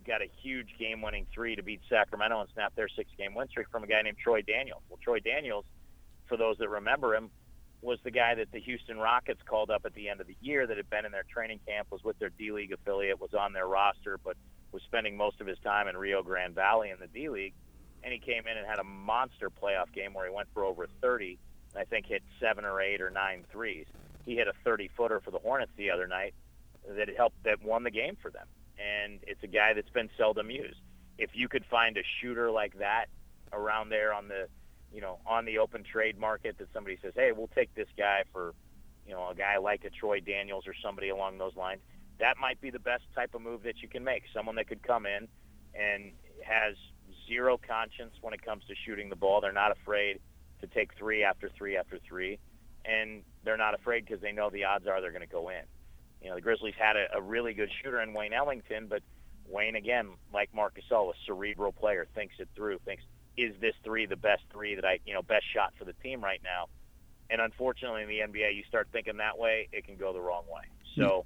got 0.06 0.22
a 0.22 0.30
huge 0.42 0.70
game-winning 0.80 1.28
three 1.34 1.56
to 1.56 1.62
beat 1.62 1.82
Sacramento 1.88 2.42
and 2.42 2.50
snap 2.54 2.76
their 2.76 2.90
six-game 2.90 3.36
win 3.36 3.48
streak 3.48 3.68
from 3.72 3.84
a 3.84 3.88
guy 3.88 4.02
named 4.02 4.18
Troy 4.18 4.42
Daniels. 4.42 4.82
Well, 4.90 5.00
Troy 5.04 5.20
Daniels, 5.20 5.66
for 6.28 6.38
those 6.38 6.58
that 6.58 6.70
remember 6.70 7.16
him, 7.16 7.30
was 7.82 8.00
the 8.04 8.12
guy 8.12 8.36
that 8.36 8.52
the 8.52 8.60
Houston 8.60 8.98
Rockets 8.98 9.42
called 9.46 9.72
up 9.72 9.86
at 9.86 9.94
the 9.94 10.10
end 10.10 10.22
of 10.22 10.28
the 10.28 10.38
year 10.42 10.68
that 10.68 10.78
had 10.78 10.90
been 10.90 11.06
in 11.06 11.12
their 11.12 11.26
training 11.32 11.60
camp, 11.68 11.88
was 11.92 12.04
with 12.04 12.18
their 12.20 12.30
D 12.30 12.52
League 12.52 12.72
affiliate, 12.72 13.20
was 13.20 13.34
on 13.34 13.54
their 13.54 13.68
roster, 13.68 14.20
but 14.24 14.38
was 14.72 14.82
spending 14.84 15.18
most 15.18 15.42
of 15.42 15.48
his 15.48 15.58
time 15.60 15.88
in 15.88 15.98
Rio 15.98 16.24
Grande 16.24 16.56
Valley 16.56 16.92
in 16.92 16.98
the 17.00 17.08
D 17.08 17.30
League. 17.30 17.54
And 18.04 18.14
he 18.14 18.20
came 18.20 18.48
in 18.48 18.58
and 18.58 18.66
had 18.66 18.80
a 18.80 18.84
monster 18.84 19.50
playoff 19.50 19.92
game 19.94 20.14
where 20.14 20.28
he 20.28 20.34
went 20.34 20.48
for 20.54 20.64
over 20.64 20.88
30, 21.02 21.38
and 21.74 21.82
I 21.82 21.86
think 21.86 22.06
hit 22.06 22.24
seven 22.40 22.66
or 22.66 22.82
eight 22.82 23.02
or 23.02 23.10
nine 23.10 23.46
threes. 23.52 23.86
He 24.26 24.36
hit 24.36 24.48
a 24.48 24.54
30-footer 24.68 25.22
for 25.22 25.32
the 25.32 25.40
Hornets 25.40 25.72
the 25.78 25.92
other 25.92 26.08
night 26.08 26.34
that 26.88 27.10
helped 27.16 27.44
that 27.44 27.64
won 27.64 27.84
the 27.84 27.92
game 27.92 28.18
for 28.22 28.32
them 28.32 28.48
and 28.82 29.20
it's 29.24 29.44
a 29.44 29.48
guy 29.48 29.74
that's 29.74 29.90
been 29.90 30.10
seldom 30.18 30.50
used. 30.50 30.80
If 31.18 31.32
you 31.34 31.48
could 31.48 31.66
find 31.70 31.98
a 31.98 32.02
shooter 32.20 32.50
like 32.50 32.80
that 32.80 33.06
around 33.54 33.90
there 33.90 34.14
on 34.14 34.28
the, 34.28 34.48
you 34.94 35.02
know, 35.02 35.20
on 35.26 35.46
the 35.46 35.58
open 35.60 35.84
trade 35.84 36.18
market 36.18 36.58
that 36.58 36.68
somebody 36.74 36.98
says, 37.02 37.14
hey, 37.16 37.32
we'll 37.36 37.50
take 37.54 37.74
this 37.76 37.88
guy 37.98 38.24
for, 38.32 38.54
you 39.06 39.14
know, 39.14 39.30
a 39.30 39.36
guy 39.36 39.58
like 39.58 39.84
a 39.86 39.90
Troy 39.90 40.20
Daniels 40.20 40.66
or 40.68 40.74
somebody 40.84 41.10
along 41.10 41.38
those 41.38 41.56
lines, 41.56 41.82
that 42.20 42.38
might 42.40 42.60
be 42.62 42.70
the 42.70 42.80
best 42.80 43.04
type 43.16 43.36
of 43.36 43.42
move 43.42 43.64
that 43.64 43.82
you 43.82 43.88
can 43.88 44.04
make. 44.04 44.24
Someone 44.34 44.56
that 44.56 44.68
could 44.68 44.84
come 44.84 45.06
in 45.06 45.28
and 45.74 46.12
has 46.44 46.76
zero 47.28 47.60
conscience 47.68 48.14
when 48.22 48.34
it 48.34 48.44
comes 48.44 48.64
to 48.68 48.74
shooting 48.86 49.10
the 49.10 49.16
ball. 49.16 49.42
They're 49.42 49.52
not 49.52 49.72
afraid 49.72 50.20
to 50.62 50.68
take 50.68 50.94
three 50.98 51.24
after 51.24 51.50
three 51.58 51.78
after 51.78 52.00
three, 52.08 52.40
and 52.86 53.24
they're 53.44 53.58
not 53.58 53.74
afraid 53.74 54.06
because 54.06 54.22
they 54.22 54.32
know 54.32 54.50
the 54.50 54.66
odds 54.66 54.88
are 54.88 55.02
they're 55.02 55.12
going 55.12 55.22
to 55.22 55.28
go 55.28 55.50
in. 55.50 55.64
You 56.22 56.30
know, 56.30 56.36
the 56.36 56.42
Grizzlies 56.42 56.76
had 56.78 56.96
a, 56.96 57.18
a 57.18 57.22
really 57.22 57.54
good 57.54 57.70
shooter 57.82 58.02
in 58.02 58.14
Wayne 58.14 58.34
Ellington, 58.34 58.88
but 58.88 59.02
Wayne, 59.48 59.76
again, 59.76 60.10
like 60.34 60.54
Marc 60.54 60.78
Gasol, 60.80 61.10
a 61.10 61.14
cerebral 61.26 61.72
player, 61.72 62.08
thinks 62.14 62.36
it 62.40 62.48
through, 62.56 62.80
thinks, 62.86 63.04
is 63.38 63.54
this 63.60 63.74
three 63.84 64.06
the 64.06 64.16
best 64.16 64.44
three 64.52 64.76
that 64.76 64.86
I, 64.86 65.00
you 65.06 65.14
know, 65.14 65.22
best 65.22 65.46
shot 65.54 65.74
for 65.78 65.86
the 65.86 65.94
team 65.94 66.24
right 66.24 66.42
now? 66.44 66.68
And 67.30 67.42
unfortunately, 67.42 68.04
in 68.04 68.10
the 68.10 68.20
NBA, 68.20 68.56
you 68.56 68.64
start 68.68 68.90
thinking 68.92 69.18
that 69.18 69.38
way, 69.38 69.70
it 69.72 69.86
can 69.86 69.96
go 69.96 70.14
the 70.14 70.20
wrong 70.20 70.44
way. 70.48 70.64
So 70.98 71.26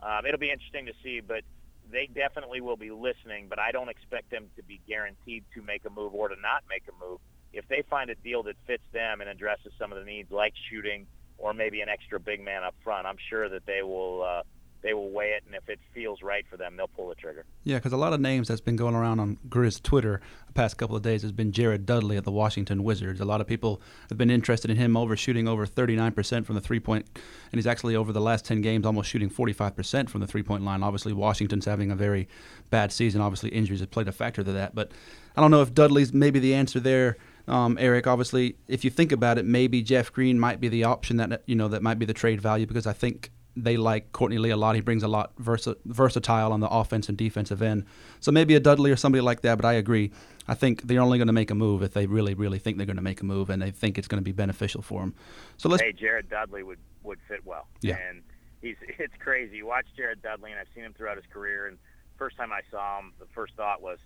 um, 0.00 0.26
it'll 0.26 0.38
be 0.40 0.50
interesting 0.50 0.86
to 0.86 0.92
see, 1.02 1.20
but 1.20 1.42
they 1.90 2.06
definitely 2.06 2.60
will 2.60 2.76
be 2.76 2.90
listening, 2.90 3.46
but 3.48 3.58
I 3.58 3.72
don't 3.72 3.88
expect 3.88 4.30
them 4.30 4.46
to 4.56 4.62
be 4.62 4.80
guaranteed 4.86 5.44
to 5.54 5.62
make 5.62 5.84
a 5.86 5.90
move 5.90 6.14
or 6.14 6.28
to 6.28 6.36
not 6.36 6.64
make 6.68 6.82
a 6.88 7.04
move. 7.04 7.20
If 7.56 7.68
they 7.68 7.82
find 7.88 8.10
a 8.10 8.14
deal 8.14 8.42
that 8.44 8.56
fits 8.66 8.84
them 8.92 9.20
and 9.20 9.30
addresses 9.30 9.72
some 9.78 9.92
of 9.92 9.98
the 9.98 10.04
needs 10.04 10.30
like 10.30 10.54
shooting 10.70 11.06
or 11.38 11.54
maybe 11.54 11.80
an 11.80 11.88
extra 11.88 12.18
big 12.18 12.42
man 12.42 12.62
up 12.64 12.74
front. 12.82 13.06
I'm 13.06 13.18
sure 13.28 13.48
that 13.48 13.66
they 13.66 13.82
will 13.82 14.22
uh, 14.22 14.42
they 14.82 14.94
will 14.94 15.10
weigh 15.10 15.30
it, 15.30 15.42
and 15.46 15.54
if 15.54 15.68
it 15.68 15.80
feels 15.94 16.22
right 16.22 16.44
for 16.48 16.56
them, 16.56 16.76
they'll 16.76 16.86
pull 16.86 17.08
the 17.08 17.14
trigger. 17.14 17.44
Yeah, 17.64 17.76
because 17.76 17.92
a 17.92 17.96
lot 17.96 18.12
of 18.12 18.20
names 18.20 18.46
that's 18.46 18.60
been 18.60 18.76
going 18.76 18.94
around 18.94 19.18
on 19.18 19.38
Grizz 19.48 19.82
Twitter 19.82 20.20
the 20.46 20.52
past 20.52 20.76
couple 20.76 20.94
of 20.94 21.02
days 21.02 21.22
has 21.22 21.32
been 21.32 21.50
Jared 21.50 21.86
Dudley 21.86 22.16
at 22.16 22.24
the 22.24 22.30
Washington 22.30 22.84
Wizards. 22.84 23.20
A 23.20 23.24
lot 23.24 23.40
of 23.40 23.46
people 23.46 23.80
have 24.10 24.18
been 24.18 24.30
interested 24.30 24.70
in 24.70 24.76
him 24.76 24.96
over 24.96 25.16
shooting 25.16 25.48
over 25.48 25.66
39% 25.66 26.46
from 26.46 26.54
the 26.54 26.60
three 26.60 26.78
point, 26.78 27.06
and 27.50 27.58
he's 27.58 27.66
actually 27.66 27.96
over 27.96 28.12
the 28.12 28.20
last 28.20 28.44
10 28.44 28.60
games 28.60 28.86
almost 28.86 29.10
shooting 29.10 29.30
45% 29.30 30.08
from 30.08 30.20
the 30.20 30.26
three 30.26 30.42
point 30.42 30.62
line. 30.62 30.82
Obviously, 30.82 31.12
Washington's 31.12 31.64
having 31.64 31.90
a 31.90 31.96
very 31.96 32.28
bad 32.70 32.92
season. 32.92 33.20
Obviously, 33.20 33.50
injuries 33.50 33.80
have 33.80 33.90
played 33.90 34.08
a 34.08 34.12
factor 34.12 34.44
to 34.44 34.52
that, 34.52 34.74
but 34.74 34.92
I 35.36 35.40
don't 35.40 35.50
know 35.50 35.62
if 35.62 35.74
Dudley's 35.74 36.12
maybe 36.12 36.38
the 36.38 36.54
answer 36.54 36.80
there 36.80 37.16
um, 37.48 37.78
Eric, 37.80 38.06
obviously, 38.06 38.56
if 38.66 38.84
you 38.84 38.90
think 38.90 39.12
about 39.12 39.38
it, 39.38 39.44
maybe 39.44 39.82
Jeff 39.82 40.12
Green 40.12 40.38
might 40.38 40.60
be 40.60 40.68
the 40.68 40.84
option 40.84 41.16
that 41.18 41.42
you 41.46 41.54
know 41.54 41.68
that 41.68 41.82
might 41.82 41.98
be 41.98 42.06
the 42.06 42.14
trade 42.14 42.40
value 42.40 42.66
because 42.66 42.86
I 42.86 42.92
think 42.92 43.30
they 43.56 43.76
like 43.76 44.12
Courtney 44.12 44.38
Lee 44.38 44.50
a 44.50 44.56
lot. 44.56 44.74
He 44.74 44.82
brings 44.82 45.02
a 45.02 45.08
lot 45.08 45.32
versa- 45.38 45.76
versatile 45.86 46.52
on 46.52 46.60
the 46.60 46.68
offense 46.68 47.08
and 47.08 47.16
defensive 47.16 47.62
end. 47.62 47.86
So 48.20 48.30
maybe 48.30 48.54
a 48.54 48.60
Dudley 48.60 48.90
or 48.90 48.96
somebody 48.96 49.22
like 49.22 49.40
that. 49.42 49.56
But 49.56 49.64
I 49.64 49.74
agree. 49.74 50.12
I 50.46 50.54
think 50.54 50.82
they're 50.82 51.00
only 51.00 51.18
going 51.18 51.28
to 51.28 51.32
make 51.32 51.50
a 51.50 51.54
move 51.54 51.82
if 51.82 51.94
they 51.94 52.06
really, 52.06 52.34
really 52.34 52.58
think 52.58 52.76
they're 52.76 52.86
going 52.86 52.96
to 52.96 53.02
make 53.02 53.20
a 53.22 53.24
move 53.24 53.48
and 53.48 53.62
they 53.62 53.70
think 53.70 53.96
it's 53.96 54.08
going 54.08 54.20
to 54.20 54.24
be 54.24 54.32
beneficial 54.32 54.82
for 54.82 55.00
them. 55.00 55.14
So 55.56 55.68
let's. 55.68 55.82
Hey, 55.82 55.92
Jared 55.92 56.28
Dudley 56.28 56.62
would 56.62 56.78
would 57.02 57.18
fit 57.28 57.46
well. 57.46 57.68
Yeah. 57.80 57.96
And 57.96 58.22
he's 58.60 58.76
it's 58.98 59.14
crazy. 59.18 59.56
You 59.58 59.66
watch 59.66 59.86
Jared 59.96 60.20
Dudley, 60.22 60.50
and 60.50 60.60
I've 60.60 60.68
seen 60.74 60.84
him 60.84 60.92
throughout 60.92 61.16
his 61.16 61.26
career. 61.32 61.66
And 61.66 61.78
first 62.18 62.36
time 62.36 62.52
I 62.52 62.60
saw 62.70 62.98
him, 62.98 63.14
the 63.18 63.26
first 63.34 63.54
thought 63.54 63.80
was 63.80 63.98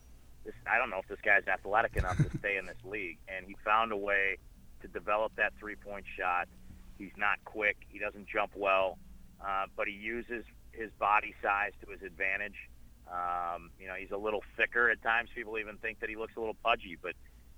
this, 0.44 0.55
I 0.66 0.79
don't 0.79 0.90
know 0.90 0.98
if 0.98 1.09
this 1.09 1.20
guy's 1.24 1.46
athletic 1.46 1.96
enough 1.96 2.16
to 2.16 2.38
stay 2.38 2.57
in 2.57 2.66
this 2.66 2.83
league. 2.85 3.18
And 3.29 3.46
he 3.46 3.57
found 3.64 3.92
a 3.92 3.96
way 3.96 4.38
to 4.83 4.88
develop 4.88 5.33
that 5.37 5.53
three-point 5.59 6.07
shot. 6.18 6.48
He's 6.98 7.12
not 7.16 7.38
quick. 7.44 7.76
He 7.88 7.98
doesn't 7.98 8.29
jump 8.29 8.53
well, 8.55 8.98
uh, 9.44 9.66
but 9.76 9.87
he 9.87 9.94
uses 9.94 10.44
his 10.72 10.90
body 10.98 11.35
size 11.42 11.72
to 11.85 11.90
his 11.90 12.03
advantage. 12.03 12.57
Um, 13.11 13.70
you 13.81 13.88
know, 13.88 13.94
he's 13.94 14.12
a 14.12 14.16
little 14.16 14.42
thicker 14.57 14.90
at 14.90 15.03
times. 15.03 15.31
People 15.35 15.59
even 15.59 15.76
think 15.79 16.00
that 16.00 16.09
he 16.09 16.16
looks 16.16 16.37
a 16.37 16.40
little 16.40 16.57
pudgy, 16.62 16.96
but 17.00 17.14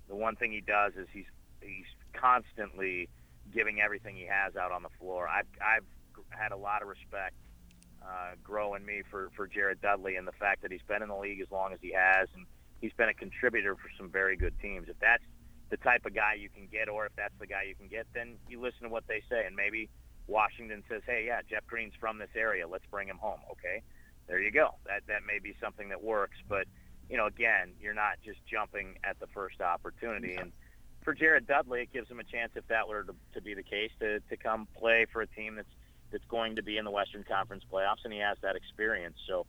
the 0.07 0.15
one 0.15 0.35
thing 0.35 0.51
he 0.51 0.61
does 0.61 0.93
is 0.95 1.07
he's 1.13 1.25
he's 1.61 1.85
constantly 2.13 3.07
giving 3.53 3.79
everything 3.79 4.15
he 4.15 4.25
has 4.25 4.55
out 4.55 4.71
on 4.71 4.83
the 4.83 4.89
floor. 4.99 5.27
I've 5.27 5.45
I've 5.61 5.85
had 6.29 6.51
a 6.51 6.57
lot 6.57 6.81
of 6.81 6.87
respect 6.87 7.35
uh, 8.01 8.31
grow 8.43 8.73
in 8.73 8.85
me 8.85 9.03
for 9.09 9.29
for 9.35 9.47
Jared 9.47 9.81
Dudley 9.81 10.15
and 10.15 10.27
the 10.27 10.33
fact 10.33 10.63
that 10.63 10.71
he's 10.71 10.81
been 10.87 11.03
in 11.03 11.09
the 11.09 11.17
league 11.17 11.39
as 11.41 11.51
long 11.51 11.73
as 11.73 11.79
he 11.81 11.93
has, 11.93 12.27
and 12.33 12.45
he's 12.83 12.91
been 12.97 13.07
a 13.07 13.13
contributor 13.13 13.75
for 13.75 13.89
some 13.97 14.09
very 14.09 14.35
good 14.35 14.53
teams. 14.61 14.89
If 14.89 14.99
that's 14.99 15.23
the 15.69 15.77
type 15.77 16.05
of 16.05 16.13
guy 16.13 16.33
you 16.33 16.49
can 16.49 16.67
get, 16.69 16.89
or 16.89 17.05
if 17.05 17.13
that's 17.15 17.33
the 17.39 17.47
guy 17.47 17.63
you 17.63 17.75
can 17.75 17.87
get, 17.87 18.05
then 18.13 18.35
you 18.49 18.61
listen 18.61 18.83
to 18.83 18.89
what 18.89 19.07
they 19.07 19.23
say, 19.29 19.45
and 19.47 19.55
maybe 19.55 19.89
Washington 20.27 20.83
says, 20.89 21.01
"Hey, 21.05 21.23
yeah, 21.25 21.39
Jeff 21.49 21.65
Green's 21.65 21.93
from 21.97 22.17
this 22.17 22.35
area. 22.35 22.67
Let's 22.67 22.85
bring 22.91 23.07
him 23.07 23.17
home." 23.17 23.39
Okay, 23.51 23.81
there 24.27 24.41
you 24.41 24.51
go. 24.51 24.75
That 24.85 25.07
that 25.07 25.21
may 25.25 25.39
be 25.39 25.55
something 25.61 25.89
that 25.89 26.03
works, 26.03 26.37
but 26.49 26.67
you 27.09 27.15
know, 27.15 27.25
again, 27.25 27.73
you're 27.79 27.93
not 27.93 28.17
just 28.23 28.45
jumping 28.45 28.97
at 29.03 29.17
the 29.21 29.27
first 29.27 29.61
opportunity. 29.61 30.35
And 30.35 30.51
for 31.03 31.13
Jared 31.13 31.47
Dudley, 31.47 31.83
it 31.83 31.93
gives 31.93 32.09
him 32.11 32.19
a 32.19 32.23
chance, 32.23 32.51
if 32.55 32.67
that 32.67 32.87
were 32.87 33.03
to, 33.03 33.15
to 33.33 33.41
be 33.41 33.53
the 33.53 33.63
case, 33.63 33.91
to 34.01 34.19
to 34.19 34.35
come 34.35 34.67
play 34.77 35.05
for 35.11 35.21
a 35.21 35.27
team 35.27 35.55
that's 35.55 35.73
that's 36.11 36.25
going 36.25 36.57
to 36.57 36.63
be 36.63 36.77
in 36.77 36.83
the 36.83 36.91
Western 36.91 37.23
Conference 37.23 37.63
playoffs, 37.71 38.03
and 38.03 38.11
he 38.11 38.19
has 38.19 38.37
that 38.41 38.57
experience. 38.57 39.17
So, 39.25 39.47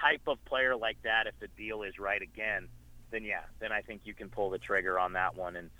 type 0.00 0.22
of 0.26 0.42
player 0.44 0.76
like 0.76 0.98
that, 1.02 1.26
if 1.26 1.34
the 1.40 1.48
deal 1.56 1.82
is 1.82 1.98
right 1.98 2.22
again, 2.22 2.68
then 3.10 3.24
yeah, 3.24 3.42
then 3.60 3.72
I 3.72 3.80
think 3.82 4.02
you 4.04 4.14
can 4.14 4.28
pull 4.28 4.50
the 4.50 4.58
trigger 4.58 4.98
on 4.98 5.12
that 5.14 5.36
one. 5.36 5.56
And 5.56 5.70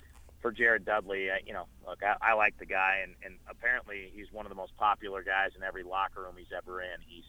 for 0.41 0.51
Jared 0.51 0.85
Dudley, 0.85 1.31
I, 1.31 1.39
you 1.45 1.53
know, 1.53 1.65
look, 1.87 1.99
I, 2.03 2.31
I 2.31 2.33
like 2.33 2.57
the 2.57 2.65
guy, 2.65 3.01
and, 3.03 3.15
and 3.23 3.35
apparently 3.49 4.11
he's 4.13 4.31
one 4.31 4.45
of 4.45 4.49
the 4.49 4.55
most 4.55 4.75
popular 4.77 5.23
guys 5.23 5.51
in 5.55 5.63
every 5.63 5.83
locker 5.83 6.21
room 6.21 6.35
he's 6.37 6.51
ever 6.55 6.81
in. 6.81 6.99
He's 7.07 7.23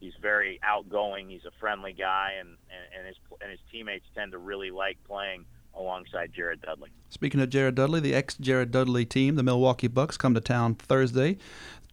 he's 0.00 0.14
very 0.20 0.60
outgoing. 0.62 1.28
He's 1.28 1.44
a 1.46 1.52
friendly 1.58 1.92
guy, 1.92 2.32
and, 2.38 2.48
and, 2.48 2.98
and 2.98 3.06
his 3.06 3.16
and 3.40 3.50
his 3.50 3.60
teammates 3.70 4.06
tend 4.14 4.32
to 4.32 4.38
really 4.38 4.70
like 4.70 4.98
playing 5.06 5.44
alongside 5.74 6.32
Jared 6.34 6.62
Dudley. 6.62 6.90
Speaking 7.08 7.40
of 7.40 7.50
Jared 7.50 7.74
Dudley, 7.74 8.00
the 8.00 8.14
ex 8.14 8.34
Jared 8.36 8.70
Dudley 8.70 9.04
team, 9.04 9.36
the 9.36 9.42
Milwaukee 9.42 9.88
Bucks, 9.88 10.16
come 10.16 10.34
to 10.34 10.40
town 10.40 10.74
Thursday. 10.74 11.38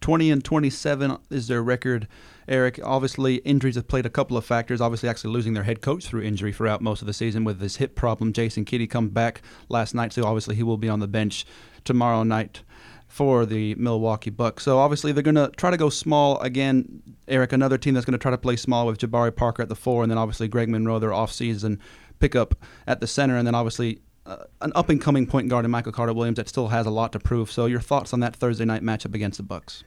20 0.00 0.30
and 0.30 0.44
27 0.44 1.16
is 1.30 1.48
their 1.48 1.62
record. 1.62 2.08
Eric, 2.48 2.80
obviously, 2.82 3.36
injuries 3.36 3.76
have 3.76 3.88
played 3.88 4.06
a 4.06 4.10
couple 4.10 4.36
of 4.36 4.44
factors. 4.44 4.80
Obviously, 4.80 5.08
actually 5.08 5.32
losing 5.32 5.54
their 5.54 5.62
head 5.62 5.80
coach 5.80 6.06
through 6.06 6.22
injury 6.22 6.52
throughout 6.52 6.82
most 6.82 7.00
of 7.00 7.06
the 7.06 7.12
season 7.12 7.44
with 7.44 7.60
his 7.60 7.76
hip 7.76 7.94
problem. 7.94 8.32
Jason 8.32 8.64
Kidd 8.64 8.88
come 8.90 9.08
back 9.08 9.42
last 9.68 9.94
night, 9.94 10.12
so 10.12 10.24
obviously 10.24 10.54
he 10.54 10.62
will 10.62 10.76
be 10.76 10.88
on 10.88 11.00
the 11.00 11.08
bench 11.08 11.46
tomorrow 11.84 12.22
night 12.22 12.62
for 13.06 13.46
the 13.46 13.74
Milwaukee 13.76 14.30
Bucks. 14.30 14.64
So 14.64 14.78
obviously 14.78 15.12
they're 15.12 15.22
going 15.22 15.36
to 15.36 15.50
try 15.56 15.70
to 15.70 15.76
go 15.76 15.88
small 15.88 16.40
again. 16.40 17.02
Eric, 17.28 17.52
another 17.52 17.78
team 17.78 17.94
that's 17.94 18.04
going 18.04 18.18
to 18.18 18.18
try 18.18 18.32
to 18.32 18.38
play 18.38 18.56
small 18.56 18.86
with 18.86 18.98
Jabari 18.98 19.34
Parker 19.34 19.62
at 19.62 19.68
the 19.68 19.76
four, 19.76 20.02
and 20.02 20.10
then 20.10 20.18
obviously 20.18 20.48
Greg 20.48 20.68
Monroe, 20.68 20.98
their 20.98 21.10
offseason 21.10 21.78
pickup 22.18 22.54
at 22.86 23.00
the 23.00 23.06
center, 23.06 23.36
and 23.36 23.46
then 23.46 23.54
obviously 23.54 24.00
uh, 24.26 24.38
an 24.62 24.72
up 24.74 24.88
and 24.88 25.00
coming 25.00 25.26
point 25.26 25.48
guard 25.48 25.64
in 25.64 25.70
Michael 25.70 25.92
Carter 25.92 26.12
Williams 26.12 26.36
that 26.36 26.48
still 26.48 26.68
has 26.68 26.86
a 26.86 26.90
lot 26.90 27.12
to 27.12 27.20
prove. 27.20 27.50
So 27.50 27.66
your 27.66 27.80
thoughts 27.80 28.12
on 28.12 28.20
that 28.20 28.34
Thursday 28.34 28.64
night 28.64 28.82
matchup 28.82 29.14
against 29.14 29.36
the 29.36 29.44
Bucks? 29.44 29.84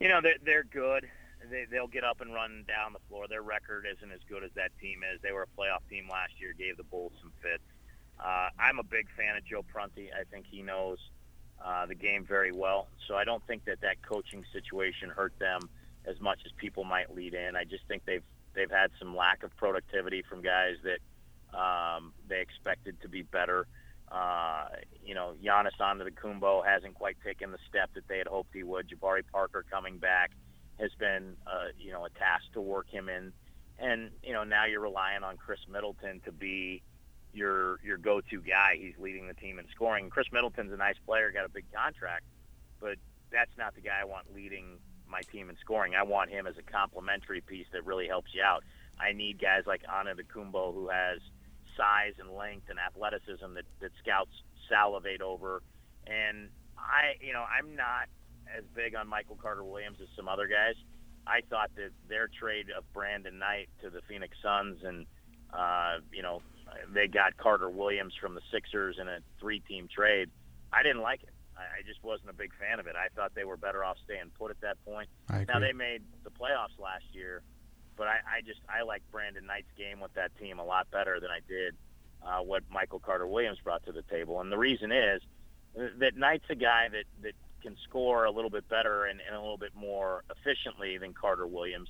You 0.00 0.08
know 0.08 0.20
they're 0.20 0.34
they're 0.44 0.64
good. 0.64 1.08
They, 1.50 1.66
they'll 1.70 1.86
get 1.86 2.04
up 2.04 2.20
and 2.20 2.32
run 2.32 2.64
down 2.66 2.92
the 2.92 3.00
floor. 3.08 3.26
Their 3.28 3.42
record 3.42 3.86
isn't 3.90 4.12
as 4.12 4.20
good 4.28 4.44
as 4.44 4.50
that 4.54 4.70
team 4.80 5.00
is. 5.02 5.20
They 5.22 5.32
were 5.32 5.42
a 5.42 5.60
playoff 5.60 5.88
team 5.88 6.08
last 6.10 6.32
year. 6.40 6.54
Gave 6.56 6.76
the 6.76 6.84
Bulls 6.84 7.12
some 7.20 7.32
fits. 7.42 7.62
Uh, 8.18 8.48
I'm 8.58 8.78
a 8.78 8.84
big 8.84 9.06
fan 9.16 9.36
of 9.36 9.44
Joe 9.44 9.62
Prunty. 9.62 10.10
I 10.12 10.24
think 10.24 10.46
he 10.50 10.62
knows 10.62 10.98
uh, 11.64 11.86
the 11.86 11.94
game 11.94 12.24
very 12.24 12.52
well. 12.52 12.88
So 13.06 13.14
I 13.14 13.24
don't 13.24 13.46
think 13.46 13.64
that 13.66 13.80
that 13.82 14.02
coaching 14.02 14.44
situation 14.52 15.10
hurt 15.10 15.38
them 15.38 15.60
as 16.06 16.20
much 16.20 16.40
as 16.46 16.52
people 16.56 16.84
might 16.84 17.14
lead 17.14 17.34
in. 17.34 17.56
I 17.56 17.64
just 17.64 17.86
think 17.88 18.04
they've 18.06 18.22
they've 18.54 18.70
had 18.70 18.90
some 18.98 19.14
lack 19.14 19.42
of 19.42 19.54
productivity 19.56 20.22
from 20.22 20.40
guys 20.40 20.76
that 20.84 21.58
um, 21.58 22.12
they 22.28 22.40
expected 22.40 23.00
to 23.02 23.08
be 23.08 23.22
better. 23.22 23.66
Uh, 24.10 24.68
you 25.04 25.14
know, 25.14 25.34
Giannis 25.42 25.76
Antetokounmpo 25.80 26.64
hasn't 26.64 26.94
quite 26.94 27.16
taken 27.24 27.50
the 27.50 27.58
step 27.68 27.90
that 27.94 28.06
they 28.08 28.18
had 28.18 28.28
hoped 28.28 28.54
he 28.54 28.62
would. 28.62 28.88
Jabari 28.88 29.22
Parker 29.30 29.64
coming 29.70 29.98
back 29.98 30.30
has 30.80 30.90
been, 30.98 31.36
uh, 31.46 31.68
you 31.78 31.92
know, 31.92 32.04
a 32.04 32.10
task 32.10 32.44
to 32.52 32.60
work 32.60 32.88
him 32.88 33.08
in. 33.08 33.32
And, 33.78 34.10
you 34.22 34.32
know, 34.32 34.44
now 34.44 34.64
you're 34.64 34.80
relying 34.80 35.22
on 35.22 35.36
Khris 35.36 35.60
Middleton 35.70 36.20
to 36.24 36.32
be 36.32 36.82
your 37.32 37.78
your 37.84 37.98
go-to 37.98 38.40
guy. 38.40 38.76
He's 38.78 38.94
leading 38.98 39.28
the 39.28 39.34
team 39.34 39.58
in 39.58 39.66
scoring. 39.74 40.08
Khris 40.08 40.28
Middleton's 40.32 40.72
a 40.72 40.76
nice 40.76 40.96
player, 41.04 41.30
got 41.30 41.44
a 41.44 41.50
big 41.50 41.66
contract, 41.72 42.24
but 42.80 42.96
that's 43.30 43.50
not 43.58 43.74
the 43.74 43.82
guy 43.82 43.98
I 44.00 44.04
want 44.04 44.34
leading 44.34 44.78
my 45.08 45.20
team 45.20 45.50
in 45.50 45.56
scoring. 45.60 45.94
I 45.94 46.02
want 46.02 46.30
him 46.30 46.46
as 46.46 46.56
a 46.58 46.62
complementary 46.62 47.40
piece 47.40 47.66
that 47.72 47.84
really 47.84 48.08
helps 48.08 48.34
you 48.34 48.42
out. 48.42 48.64
I 48.98 49.12
need 49.12 49.40
guys 49.40 49.64
like 49.66 49.82
Antetokounmpo 49.82 50.74
who 50.74 50.88
has 50.88 51.20
size 51.76 52.14
and 52.18 52.34
length 52.34 52.70
and 52.70 52.78
athleticism 52.78 53.54
that, 53.54 53.64
that 53.80 53.90
scouts 54.02 54.32
salivate 54.68 55.20
over. 55.20 55.62
And 56.06 56.48
I, 56.78 57.14
you 57.20 57.32
know, 57.32 57.44
I'm 57.44 57.76
not 57.76 58.08
as 58.56 58.64
big 58.74 58.94
on 58.94 59.08
Michael 59.08 59.36
Carter 59.40 59.64
Williams 59.64 59.98
as 60.00 60.08
some 60.16 60.28
other 60.28 60.46
guys. 60.46 60.74
I 61.26 61.40
thought 61.48 61.70
that 61.76 61.90
their 62.08 62.28
trade 62.28 62.66
of 62.76 62.84
Brandon 62.92 63.38
Knight 63.38 63.68
to 63.82 63.90
the 63.90 64.00
Phoenix 64.08 64.36
Suns 64.42 64.82
and, 64.84 65.06
uh, 65.52 65.98
you 66.12 66.22
know, 66.22 66.42
they 66.92 67.08
got 67.08 67.36
Carter 67.36 67.70
Williams 67.70 68.14
from 68.20 68.34
the 68.34 68.42
Sixers 68.52 68.98
in 69.00 69.08
a 69.08 69.18
three-team 69.40 69.88
trade. 69.88 70.30
I 70.72 70.82
didn't 70.82 71.02
like 71.02 71.22
it. 71.22 71.30
I, 71.56 71.62
I 71.62 71.82
just 71.86 72.02
wasn't 72.02 72.30
a 72.30 72.34
big 72.34 72.52
fan 72.60 72.78
of 72.78 72.86
it. 72.86 72.94
I 72.96 73.08
thought 73.14 73.34
they 73.34 73.44
were 73.44 73.56
better 73.56 73.84
off 73.84 73.96
staying 74.04 74.30
put 74.38 74.50
at 74.50 74.60
that 74.60 74.76
point. 74.84 75.08
Now 75.48 75.58
they 75.58 75.72
made 75.72 76.02
the 76.24 76.30
playoffs 76.30 76.78
last 76.78 77.04
year, 77.12 77.42
but 77.96 78.06
I, 78.08 78.18
I 78.38 78.40
just 78.44 78.60
I 78.68 78.82
like 78.82 79.02
Brandon 79.10 79.46
Knight's 79.46 79.70
game 79.76 80.00
with 80.00 80.12
that 80.14 80.36
team 80.38 80.58
a 80.58 80.64
lot 80.64 80.90
better 80.90 81.18
than 81.20 81.30
I 81.30 81.40
did 81.48 81.74
uh, 82.24 82.40
what 82.42 82.62
Michael 82.70 82.98
Carter 82.98 83.26
Williams 83.26 83.58
brought 83.62 83.84
to 83.86 83.92
the 83.92 84.02
table. 84.02 84.40
And 84.40 84.50
the 84.52 84.58
reason 84.58 84.92
is 84.92 85.22
that 85.98 86.16
Knight's 86.16 86.44
a 86.50 86.54
guy 86.54 86.88
that 86.90 87.04
that 87.22 87.32
can 87.66 87.76
score 87.88 88.24
a 88.24 88.30
little 88.30 88.50
bit 88.50 88.68
better 88.68 89.06
and, 89.06 89.20
and 89.26 89.34
a 89.36 89.40
little 89.40 89.58
bit 89.58 89.74
more 89.74 90.22
efficiently 90.30 90.98
than 90.98 91.12
Carter 91.12 91.46
Williams. 91.46 91.88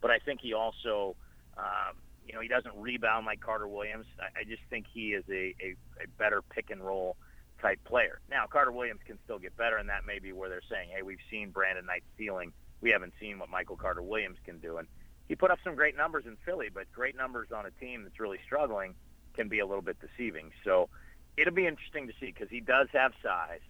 But 0.00 0.10
I 0.10 0.18
think 0.18 0.40
he 0.40 0.52
also 0.52 1.16
um, 1.56 1.96
you 2.26 2.34
know, 2.34 2.40
he 2.40 2.48
doesn't 2.48 2.74
rebound 2.76 3.24
like 3.26 3.40
Carter 3.40 3.68
Williams. 3.68 4.06
I, 4.18 4.40
I 4.40 4.44
just 4.44 4.62
think 4.68 4.86
he 4.92 5.14
is 5.14 5.24
a, 5.30 5.54
a, 5.62 5.76
a 6.02 6.08
better 6.18 6.42
pick 6.42 6.70
and 6.70 6.84
roll 6.84 7.16
type 7.62 7.78
player. 7.84 8.20
Now, 8.28 8.44
Carter 8.50 8.72
Williams 8.72 9.00
can 9.06 9.18
still 9.24 9.38
get 9.38 9.56
better, 9.56 9.76
and 9.76 9.88
that 9.88 10.04
may 10.06 10.18
be 10.18 10.32
where 10.32 10.48
they're 10.48 10.66
saying, 10.68 10.90
hey, 10.94 11.02
we've 11.02 11.22
seen 11.30 11.50
Brandon 11.50 11.86
Knight's 11.86 12.06
ceiling. 12.18 12.52
We 12.80 12.90
haven't 12.90 13.14
seen 13.20 13.38
what 13.38 13.48
Michael 13.48 13.76
Carter 13.76 14.02
Williams 14.02 14.38
can 14.44 14.58
do. 14.58 14.76
And 14.76 14.88
he 15.28 15.34
put 15.34 15.50
up 15.50 15.58
some 15.64 15.74
great 15.74 15.96
numbers 15.96 16.24
in 16.26 16.36
Philly, 16.44 16.68
but 16.72 16.90
great 16.92 17.16
numbers 17.16 17.48
on 17.54 17.64
a 17.64 17.70
team 17.82 18.02
that's 18.02 18.20
really 18.20 18.38
struggling 18.44 18.94
can 19.34 19.48
be 19.48 19.60
a 19.60 19.66
little 19.66 19.82
bit 19.82 19.96
deceiving. 20.00 20.50
So 20.64 20.88
it'll 21.36 21.54
be 21.54 21.66
interesting 21.66 22.06
to 22.08 22.12
see 22.20 22.26
because 22.26 22.50
he 22.50 22.60
does 22.60 22.88
have 22.92 23.12
size, 23.22 23.60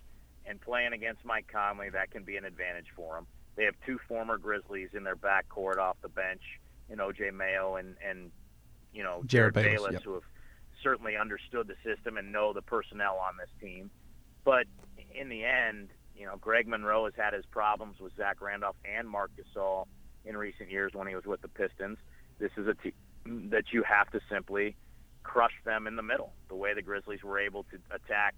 and 0.46 0.61
playing 0.61 0.92
against 0.92 1.24
Mike 1.24 1.46
Conley, 1.52 1.90
that 1.90 2.11
can 2.11 2.24
be 2.24 2.37
an 2.37 2.44
advantage 2.44 2.87
for 2.94 3.18
him. 3.18 3.26
They 3.56 3.64
have 3.64 3.74
two 3.85 3.98
former 4.06 4.38
Grizzlies 4.38 4.90
in 4.94 5.02
their 5.04 5.16
backcourt 5.16 5.78
off 5.78 5.96
the 6.02 6.09
bench 6.09 6.42
in 6.88 6.98
OJ 6.98 7.32
Mayo 7.32 7.76
and, 7.76 7.96
and 8.06 8.30
you 8.92 9.02
know, 9.02 9.22
Jerryd 9.26 9.54
Bayless, 9.54 9.72
Bayless 9.72 9.92
yep. 9.94 10.02
who 10.02 10.14
have 10.14 10.22
certainly 10.82 11.16
understood 11.16 11.68
the 11.68 11.74
system 11.85 12.16
and 12.16 12.32
know 12.32 12.52
the 12.52 12.62
personnel 12.62 13.18
on 13.18 13.37
this 13.38 13.50
team. 13.61 13.90
But 14.44 14.66
in 15.14 15.28
the 15.28 15.44
end, 15.44 15.88
you 16.16 16.26
know, 16.26 16.37
Greg 16.37 16.68
Monroe 16.68 17.04
has 17.04 17.14
had 17.16 17.35
his 17.35 17.44
problems 17.46 17.98
with 17.98 18.14
Zach 18.16 18.40
Randolph 18.40 18.76
and 18.85 19.09
Marc 19.09 19.32
Gasol 19.37 19.87
in 20.24 20.37
recent 20.37 20.70
years 20.70 20.92
when 20.94 21.06
he 21.06 21.14
was 21.14 21.24
with 21.24 21.42
the 21.42 21.48
Pistons. 21.48 21.98
This 22.38 22.52
is 22.56 22.66
a 22.66 22.74
team 22.74 23.50
that 23.50 23.64
you 23.72 23.82
have 23.82 24.11
to 24.12 24.20
simply 24.30 24.76
crush 25.22 25.54
them 25.64 25.87
in 25.87 25.96
the 25.96 26.02
middle, 26.02 26.32
the 26.48 26.54
way 26.54 26.74
the 26.74 26.82
Grizzlies 26.82 27.22
were 27.22 27.38
able 27.38 27.64
to 27.64 27.78
attack 27.90 28.37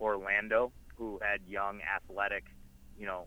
Orlando, 0.00 0.72
who 0.96 1.20
had 1.22 1.40
young, 1.46 1.80
athletic, 1.82 2.44
you 2.98 3.06
know, 3.06 3.26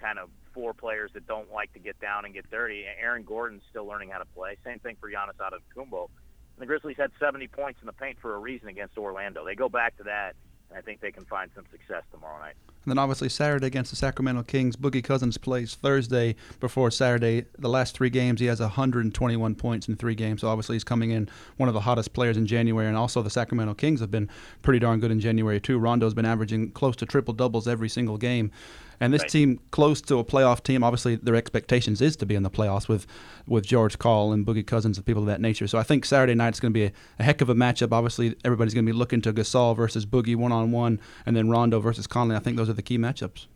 kind 0.00 0.18
of 0.18 0.28
four 0.52 0.74
players 0.74 1.10
that 1.14 1.26
don't 1.26 1.52
like 1.52 1.72
to 1.72 1.78
get 1.78 1.98
down 2.00 2.24
and 2.24 2.34
get 2.34 2.50
dirty. 2.50 2.84
Aaron 3.00 3.24
Gordon's 3.24 3.62
still 3.70 3.86
learning 3.86 4.10
how 4.10 4.18
to 4.18 4.24
play. 4.24 4.56
Same 4.64 4.78
thing 4.78 4.96
for 5.00 5.10
Giannis 5.10 5.36
Antetokounmpo. 5.38 6.08
And 6.56 6.62
the 6.62 6.66
Grizzlies 6.66 6.96
had 6.96 7.10
70 7.20 7.48
points 7.48 7.80
in 7.82 7.86
the 7.86 7.92
paint 7.92 8.18
for 8.20 8.34
a 8.34 8.38
reason 8.38 8.68
against 8.68 8.96
Orlando. 8.96 9.44
They 9.44 9.54
go 9.54 9.68
back 9.68 9.96
to 9.98 10.04
that, 10.04 10.34
and 10.70 10.78
I 10.78 10.82
think 10.82 11.00
they 11.00 11.12
can 11.12 11.24
find 11.26 11.50
some 11.54 11.64
success 11.70 12.02
tomorrow 12.10 12.38
night. 12.38 12.56
And 12.86 12.92
then 12.92 12.98
obviously 12.98 13.28
Saturday 13.28 13.66
against 13.66 13.90
the 13.90 13.96
Sacramento 13.96 14.44
Kings, 14.44 14.76
Boogie 14.76 15.02
Cousins 15.02 15.36
plays 15.36 15.74
Thursday 15.74 16.36
before 16.60 16.92
Saturday. 16.92 17.46
The 17.58 17.68
last 17.68 17.96
three 17.96 18.10
games, 18.10 18.38
he 18.38 18.46
has 18.46 18.60
121 18.60 19.56
points 19.56 19.88
in 19.88 19.96
three 19.96 20.14
games. 20.14 20.42
So 20.42 20.48
obviously 20.48 20.76
he's 20.76 20.84
coming 20.84 21.10
in 21.10 21.28
one 21.56 21.68
of 21.68 21.74
the 21.74 21.80
hottest 21.80 22.12
players 22.12 22.36
in 22.36 22.46
January. 22.46 22.86
And 22.86 22.96
also 22.96 23.22
the 23.22 23.30
Sacramento 23.30 23.74
Kings 23.74 23.98
have 23.98 24.12
been 24.12 24.30
pretty 24.62 24.78
darn 24.78 25.00
good 25.00 25.10
in 25.10 25.18
January 25.18 25.58
too. 25.58 25.80
Rondo's 25.80 26.14
been 26.14 26.24
averaging 26.24 26.70
close 26.70 26.94
to 26.96 27.06
triple 27.06 27.34
doubles 27.34 27.66
every 27.66 27.88
single 27.88 28.18
game. 28.18 28.52
And 29.00 29.12
this 29.12 29.22
Right. 29.22 29.30
team, 29.30 29.60
close 29.70 30.00
to 30.02 30.18
a 30.18 30.24
playoff 30.24 30.62
team, 30.62 30.82
obviously 30.82 31.16
their 31.16 31.34
expectations 31.36 32.00
is 32.00 32.16
to 32.16 32.26
be 32.26 32.34
in 32.34 32.42
the 32.42 32.50
playoffs 32.50 32.88
with, 32.88 33.06
with 33.46 33.66
George 33.66 33.98
Karl 33.98 34.32
and 34.32 34.46
Boogie 34.46 34.66
Cousins 34.66 34.96
and 34.96 35.04
people 35.06 35.22
of 35.22 35.26
that 35.28 35.40
nature. 35.40 35.66
So 35.66 35.78
I 35.78 35.82
think 35.82 36.04
Saturday 36.04 36.34
night 36.34 36.54
is 36.54 36.60
going 36.60 36.72
to 36.72 36.78
be 36.78 36.84
a, 36.86 36.92
a 37.18 37.22
heck 37.22 37.40
of 37.40 37.48
a 37.48 37.54
matchup. 37.54 37.92
Obviously, 37.92 38.36
everybody's 38.44 38.74
going 38.74 38.86
to 38.86 38.92
be 38.92 38.96
looking 38.96 39.20
to 39.22 39.32
Gasol 39.32 39.76
versus 39.76 40.06
Boogie 40.06 40.36
one 40.36 40.52
on 40.52 40.70
one, 40.72 41.00
and 41.26 41.36
then 41.36 41.48
Rondo 41.50 41.80
versus 41.80 42.06
Conley. 42.06 42.36
I 42.36 42.38
think 42.40 42.56
those 42.56 42.68
are 42.68 42.74
the 42.74 42.82
key 42.82 42.98
matchups. 42.98 43.46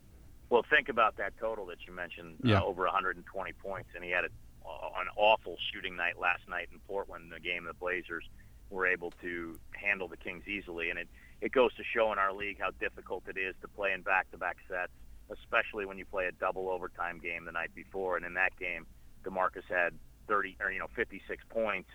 Well, 0.51 0.65
think 0.69 0.89
about 0.89 1.17
that 1.19 1.33
total 1.39 1.67
that 1.67 1.79
you 1.87 1.93
mentioned, 1.93 2.37
Yeah. 2.43 2.61
uh, 2.61 2.65
over 2.65 2.85
120 2.85 3.53
points, 3.55 3.91
and 3.95 4.03
he 4.03 4.11
had 4.11 4.25
a, 4.25 4.29
an 4.67 5.07
awful 5.17 5.57
shooting 5.73 5.97
night 5.97 6.19
last 6.19 6.43
night 6.49 6.69
in 6.73 6.81
Portland. 6.89 7.31
The 7.33 7.39
game 7.41 7.65
the 7.65 7.75
Blazers 7.75 8.25
were 8.69 8.87
able 8.87 9.13
to 9.23 9.59
handle 9.73 10.09
the 10.09 10.17
Kings 10.17 10.47
easily, 10.49 10.91
and 10.91 10.99
it 10.99 11.09
it 11.41 11.53
goes 11.53 11.73
to 11.77 11.83
show 11.95 12.13
in 12.13 12.19
our 12.19 12.35
league 12.35 12.59
how 12.61 12.71
difficult 12.81 13.23
it 13.27 13.39
is 13.39 13.55
to 13.63 13.69
play 13.69 13.93
in 13.95 14.03
back-to-back 14.03 14.59
sets, 14.69 14.93
especially 15.31 15.87
when 15.87 15.99
you 15.99 16.05
play 16.05 16.27
a 16.27 16.33
double 16.33 16.69
overtime 16.69 17.19
game 17.19 17.45
the 17.45 17.53
night 17.53 17.75
before. 17.75 18.17
And 18.17 18.27
in 18.27 18.35
that 18.35 18.57
game, 18.59 18.87
DeMarcus 19.25 19.65
had 19.69 19.95
30 20.29 20.57
or 20.61 20.71
you 20.71 20.79
know 20.79 20.89
56 20.95 21.45
points 21.49 21.91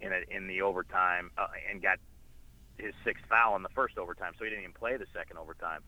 in 0.00 0.12
it 0.12 0.28
in 0.30 0.46
the 0.46 0.62
overtime 0.62 1.30
uh, 1.36 1.46
and 1.70 1.82
got 1.82 1.98
his 2.78 2.94
sixth 3.04 3.24
foul 3.28 3.56
in 3.56 3.62
the 3.62 3.68
first 3.70 3.98
overtime, 3.98 4.32
so 4.38 4.44
he 4.44 4.50
didn't 4.50 4.62
even 4.62 4.74
play 4.74 4.96
the 4.96 5.06
second 5.12 5.36
overtime. 5.38 5.82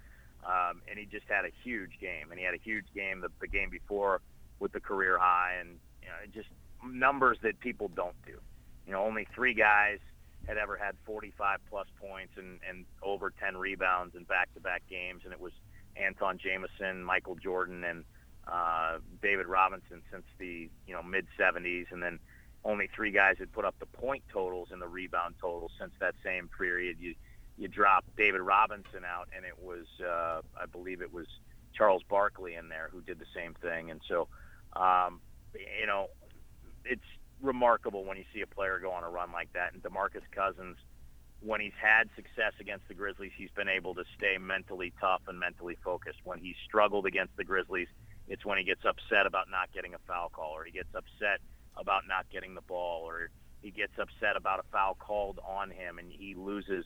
Um, 0.45 0.83
and 0.91 0.99
he 0.99 1.07
just 1.07 1.27
had 1.29 1.45
a 1.45 1.51
huge 1.63 1.93
game, 2.01 2.31
and 2.31 2.39
he 2.39 2.45
had 2.45 2.55
a 2.55 2.63
huge 2.63 2.87
game 2.95 3.21
the, 3.21 3.29
the 3.41 3.47
game 3.47 3.71
before 3.71 4.21
with 4.59 4.73
the 4.73 4.81
career 4.81 5.17
high, 5.19 5.57
and 5.61 5.79
you 6.03 6.09
know, 6.09 6.15
just 6.35 6.49
numbers 6.85 7.39
that 7.43 7.61
people 7.61 7.89
don't 7.95 8.21
do. 8.27 8.39
You 8.87 8.93
know, 8.93 9.05
only 9.05 9.27
three 9.35 9.55
guys 9.55 9.99
had 10.47 10.59
ever 10.59 10.77
had 10.77 10.97
45 11.07 11.61
plus 11.71 11.87
points 12.01 12.33
and, 12.37 12.59
and 12.69 12.85
over 13.03 13.31
10 13.31 13.57
rebounds 13.57 14.17
in 14.17 14.25
back-to-back 14.25 14.83
games, 14.91 15.23
and 15.25 15.33
it 15.33 15.41
was 15.41 15.53
Antawn 15.97 16.39
Jamison, 16.39 17.03
Michael 17.05 17.37
Jordan, 17.37 17.85
and 17.85 18.05
uh, 18.47 18.99
David 19.21 19.47
Robinson 19.47 20.03
since 20.11 20.25
the 20.39 20.69
you 20.87 20.95
know 20.95 21.03
mid 21.03 21.27
70s, 21.39 21.87
and 21.91 22.03
then 22.03 22.19
only 22.65 22.89
three 22.95 23.11
guys 23.11 23.37
had 23.39 23.53
put 23.53 23.65
up 23.65 23.75
the 23.79 23.87
point 23.87 24.23
totals 24.33 24.69
and 24.71 24.81
the 24.81 24.89
rebound 24.89 25.35
totals 25.41 25.73
since 25.79 25.93
that 26.01 26.15
same 26.25 26.49
period. 26.57 26.97
You 27.01 27.15
you 27.59 27.69
drop 27.69 28.05
David 28.17 28.41
Robinson 28.41 29.05
out, 29.05 29.29
and 29.37 29.45
it 29.45 29.63
was 29.63 29.87
uh, 30.01 30.41
I 30.61 30.67
believe 30.67 31.03
it 31.03 31.13
was 31.13 31.27
Charles 31.75 32.03
Barkley 32.09 32.55
in 32.55 32.69
there 32.69 32.89
who 32.93 33.01
did 33.01 33.19
the 33.19 33.27
same 33.35 33.55
thing, 33.55 33.91
and 33.91 34.01
so 34.09 34.29
um, 34.75 35.21
you 35.55 35.87
know 35.87 36.09
it's 36.85 37.03
remarkable 37.41 38.05
when 38.05 38.17
you 38.17 38.25
see 38.33 38.41
a 38.41 38.47
player 38.47 38.79
go 38.81 38.93
on 38.93 39.05
a 39.05 39.09
run 39.09 39.33
like 39.33 39.53
that. 39.53 39.75
And 39.75 39.83
DeMarcus 39.83 40.23
Cousins, 40.31 40.77
when 41.45 41.61
he's 41.61 41.77
had 41.81 42.09
success 42.15 42.53
against 42.61 42.87
the 42.89 42.95
Grizzlies, 42.95 43.33
he's 43.37 43.51
been 43.51 43.69
able 43.69 43.95
to 43.95 44.05
stay 44.17 44.39
mentally 44.39 44.93
tough 45.01 45.23
and 45.27 45.39
mentally 45.39 45.77
focused. 45.85 46.19
When 46.25 46.39
he's 46.39 46.57
struggled 46.65 47.07
against 47.07 47.37
the 47.37 47.45
Grizzlies, 47.45 47.89
it's 48.29 48.45
when 48.45 48.59
he 48.59 48.65
gets 48.65 48.85
upset 48.85 49.27
about 49.27 49.51
not 49.51 49.73
getting 49.73 49.95
a 49.95 49.99
foul 50.07 50.31
call, 50.31 50.53
or 50.53 50.65
he 50.65 50.71
gets 50.71 50.95
upset 50.95 51.41
about 51.77 52.03
not 52.07 52.27
getting 52.31 52.55
the 52.55 52.61
ball, 52.61 53.03
or 53.03 53.31
he 53.61 53.71
gets 53.71 53.93
upset 53.99 54.37
about 54.37 54.61
a 54.61 54.63
foul 54.71 54.95
called 54.95 55.41
on 55.47 55.71
him, 55.71 55.99
and 55.99 56.11
he 56.11 56.35
loses 56.35 56.85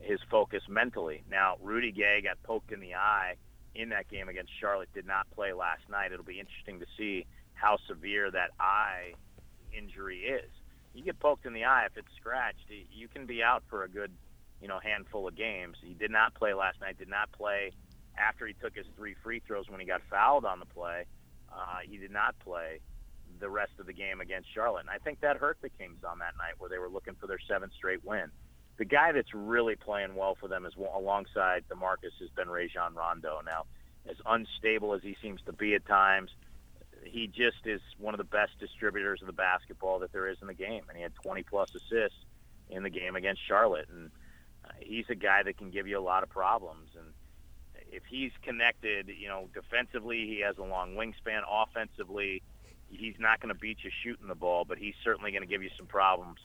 his 0.00 0.18
focus 0.30 0.62
mentally. 0.68 1.22
Now, 1.30 1.56
Rudy 1.60 1.92
Gay 1.92 2.20
got 2.22 2.42
poked 2.42 2.72
in 2.72 2.80
the 2.80 2.94
eye 2.94 3.36
in 3.74 3.90
that 3.90 4.08
game 4.08 4.28
against 4.28 4.52
Charlotte, 4.60 4.92
did 4.92 5.06
not 5.06 5.30
play 5.30 5.52
last 5.52 5.82
night. 5.88 6.12
It'll 6.12 6.24
be 6.24 6.40
interesting 6.40 6.80
to 6.80 6.86
see 6.98 7.26
how 7.54 7.78
severe 7.88 8.30
that 8.30 8.50
eye 8.58 9.14
injury 9.72 10.20
is. 10.20 10.50
You 10.94 11.02
get 11.02 11.18
poked 11.18 11.46
in 11.46 11.52
the 11.52 11.64
eye, 11.64 11.86
if 11.86 11.96
it's 11.96 12.14
scratched, 12.16 12.66
you 12.92 13.08
can 13.08 13.26
be 13.26 13.42
out 13.42 13.62
for 13.70 13.84
a 13.84 13.88
good, 13.88 14.12
you 14.60 14.68
know, 14.68 14.78
handful 14.82 15.26
of 15.26 15.34
games. 15.34 15.76
He 15.82 15.94
did 15.94 16.10
not 16.10 16.34
play 16.34 16.52
last 16.54 16.80
night, 16.80 16.98
did 16.98 17.08
not 17.08 17.32
play 17.32 17.72
after 18.16 18.46
he 18.46 18.54
took 18.54 18.74
his 18.74 18.86
three 18.96 19.14
free 19.22 19.40
throws 19.46 19.68
when 19.70 19.80
he 19.80 19.86
got 19.86 20.02
fouled 20.10 20.44
on 20.44 20.58
the 20.58 20.66
play. 20.66 21.06
Uh, 21.50 21.78
he 21.88 21.96
did 21.96 22.10
not 22.10 22.38
play 22.40 22.80
the 23.40 23.48
rest 23.48 23.72
of 23.78 23.86
the 23.86 23.92
game 23.92 24.20
against 24.20 24.52
Charlotte. 24.54 24.80
And 24.80 24.90
I 24.90 24.98
think 24.98 25.20
that 25.20 25.36
hurt 25.36 25.58
the 25.62 25.70
Kings 25.70 26.04
on 26.08 26.18
that 26.18 26.34
night 26.38 26.54
where 26.58 26.68
they 26.68 26.78
were 26.78 26.88
looking 26.88 27.14
for 27.14 27.26
their 27.26 27.40
seventh 27.48 27.72
straight 27.76 28.04
win. 28.04 28.30
The 28.78 28.84
guy 28.84 29.12
that's 29.12 29.32
really 29.34 29.76
playing 29.76 30.14
well 30.14 30.36
for 30.38 30.48
them 30.48 30.64
is 30.66 30.72
alongside 30.76 31.64
DeMarcus 31.68 32.18
has 32.20 32.30
been 32.36 32.48
Rajon 32.48 32.94
Rondo. 32.94 33.40
Now, 33.44 33.64
as 34.08 34.16
unstable 34.26 34.94
as 34.94 35.02
he 35.02 35.16
seems 35.22 35.40
to 35.46 35.52
be 35.52 35.74
at 35.74 35.86
times, 35.86 36.30
he 37.04 37.26
just 37.26 37.66
is 37.66 37.80
one 37.98 38.14
of 38.14 38.18
the 38.18 38.24
best 38.24 38.58
distributors 38.58 39.20
of 39.20 39.26
the 39.26 39.32
basketball 39.32 39.98
that 40.00 40.12
there 40.12 40.28
is 40.28 40.38
in 40.40 40.46
the 40.46 40.54
game. 40.54 40.82
And 40.88 40.96
he 40.96 41.02
had 41.02 41.14
20 41.14 41.42
plus 41.44 41.70
assists 41.74 42.18
in 42.70 42.82
the 42.82 42.90
game 42.90 43.16
against 43.16 43.40
Charlotte. 43.46 43.88
And 43.90 44.10
uh, 44.64 44.68
he's 44.80 45.06
a 45.08 45.14
guy 45.14 45.42
that 45.42 45.58
can 45.58 45.70
give 45.70 45.86
you 45.86 45.98
a 45.98 46.02
lot 46.02 46.22
of 46.22 46.30
problems. 46.30 46.90
And 46.96 47.08
if 47.90 48.02
he's 48.08 48.32
connected, 48.42 49.08
you 49.08 49.28
know, 49.28 49.48
defensively, 49.54 50.26
he 50.26 50.40
has 50.40 50.56
a 50.58 50.62
long 50.62 50.94
wingspan. 50.94 51.42
Offensively, 51.50 52.42
he's 52.88 53.16
not 53.18 53.40
going 53.40 53.54
to 53.54 53.60
beat 53.60 53.78
you 53.82 53.90
shooting 54.02 54.28
the 54.28 54.34
ball, 54.34 54.64
but 54.64 54.78
he's 54.78 54.94
certainly 55.02 55.30
going 55.30 55.42
to 55.42 55.48
give 55.48 55.62
you 55.62 55.70
some 55.76 55.86
problems 55.86 56.38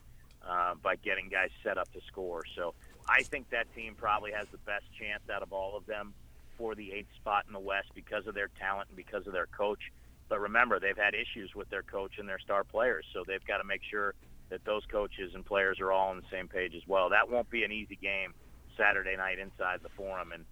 uh, 0.47 0.75
by 0.81 0.95
getting 0.95 1.29
guys 1.29 1.49
set 1.63 1.77
up 1.77 1.91
to 1.93 1.99
score. 2.07 2.43
So 2.55 2.73
I 3.09 3.23
think 3.23 3.49
that 3.51 3.73
team 3.75 3.95
probably 3.95 4.31
has 4.31 4.47
the 4.51 4.57
best 4.59 4.85
chance 4.99 5.23
out 5.33 5.43
of 5.43 5.53
all 5.53 5.77
of 5.77 5.85
them 5.85 6.13
for 6.57 6.75
the 6.75 6.91
eighth 6.91 7.13
spot 7.15 7.45
in 7.47 7.53
the 7.53 7.59
West 7.59 7.89
because 7.93 8.27
of 8.27 8.33
their 8.33 8.49
talent 8.59 8.89
and 8.89 8.97
because 8.97 9.27
of 9.27 9.33
their 9.33 9.45
coach. 9.45 9.91
But 10.29 10.39
remember, 10.41 10.79
they've 10.79 10.97
had 10.97 11.13
issues 11.13 11.51
with 11.55 11.69
their 11.69 11.83
coach 11.83 12.13
and 12.19 12.27
their 12.27 12.39
star 12.39 12.63
players, 12.63 13.05
so 13.13 13.23
they've 13.25 13.45
got 13.45 13.57
to 13.57 13.63
make 13.63 13.81
sure 13.89 14.13
that 14.49 14.63
those 14.65 14.83
coaches 14.91 15.31
and 15.33 15.45
players 15.45 15.79
are 15.79 15.91
all 15.91 16.09
on 16.09 16.17
the 16.17 16.27
same 16.31 16.47
page 16.47 16.73
as 16.75 16.83
well. 16.87 17.09
That 17.09 17.29
won't 17.29 17.49
be 17.49 17.63
an 17.63 17.71
easy 17.71 17.97
game 18.01 18.33
Saturday 18.77 19.15
night 19.17 19.39
inside 19.39 19.79
the 19.83 19.89
Forum, 19.89 20.31
and 20.31 20.45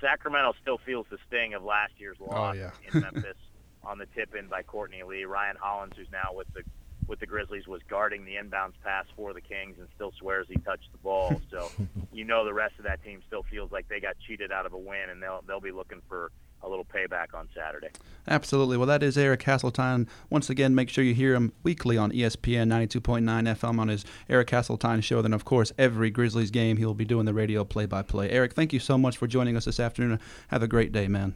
Sacramento 0.00 0.54
still 0.60 0.78
feels 0.84 1.06
the 1.10 1.18
sting 1.26 1.54
of 1.54 1.62
last 1.62 1.92
year's 1.98 2.16
oh, 2.20 2.26
loss 2.26 2.56
Oh, 2.56 2.58
yeah. 2.58 2.70
in 2.92 3.00
Memphis 3.12 3.36
on 3.82 3.98
the 3.98 4.06
tip 4.14 4.34
in 4.34 4.48
by 4.48 4.62
Courtney 4.62 5.02
Lee. 5.02 5.24
Ryan 5.24 5.56
Hollins, 5.60 5.94
who's 5.96 6.10
now 6.12 6.32
with 6.34 6.46
the 6.54 6.62
with 7.08 7.18
the 7.18 7.26
Grizzlies, 7.26 7.66
was 7.66 7.80
guarding 7.90 8.24
the 8.24 8.36
inbounds 8.36 8.74
pass 8.84 9.06
for 9.16 9.32
the 9.32 9.40
Kings 9.40 9.76
and 9.78 9.88
still 9.94 10.12
swears 10.18 10.46
he 10.48 10.56
touched 10.58 10.90
the 10.92 10.98
ball. 10.98 11.40
So 11.50 11.70
you 12.12 12.24
know 12.24 12.44
the 12.44 12.54
rest 12.54 12.74
of 12.78 12.84
that 12.84 13.02
team 13.02 13.22
still 13.26 13.42
feels 13.42 13.72
like 13.72 13.88
they 13.88 13.98
got 14.00 14.16
cheated 14.26 14.52
out 14.52 14.66
of 14.66 14.72
a 14.72 14.78
win, 14.78 15.10
and 15.10 15.22
they'll 15.22 15.42
they'll 15.46 15.60
be 15.60 15.72
looking 15.72 16.00
for 16.08 16.30
a 16.62 16.68
little 16.68 16.84
payback 16.84 17.34
on 17.34 17.48
Saturday. 17.54 17.90
Absolutely. 18.28 18.76
Well, 18.76 18.86
that 18.86 19.02
is 19.02 19.18
Eric 19.18 19.40
Hasseltine. 19.42 20.06
Once 20.30 20.48
again, 20.48 20.74
make 20.74 20.88
sure 20.88 21.04
you 21.04 21.14
hear 21.14 21.34
him 21.34 21.52
weekly 21.62 21.96
on 21.96 22.12
ESPN 22.12 22.68
92.9 22.68 23.22
FM 23.22 23.78
on 23.78 23.88
his 23.88 24.04
Eric 24.28 24.48
Hasseltine 24.48 25.02
show. 25.02 25.22
Then, 25.22 25.32
of 25.32 25.44
course, 25.44 25.72
every 25.78 26.10
Grizzlies 26.10 26.50
game, 26.50 26.76
he'll 26.76 26.94
be 26.94 27.04
doing 27.04 27.26
the 27.26 27.34
radio 27.34 27.64
play 27.64 27.86
by 27.86 28.02
play. 28.02 28.30
Eric, 28.30 28.54
thank 28.54 28.72
you 28.72 28.78
so 28.78 28.96
much 28.96 29.16
for 29.16 29.26
joining 29.26 29.56
us 29.56 29.64
this 29.64 29.80
afternoon. 29.80 30.20
Have 30.48 30.62
a 30.62 30.68
great 30.68 30.92
day, 30.92 31.08
man. 31.08 31.34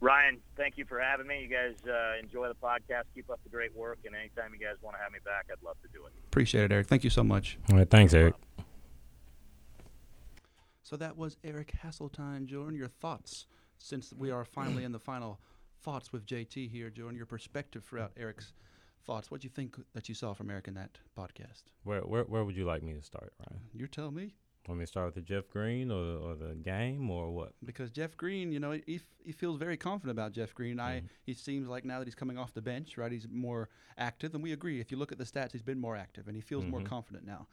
Ryan, 0.00 0.38
thank 0.56 0.76
you 0.76 0.84
for 0.84 1.00
having 1.00 1.26
me. 1.26 1.42
You 1.42 1.48
guys 1.48 1.76
uh, 1.88 2.18
enjoy 2.22 2.48
the 2.48 2.54
podcast. 2.54 3.04
Keep 3.14 3.30
up 3.30 3.40
the 3.42 3.48
great 3.48 3.74
work, 3.74 3.98
and 4.04 4.14
anytime 4.14 4.52
you 4.52 4.64
guys 4.64 4.76
want 4.82 4.96
to 4.96 5.02
have 5.02 5.12
me 5.12 5.18
back, 5.24 5.46
I'd 5.50 5.64
love 5.64 5.76
to 5.82 5.88
do 5.94 6.04
it. 6.04 6.12
Appreciate 6.26 6.64
it, 6.64 6.72
Eric. 6.72 6.88
Thank 6.88 7.04
you 7.04 7.10
so 7.10 7.24
much. 7.24 7.58
All 7.70 7.78
right, 7.78 7.88
thanks, 7.88 8.12
Eric. 8.12 8.34
So 10.82 10.98
that 10.98 11.16
was 11.16 11.38
Eric 11.42 11.72
Hasseltine. 11.82 12.44
Jordan, 12.44 12.76
your 12.76 12.88
thoughts 12.88 13.46
since 13.84 14.12
we 14.16 14.30
are 14.30 14.44
finally 14.44 14.84
in 14.84 14.92
the 14.92 14.98
final 14.98 15.38
thoughts 15.82 16.12
with 16.12 16.24
JT 16.26 16.70
here, 16.70 16.90
Jordan, 16.90 17.16
your 17.16 17.26
perspective 17.26 17.84
throughout 17.84 18.12
Eric's 18.16 18.52
thoughts. 19.04 19.30
What 19.30 19.42
do 19.42 19.46
you 19.46 19.50
think 19.50 19.76
that 19.92 20.08
you 20.08 20.14
saw 20.14 20.32
from 20.32 20.50
Eric 20.50 20.68
in 20.68 20.74
that 20.74 20.98
podcast? 21.18 21.64
Where, 21.82 22.00
where 22.00 22.24
where 22.24 22.44
would 22.44 22.56
you 22.56 22.64
like 22.64 22.82
me 22.82 22.94
to 22.94 23.02
start, 23.02 23.34
Ryan? 23.38 23.60
You 23.74 23.86
tell 23.86 24.10
me. 24.10 24.34
Want 24.66 24.78
me 24.80 24.84
to 24.84 24.90
start 24.90 25.04
with 25.08 25.14
the 25.16 25.20
Jeff 25.20 25.50
Green 25.50 25.90
or 25.90 26.02
the, 26.06 26.16
or 26.16 26.34
the 26.36 26.54
game 26.54 27.10
or 27.10 27.30
what? 27.30 27.52
because 27.62 27.90
Jeff 27.90 28.16
Green, 28.16 28.50
you 28.50 28.58
know, 28.58 28.70
he, 28.86 28.98
he 29.22 29.30
feels 29.32 29.58
very 29.58 29.76
confident 29.76 30.18
about 30.18 30.32
Jeff 30.32 30.54
Green. 30.54 30.80
I 30.80 30.96
Mm-hmm. 30.96 31.06
he 31.24 31.34
seems 31.34 31.68
like 31.68 31.84
now 31.84 31.98
that 31.98 32.06
he's 32.06 32.14
coming 32.14 32.38
off 32.38 32.54
the 32.54 32.62
bench, 32.62 32.96
right? 32.96 33.12
He's 33.12 33.26
more 33.30 33.68
active, 33.98 34.32
and 34.34 34.42
we 34.42 34.52
agree. 34.52 34.80
If 34.80 34.90
you 34.90 34.96
look 34.96 35.12
at 35.12 35.18
the 35.18 35.24
stats, 35.24 35.52
he's 35.52 35.60
been 35.62 35.78
more 35.78 35.96
active, 35.96 36.28
and 36.28 36.34
he 36.34 36.40
feels 36.40 36.64
more 36.64 36.80
Mhm. 36.80 36.86
confident 36.86 37.26
now. 37.26 37.46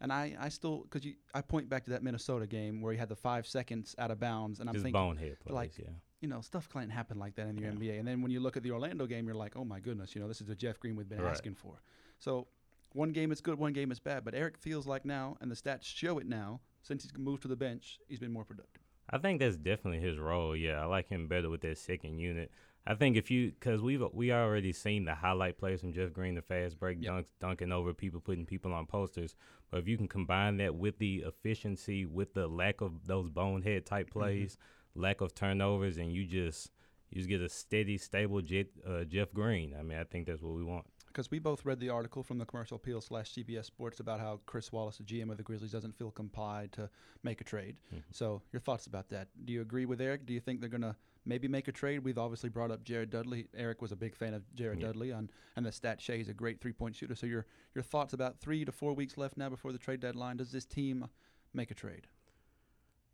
And 0.00 0.12
I, 0.12 0.36
I 0.38 0.48
still 0.48 0.82
because 0.82 1.04
you, 1.04 1.14
I 1.34 1.40
point 1.40 1.68
back 1.68 1.84
to 1.84 1.90
that 1.90 2.02
Minnesota 2.02 2.46
game 2.46 2.80
where 2.80 2.92
he 2.92 2.98
had 2.98 3.08
the 3.08 3.16
five 3.16 3.46
seconds 3.46 3.94
out 3.98 4.10
of 4.10 4.20
bounds, 4.20 4.60
and 4.60 4.68
I'm 4.68 4.74
Just 4.74 4.84
thinking, 4.84 5.00
bonehead 5.00 5.40
plays, 5.40 5.54
like, 5.54 5.78
yeah. 5.78 5.90
you 6.20 6.28
know, 6.28 6.40
stuff 6.40 6.68
can't 6.68 6.90
happen 6.92 7.18
like 7.18 7.34
that 7.36 7.48
in 7.48 7.56
the 7.56 7.62
Yeah. 7.62 7.72
NBA. 7.72 7.98
And 7.98 8.06
then 8.06 8.22
when 8.22 8.30
you 8.30 8.40
look 8.40 8.56
at 8.56 8.62
the 8.62 8.70
Orlando 8.70 9.06
game, 9.06 9.26
you're 9.26 9.34
like, 9.34 9.56
oh 9.56 9.64
my 9.64 9.80
goodness, 9.80 10.14
you 10.14 10.20
know, 10.20 10.28
this 10.28 10.40
is 10.40 10.46
the 10.46 10.54
Jeff 10.54 10.78
Green 10.78 10.94
we've 10.96 11.08
been 11.08 11.20
Right. 11.20 11.30
asking 11.32 11.56
for. 11.56 11.82
So 12.18 12.46
one 12.92 13.10
game 13.10 13.32
is 13.32 13.40
good, 13.40 13.58
one 13.58 13.72
game 13.72 13.90
is 13.90 13.98
bad. 13.98 14.24
But 14.24 14.34
Eric 14.34 14.56
feels 14.56 14.86
like 14.86 15.04
now, 15.04 15.36
and 15.40 15.50
the 15.50 15.56
stats 15.56 15.82
show 15.84 16.18
it 16.18 16.26
now, 16.26 16.60
since 16.82 17.02
he's 17.02 17.16
moved 17.18 17.42
to 17.42 17.48
the 17.48 17.56
bench, 17.56 17.98
he's 18.08 18.20
been 18.20 18.32
more 18.32 18.44
productive. 18.44 18.82
I 19.10 19.18
think 19.18 19.40
that's 19.40 19.56
definitely 19.56 20.00
his 20.00 20.18
role. 20.18 20.54
Yeah, 20.54 20.82
I 20.82 20.84
like 20.84 21.08
him 21.08 21.28
better 21.28 21.48
with 21.48 21.62
that 21.62 21.78
second 21.78 22.18
unit. 22.18 22.50
I 22.86 22.94
think 22.94 23.16
if 23.16 23.30
you, 23.30 23.50
because 23.50 23.82
we've 23.82 24.02
we 24.12 24.32
already 24.32 24.72
seen 24.72 25.04
the 25.04 25.14
highlight 25.14 25.58
plays 25.58 25.80
from 25.80 25.92
Jeff 25.92 26.12
Green, 26.12 26.34
the 26.34 26.42
fast 26.42 26.78
break 26.78 26.98
Yep. 27.00 27.12
dunks, 27.12 27.26
dunking 27.40 27.72
over 27.72 27.92
people, 27.92 28.20
putting 28.20 28.46
people 28.46 28.72
on 28.72 28.86
posters. 28.86 29.34
But 29.70 29.80
if 29.80 29.88
you 29.88 29.96
can 29.98 30.08
combine 30.08 30.56
that 30.58 30.74
with 30.74 30.98
the 30.98 31.24
efficiency, 31.26 32.06
with 32.06 32.32
the 32.32 32.46
lack 32.48 32.80
of 32.80 33.06
those 33.06 33.28
bonehead 33.28 33.84
type 33.84 34.10
plays, 34.10 34.56
lack 34.94 35.20
of 35.20 35.34
turnovers, 35.34 35.98
and 35.98 36.12
you 36.12 36.24
just 36.24 36.70
you 37.10 37.18
just 37.18 37.28
get 37.28 37.40
a 37.42 37.48
steady, 37.48 37.98
stable 37.98 38.40
Jet, 38.40 38.68
uh, 38.86 39.04
Jeff 39.04 39.32
Green. 39.34 39.74
I 39.78 39.82
mean, 39.82 39.98
I 39.98 40.04
think 40.04 40.26
that's 40.26 40.42
what 40.42 40.54
we 40.54 40.64
want. 40.64 40.86
Because 41.08 41.30
we 41.30 41.38
both 41.38 41.64
read 41.64 41.80
the 41.80 41.90
article 41.90 42.22
from 42.22 42.38
the 42.38 42.44
commercial 42.44 42.76
appeal 42.76 43.00
slash 43.00 43.32
CBS 43.32 43.64
Sports 43.64 44.00
about 44.00 44.20
how 44.20 44.40
Chris 44.46 44.72
Wallace, 44.72 44.98
the 44.98 45.04
GM 45.04 45.30
of 45.30 45.36
the 45.36 45.42
Grizzlies, 45.42 45.72
doesn't 45.72 45.96
feel 45.96 46.10
compelled 46.10 46.72
to 46.72 46.88
make 47.22 47.40
a 47.40 47.44
trade. 47.44 47.76
Mm-hmm. 47.88 48.00
So 48.12 48.42
your 48.52 48.60
thoughts 48.60 48.86
about 48.86 49.08
that? 49.10 49.28
Do 49.44 49.52
you 49.52 49.60
agree 49.60 49.86
with 49.86 50.00
Eric? 50.00 50.26
Do 50.26 50.32
you 50.32 50.40
think 50.40 50.60
they're 50.60 50.68
going 50.70 50.82
to 50.82 50.96
maybe 51.28 51.46
make 51.46 51.68
a 51.68 51.72
trade. 51.72 52.02
We've 52.02 52.18
obviously 52.18 52.48
brought 52.48 52.70
up 52.70 52.82
Jared 52.82 53.10
Dudley. 53.10 53.46
Eric 53.54 53.82
was 53.82 53.92
a 53.92 53.96
big 53.96 54.16
fan 54.16 54.34
of 54.34 54.42
Jared 54.54 54.80
Yeah. 54.80 54.88
Dudley, 54.88 55.12
on, 55.12 55.30
and 55.56 55.64
the 55.64 55.70
stat 55.70 56.00
shows 56.00 56.16
he's 56.16 56.28
a 56.28 56.34
great 56.34 56.60
three 56.60 56.72
point 56.72 56.96
shooter. 56.96 57.14
So 57.14 57.26
your 57.26 57.46
your 57.74 57.84
thoughts 57.84 58.14
about 58.14 58.40
three 58.40 58.64
to 58.64 58.72
four 58.72 58.94
weeks 58.94 59.16
left 59.18 59.36
now 59.36 59.50
before 59.50 59.72
the 59.72 59.78
trade 59.78 60.00
deadline? 60.00 60.38
Does 60.38 60.50
this 60.50 60.64
team 60.64 61.06
make 61.52 61.70
a 61.70 61.74
trade? 61.74 62.06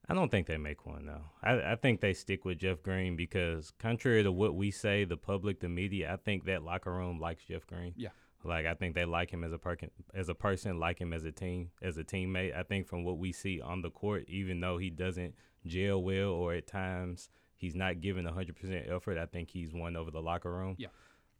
I 0.09 0.15
don't 0.15 0.31
think 0.31 0.47
they 0.47 0.59
make 0.59 0.85
one 0.85 1.07
though. 1.07 1.25
I, 1.43 1.73
I 1.73 1.77
think 1.77 2.01
they 2.01 2.13
stick 2.13 2.45
with 2.45 2.59
Jeff 2.59 2.83
Green 2.83 3.17
because 3.17 3.73
contrary 3.79 4.23
to 4.23 4.33
what 4.33 4.55
we 4.55 4.71
say, 4.71 5.05
the 5.05 5.17
public, 5.17 5.61
the 5.61 5.69
media, 5.69 6.13
I 6.13 6.17
think 6.17 6.45
that 6.45 6.63
locker 6.63 6.93
room 6.93 7.19
likes 7.19 7.45
Jeff 7.45 7.67
Green. 7.67 7.95
Yeah. 7.97 8.11
Like 8.45 8.67
I 8.67 8.75
think 8.75 8.95
they 8.95 9.07
like 9.07 9.31
him 9.31 9.43
as 9.43 9.53
a 9.53 9.59
person, 9.59 9.91
as 10.13 10.29
a 10.29 10.35
person, 10.35 10.79
like 10.79 10.99
him 11.01 11.15
as 11.15 11.25
a 11.25 11.33
team, 11.33 11.71
as 11.81 11.97
a 11.97 12.05
teammate. 12.05 12.55
I 12.55 12.63
think 12.63 12.87
from 12.87 13.03
what 13.03 13.19
we 13.19 13.33
see 13.33 13.61
on 13.61 13.81
the 13.81 13.91
court, 13.91 14.25
even 14.29 14.61
though 14.61 14.77
he 14.77 14.91
doesn't 14.91 15.35
gel 15.67 16.03
well 16.03 16.29
or 16.29 16.53
at 16.53 16.67
times 16.67 17.31
he's 17.57 17.75
not 17.75 18.03
giving 18.03 18.27
hundred 18.27 18.57
percent 18.57 18.85
effort, 18.89 19.17
I 19.17 19.25
think 19.25 19.51
he's 19.51 19.73
won 19.73 19.97
over 19.97 20.11
the 20.11 20.21
locker 20.21 20.53
room. 20.53 20.77
Yeah. 20.79 20.89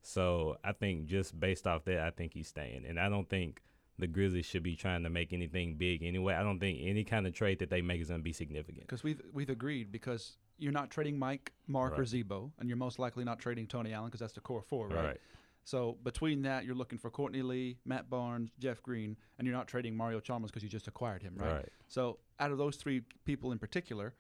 So 0.01 0.57
I 0.65 0.73
think 0.73 1.07
just 1.07 1.39
based 1.39 1.67
off 1.67 1.85
that, 1.85 2.01
I 2.01 2.11
think 2.11 2.33
he's 2.33 2.49
staying, 2.49 2.85
and 2.87 2.99
I 2.99 3.11
don't 3.11 3.29
think 3.29 3.61
the 3.99 4.07
Grizzlies 4.07 4.47
should 4.47 4.63
be 4.63 4.77
trying 4.77 5.03
to 5.05 5.11
make 5.11 5.33
anything 5.33 5.77
big 5.77 6.03
anyway. 6.03 6.35
I 6.35 6.43
don't 6.43 6.59
think 6.59 6.81
any 6.83 7.05
kind 7.05 7.27
of 7.27 7.35
trade 7.35 7.61
that 7.61 7.71
they 7.71 7.81
make 7.81 8.01
is 8.01 8.09
going 8.09 8.21
to 8.21 8.25
be 8.25 8.33
significant. 8.33 8.87
Because 8.87 9.05
we've 9.05 9.21
we've 9.33 9.51
agreed 9.51 9.93
because 9.93 10.37
you're 10.59 10.73
not 10.73 10.91
trading 10.91 11.19
Mike, 11.19 11.53
Marc, 11.67 11.95
or 11.95 12.03
Right. 12.03 12.09
Z-Bo, 12.09 12.53
and 12.59 12.69
you're 12.69 12.77
most 12.77 12.99
likely 12.99 13.25
not 13.25 13.39
trading 13.39 13.67
Tony 13.67 13.93
Allen 13.93 14.07
because 14.07 14.21
that's 14.21 14.33
the 14.33 14.41
core 14.41 14.63
four, 14.63 14.89
right? 14.89 15.05
Right. 15.05 15.21
So 15.65 15.97
between 16.05 16.43
that, 16.43 16.65
you're 16.65 16.75
looking 16.75 16.99
for 16.99 17.11
Courtney 17.11 17.41
Lee, 17.43 17.79
Matt 17.87 18.11
Barnes, 18.11 18.51
Jeff 18.59 18.83
Green, 18.83 19.17
and 19.39 19.47
you're 19.47 19.57
not 19.57 19.67
trading 19.67 19.97
Mario 19.97 20.21
Chalmers 20.21 20.51
because 20.51 20.63
you 20.63 20.69
just 20.69 20.89
acquired 20.89 21.23
him, 21.23 21.35
right? 21.39 21.53
Right. 21.55 21.69
So 21.89 22.19
out 22.39 22.51
of 22.51 22.59
those 22.59 22.77
three 22.77 23.03
people 23.25 23.51
in 23.51 23.59
particular, 23.59 24.15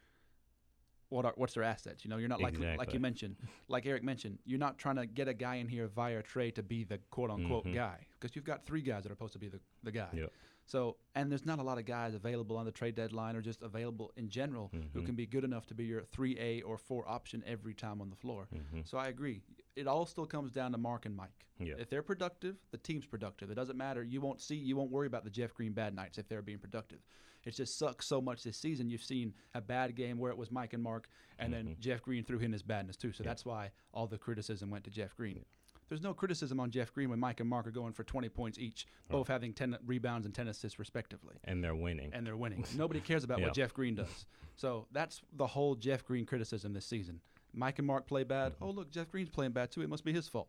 what 1.14 1.24
are 1.24 1.32
what's 1.36 1.54
their 1.54 1.62
assets? 1.62 2.04
You 2.04 2.10
know, 2.10 2.16
you're 2.16 2.28
not 2.28 2.40
like 2.40 2.58
like 2.58 2.92
you 2.92 3.00
mentioned, 3.00 3.36
like 3.68 3.86
Eric 3.86 4.02
mentioned, 4.02 4.38
you're 4.44 4.58
not 4.58 4.78
trying 4.78 4.96
to 4.96 5.06
get 5.06 5.28
a 5.28 5.34
guy 5.34 5.56
in 5.56 5.68
here 5.68 5.86
via 5.88 6.22
trade 6.22 6.56
to 6.56 6.62
be 6.62 6.82
the 6.84 6.98
quote 7.10 7.30
unquote 7.30 7.64
Mhm. 7.66 7.74
guy 7.74 7.98
because 8.18 8.34
you've 8.34 8.44
got 8.44 8.66
three 8.66 8.82
guys 8.82 9.04
that 9.04 9.12
are 9.12 9.14
supposed 9.14 9.32
to 9.34 9.38
be 9.38 9.48
the, 9.48 9.60
the 9.84 9.92
guy. 9.92 10.08
Yep. 10.12 10.32
So, 10.66 10.96
and 11.14 11.30
there's 11.30 11.44
not 11.44 11.58
a 11.58 11.62
lot 11.62 11.76
of 11.78 11.84
guys 11.84 12.14
available 12.14 12.56
on 12.56 12.64
the 12.64 12.72
trade 12.72 12.94
deadline 12.94 13.36
or 13.36 13.42
just 13.42 13.60
available 13.62 14.12
in 14.16 14.28
general 14.30 14.70
who 14.94 15.02
Mhm. 15.02 15.06
can 15.06 15.14
be 15.14 15.26
good 15.26 15.44
enough 15.44 15.66
to 15.66 15.74
be 15.74 15.84
your 15.84 16.02
3A 16.04 16.62
or 16.62 16.78
4 16.78 17.06
option 17.06 17.44
every 17.46 17.74
time 17.74 18.00
on 18.00 18.08
the 18.08 18.16
floor. 18.16 18.48
Mhm. 18.52 18.88
So 18.88 18.96
I 18.96 19.08
agree. 19.08 19.42
It 19.76 19.86
all 19.86 20.06
still 20.06 20.26
comes 20.26 20.52
down 20.52 20.72
to 20.72 20.78
Marc 20.78 21.04
and 21.06 21.14
Mike. 21.14 21.46
Yeah. 21.58 21.74
If 21.78 21.90
they're 21.90 22.02
productive, 22.02 22.56
the 22.70 22.78
team's 22.78 23.04
productive. 23.06 23.50
It 23.50 23.54
doesn't 23.56 23.76
matter. 23.76 24.02
You 24.02 24.20
won't 24.22 24.40
see, 24.40 24.56
you 24.56 24.74
won't 24.74 24.90
worry 24.90 25.06
about 25.06 25.22
the 25.24 25.30
Jeff 25.30 25.52
Green 25.54 25.72
bad 25.74 25.94
nights 25.94 26.16
if 26.18 26.28
they're 26.28 26.42
being 26.42 26.58
productive. 26.58 27.00
It 27.44 27.52
just 27.54 27.78
sucks 27.78 28.06
so 28.06 28.20
much 28.20 28.42
this 28.42 28.56
season. 28.56 28.88
You've 28.88 29.02
seen 29.02 29.34
a 29.54 29.60
bad 29.60 29.94
game 29.94 30.18
where 30.18 30.30
it 30.30 30.36
was 30.38 30.50
Mike 30.50 30.72
and 30.72 30.82
Marc, 30.82 31.08
and 31.38 31.52
then 31.52 31.76
Jeff 31.80 32.02
Green 32.02 32.24
threw 32.24 32.38
in 32.38 32.52
his 32.52 32.62
badness 32.62 32.96
too. 32.96 33.12
So 33.12 33.22
that's 33.24 33.44
why 33.44 33.70
all 33.92 34.06
the 34.06 34.18
criticism 34.18 34.70
went 34.70 34.84
to 34.84 34.90
Jeff 34.90 35.14
Green. 35.16 35.44
There's 35.90 36.00
no 36.00 36.14
criticism 36.14 36.58
on 36.60 36.70
Jeff 36.70 36.92
Green 36.94 37.10
when 37.10 37.20
Mike 37.20 37.40
and 37.40 37.48
Marc 37.48 37.66
are 37.66 37.70
going 37.70 37.92
for 37.92 38.04
20 38.04 38.30
points 38.30 38.58
each, 38.58 38.86
both 39.10 39.28
having 39.28 39.52
10 39.52 39.76
rebounds 39.84 40.24
and 40.24 40.34
10 40.34 40.48
assists 40.48 40.78
respectively 40.78 41.34
And 41.44 41.62
they're 41.62 41.74
winning. 41.74 42.10
and 42.14 42.26
they're 42.26 42.38
winning. 42.38 42.64
Nobody 42.74 43.00
cares 43.00 43.22
about 43.22 43.38
Yeah. 43.40 43.46
what 43.46 43.54
Jeff 43.54 43.74
Green 43.74 43.94
does. 43.94 44.24
So 44.56 44.86
that's 44.92 45.20
the 45.34 45.46
whole 45.46 45.74
Jeff 45.74 46.02
Green 46.04 46.24
criticism 46.24 46.72
this 46.72 46.86
season. 46.86 47.20
Mike 47.52 47.78
and 47.78 47.86
Marc 47.86 48.06
play 48.06 48.24
bad. 48.24 48.52
Mm-hmm. 48.54 48.64
Oh, 48.64 48.70
look, 48.70 48.90
Jeff 48.90 49.10
Green's 49.10 49.28
playing 49.28 49.52
bad 49.52 49.70
too. 49.70 49.82
It 49.82 49.90
must 49.90 50.04
be 50.04 50.12
his 50.14 50.26
fault. 50.26 50.48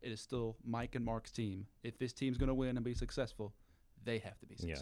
It 0.00 0.12
is 0.12 0.20
still 0.20 0.56
Mike 0.64 0.94
and 0.94 1.04
Marc's 1.04 1.32
team. 1.32 1.66
If 1.82 1.98
this 1.98 2.12
team's 2.12 2.38
going 2.38 2.46
to 2.48 2.54
win 2.54 2.76
and 2.76 2.84
be 2.84 2.94
successful, 2.94 3.52
they 4.04 4.18
have 4.18 4.38
to 4.38 4.46
be 4.46 4.54
Yeah. 4.60 4.76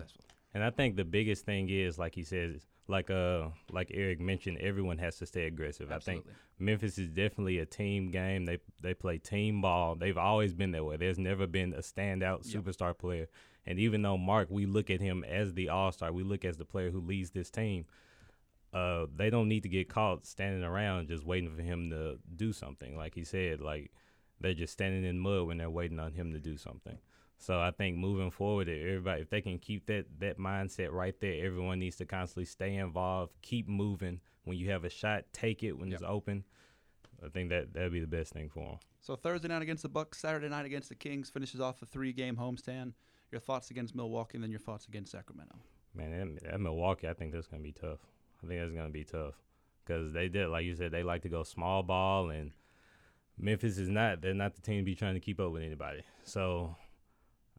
And 0.55 0.65
I 0.65 0.71
think 0.71 0.97
the 0.97 1.05
biggest 1.05 1.45
thing 1.45 1.69
is, 1.69 1.99
like 1.99 2.15
he 2.15 2.25
says, 2.25 2.67
like 2.89 3.11
uh, 3.11 3.49
like 3.71 3.91
Eric 3.93 4.19
mentioned, 4.21 4.59
everyone 4.59 4.99
has 4.99 5.17
to 5.19 5.27
stay 5.27 5.47
aggressive. 5.47 5.93
Absolutely. 5.93 6.31
I 6.31 6.35
think 6.35 6.37
Memphis 6.59 6.99
is 6.99 7.11
definitely 7.11 7.59
a 7.59 7.67
team 7.67 8.11
game. 8.11 8.47
They 8.47 8.59
they 8.81 8.95
play 8.95 9.19
team 9.19 9.61
ball. 9.61 9.95
They've 9.95 10.17
always 10.17 10.55
been 10.55 10.71
that 10.73 10.85
way. 10.85 10.97
There's 10.97 11.19
never 11.19 11.47
been 11.47 11.75
a 11.75 11.81
standout 11.81 12.51
Yep. 12.53 12.65
superstar 12.65 12.97
player. 12.97 13.29
And 13.67 13.79
even 13.79 14.01
though 14.01 14.17
Marc, 14.17 14.49
we 14.51 14.65
look 14.65 14.89
at 14.89 15.01
him 15.03 15.23
as 15.25 15.53
the 15.53 15.69
all 15.69 15.93
star, 15.93 16.11
we 16.13 16.23
look 16.23 16.45
as 16.47 16.57
the 16.57 16.65
player 16.65 16.91
who 16.91 17.01
leads 17.01 17.31
this 17.33 17.51
team. 17.51 17.85
Uh, 18.73 19.07
they 19.15 19.29
don't 19.31 19.49
need 19.49 19.63
to 19.63 19.69
get 19.69 19.89
caught 19.89 20.27
standing 20.27 20.63
around 20.63 21.09
just 21.09 21.25
waiting 21.25 21.55
for 21.55 21.63
him 21.63 21.91
to 21.91 22.19
do 22.37 22.53
something. 22.53 22.97
Like 22.97 23.15
he 23.15 23.25
said, 23.25 23.61
like 23.61 23.91
they're 24.41 24.55
just 24.55 24.73
standing 24.73 25.05
in 25.05 25.19
mud 25.19 25.47
when 25.47 25.59
they're 25.59 25.71
waiting 25.71 25.99
on 26.01 26.13
him 26.13 26.33
to 26.33 26.39
do 26.39 26.57
something. 26.57 26.99
So 27.39 27.61
I 27.61 27.71
think 27.71 27.97
moving 27.97 28.31
forward, 28.31 28.69
if 28.69 28.81
everybody, 28.81 29.23
if 29.23 29.31
they 29.31 29.41
can 29.41 29.59
keep 29.59 29.87
that 29.87 30.07
that 30.19 30.39
mindset 30.39 30.93
right 30.93 31.19
there, 31.21 31.45
everyone 31.47 31.79
needs 31.79 31.97
to 31.97 32.05
constantly 32.05 32.45
stay 32.45 32.75
involved, 32.77 33.33
keep 33.43 33.69
moving. 33.69 34.21
When 34.45 34.57
you 34.57 34.71
have 34.71 34.85
a 34.85 34.91
shot, 34.91 35.25
take 35.33 35.63
it 35.63 35.73
when 35.73 35.93
it's 35.93 36.03
open. 36.03 36.45
I 37.25 37.29
think 37.29 37.51
that 37.51 37.75
that'd 37.75 37.93
be 37.93 38.01
the 38.01 38.07
best 38.07 38.33
thing 38.33 38.49
for 38.49 38.65
them. 38.65 38.79
So 39.01 39.15
Thursday 39.15 39.49
night 39.49 39.63
against 39.63 39.83
the 39.83 39.89
Bucks, 39.89 40.19
Saturday 40.19 40.49
night 40.49 40.67
against 40.67 40.89
the 40.89 40.95
Kings 40.95 41.31
finishes 41.31 41.61
off 41.61 41.81
the 41.81 41.87
three-game 41.87 42.37
homestand. 42.37 42.93
Your 43.31 43.41
thoughts 43.41 43.71
against 43.71 43.95
Milwaukee, 43.95 44.37
and 44.37 44.45
then 44.45 44.51
your 44.51 44.61
thoughts 44.61 44.87
against 44.87 45.13
Sacramento. 45.13 45.57
Man, 45.95 46.11
that, 46.35 46.51
that 46.51 46.61
Milwaukee, 46.61 47.09
I 47.09 47.13
think 47.13 47.33
that's 47.33 47.47
gonna 47.47 47.63
be 47.63 47.73
tough. 47.73 47.99
I 48.43 48.47
think 48.47 48.61
that's 48.61 48.73
gonna 48.73 48.89
be 48.89 49.05
tough 49.05 49.35
because 49.85 50.13
they 50.13 50.29
did, 50.29 50.49
like 50.49 50.65
you 50.65 50.75
said, 50.75 50.93
they 50.93 51.03
like 51.03 51.23
to 51.23 51.29
go 51.29 51.43
small 51.43 51.83
ball, 51.83 52.31
and 52.31 52.53
Memphis 53.39 53.79
is 53.79 53.89
not. 53.89 54.21
They're 54.21 54.35
not 54.35 54.55
the 54.55 54.63
team 54.63 54.81
to 54.81 54.85
be 54.85 54.95
trying 54.95 55.15
to 55.15 55.21
keep 55.21 55.41
up 55.41 55.53
with 55.53 55.63
anybody. 55.63 56.03
So, 56.25 56.77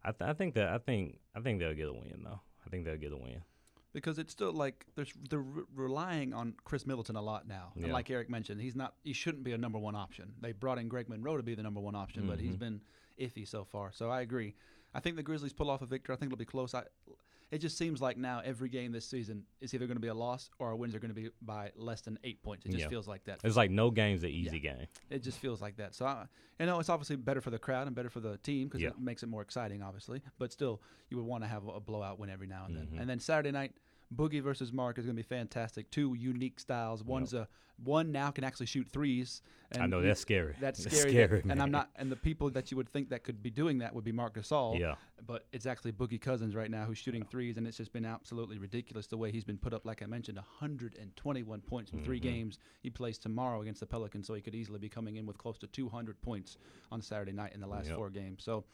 I, 0.03 0.11
th- 0.11 0.29
I 0.29 0.33
think 0.33 0.53
that 0.55 0.69
I 0.69 0.77
think 0.77 1.19
I 1.35 1.39
think 1.41 1.59
they'll 1.59 1.73
get 1.73 1.87
a 1.87 1.93
win 1.93 2.21
though. 2.23 2.39
I 2.65 2.69
think 2.69 2.85
they'll 2.85 2.97
get 2.97 3.11
a 3.11 3.17
win. 3.17 3.41
because 3.93 4.19
it's 4.19 4.31
still 4.31 4.53
like 4.53 4.85
there's 4.95 5.13
they're 5.29 5.39
re- 5.39 5.63
relying 5.75 6.33
on 6.33 6.53
Khris 6.63 6.85
Middleton 6.85 7.15
a 7.15 7.21
lot 7.21 7.47
now. 7.47 7.71
And 7.75 7.87
Yeah. 7.87 7.93
like 7.93 8.09
Eric 8.09 8.29
mentioned, 8.29 8.61
he's 8.61 8.75
not 8.75 8.93
he 9.03 9.13
shouldn't 9.13 9.43
be 9.43 9.53
a 9.53 9.57
number 9.57 9.79
one 9.79 9.95
option. 9.95 10.33
They 10.41 10.51
brought 10.51 10.77
in 10.77 10.87
Greg 10.87 11.09
Monroe 11.09 11.37
to 11.37 11.43
be 11.43 11.55
the 11.55 11.63
number 11.63 11.79
one 11.79 11.95
option, 11.95 12.27
but 12.27 12.39
he's 12.39 12.51
mm-hmm. 12.51 12.59
been 12.59 12.81
iffy 13.19 13.47
so 13.47 13.63
far. 13.63 13.91
So 13.91 14.09
I 14.09 14.21
agree. 14.21 14.55
I 14.93 14.99
think 14.99 15.15
the 15.15 15.23
Grizzlies 15.23 15.53
pull 15.53 15.69
off 15.69 15.81
a 15.81 15.85
victory. 15.85 16.13
I 16.15 16.17
think 16.17 16.31
it'll 16.31 16.37
be 16.39 16.45
close. 16.45 16.73
I, 16.73 16.83
it 17.51 17.59
just 17.59 17.77
seems 17.77 18.01
like 18.01 18.17
now 18.17 18.41
every 18.45 18.69
game 18.69 18.91
this 18.91 19.05
season 19.05 19.43
is 19.59 19.73
either 19.73 19.87
going 19.87 19.95
to 19.97 20.01
be 20.01 20.07
a 20.07 20.13
loss 20.13 20.49
or 20.59 20.67
our 20.67 20.75
wins 20.75 20.93
are 20.93 20.99
going 20.99 21.13
to 21.13 21.19
be 21.19 21.29
by 21.41 21.71
less 21.75 22.01
than 22.01 22.19
eight 22.23 22.41
points. 22.43 22.65
It 22.65 22.69
just 22.71 22.83
Yeah. 22.83 22.89
feels 22.89 23.07
like 23.07 23.23
that. 23.25 23.39
It's 23.43 23.55
like 23.57 23.71
no 23.71 23.89
game's 23.89 24.23
an 24.23 24.29
easy 24.29 24.57
Yeah. 24.57 24.73
game. 24.75 24.87
It 25.09 25.23
just 25.23 25.39
feels 25.39 25.61
like 25.61 25.77
that. 25.77 25.95
So, 25.95 26.05
I, 26.05 26.27
you 26.59 26.65
know, 26.67 26.79
it's 26.79 26.89
obviously 26.89 27.15
better 27.15 27.41
for 27.41 27.49
the 27.49 27.59
crowd 27.59 27.87
and 27.87 27.95
better 27.95 28.09
for 28.09 28.19
the 28.19 28.37
team 28.37 28.67
because 28.67 28.81
Yeah. 28.81 28.89
it 28.89 28.99
makes 28.99 29.23
it 29.23 29.27
more 29.29 29.41
exciting, 29.41 29.81
obviously. 29.81 30.21
But 30.37 30.51
still, 30.51 30.81
you 31.09 31.17
would 31.17 31.25
want 31.25 31.43
to 31.43 31.47
have 31.47 31.65
a 31.67 31.79
blowout 31.79 32.19
win 32.19 32.29
every 32.29 32.47
now 32.47 32.65
and 32.65 32.75
then. 32.75 32.87
Mhm. 32.87 33.01
And 33.01 33.09
then 33.09 33.19
Saturday 33.19 33.51
night, 33.51 33.75
Boogie 34.15 34.41
versus 34.41 34.73
Marc 34.73 34.97
is 34.97 35.05
going 35.05 35.15
to 35.15 35.21
be 35.23 35.27
fantastic. 35.27 35.89
Two 35.91 36.15
unique 36.15 36.59
styles. 36.59 37.03
One's 37.03 37.33
a 37.33 37.47
one 37.83 38.11
now 38.11 38.29
can 38.31 38.43
actually 38.43 38.65
shoot 38.65 38.87
threes. 38.91 39.41
And 39.71 39.83
I 39.83 39.85
know 39.85 40.01
that's 40.01 40.19
scary. 40.19 40.55
That's 40.59 40.83
That's 40.83 40.97
scary. 40.97 41.11
scary, 41.13 41.43
and 41.47 41.61
I'm 41.61 41.69
not. 41.71 41.91
And 41.95 42.11
the 42.11 42.15
people 42.15 42.49
that 42.49 42.71
you 42.71 42.77
would 42.77 42.89
think 42.89 43.09
that 43.09 43.23
could 43.23 43.41
be 43.43 43.51
doing 43.51 43.77
that 43.77 43.93
would 43.93 44.03
be 44.03 44.11
Marc 44.11 44.33
Gasol. 44.33 44.77
Yeah. 44.79 44.95
But 45.25 45.45
it's 45.53 45.65
actually 45.67 45.91
Boogie 45.93 46.19
Cousins 46.19 46.55
right 46.55 46.71
now 46.71 46.85
who's 46.85 46.97
shooting 46.97 47.23
threes, 47.23 47.57
and 47.57 47.67
it's 47.67 47.77
just 47.77 47.93
been 47.93 48.03
absolutely 48.03 48.57
ridiculous 48.57 49.05
the 49.07 49.15
way 49.15 49.31
he's 49.31 49.43
been 49.45 49.59
put 49.59 49.73
up. 49.73 49.85
Like 49.85 50.01
I 50.01 50.07
mentioned, 50.07 50.37
121 50.39 51.61
points 51.61 51.91
in 51.93 52.03
3 52.03 52.19
Mhm. 52.19 52.23
games. 52.23 52.59
He 52.81 52.89
plays 52.89 53.17
tomorrow 53.19 53.61
against 53.61 53.79
the 53.79 53.85
Pelicans, 53.85 54.25
so 54.27 54.33
he 54.33 54.41
could 54.41 54.55
easily 54.55 54.79
be 54.79 54.89
coming 54.89 55.17
in 55.17 55.25
with 55.27 55.37
close 55.37 55.57
to 55.59 55.67
200 55.67 56.19
points 56.21 56.57
on 56.91 57.01
Saturday 57.01 57.31
night 57.31 57.53
in 57.53 57.61
the 57.61 57.67
last 57.67 57.87
Yep. 57.87 57.95
four 57.95 58.09
games. 58.09 58.43
So 58.43 58.65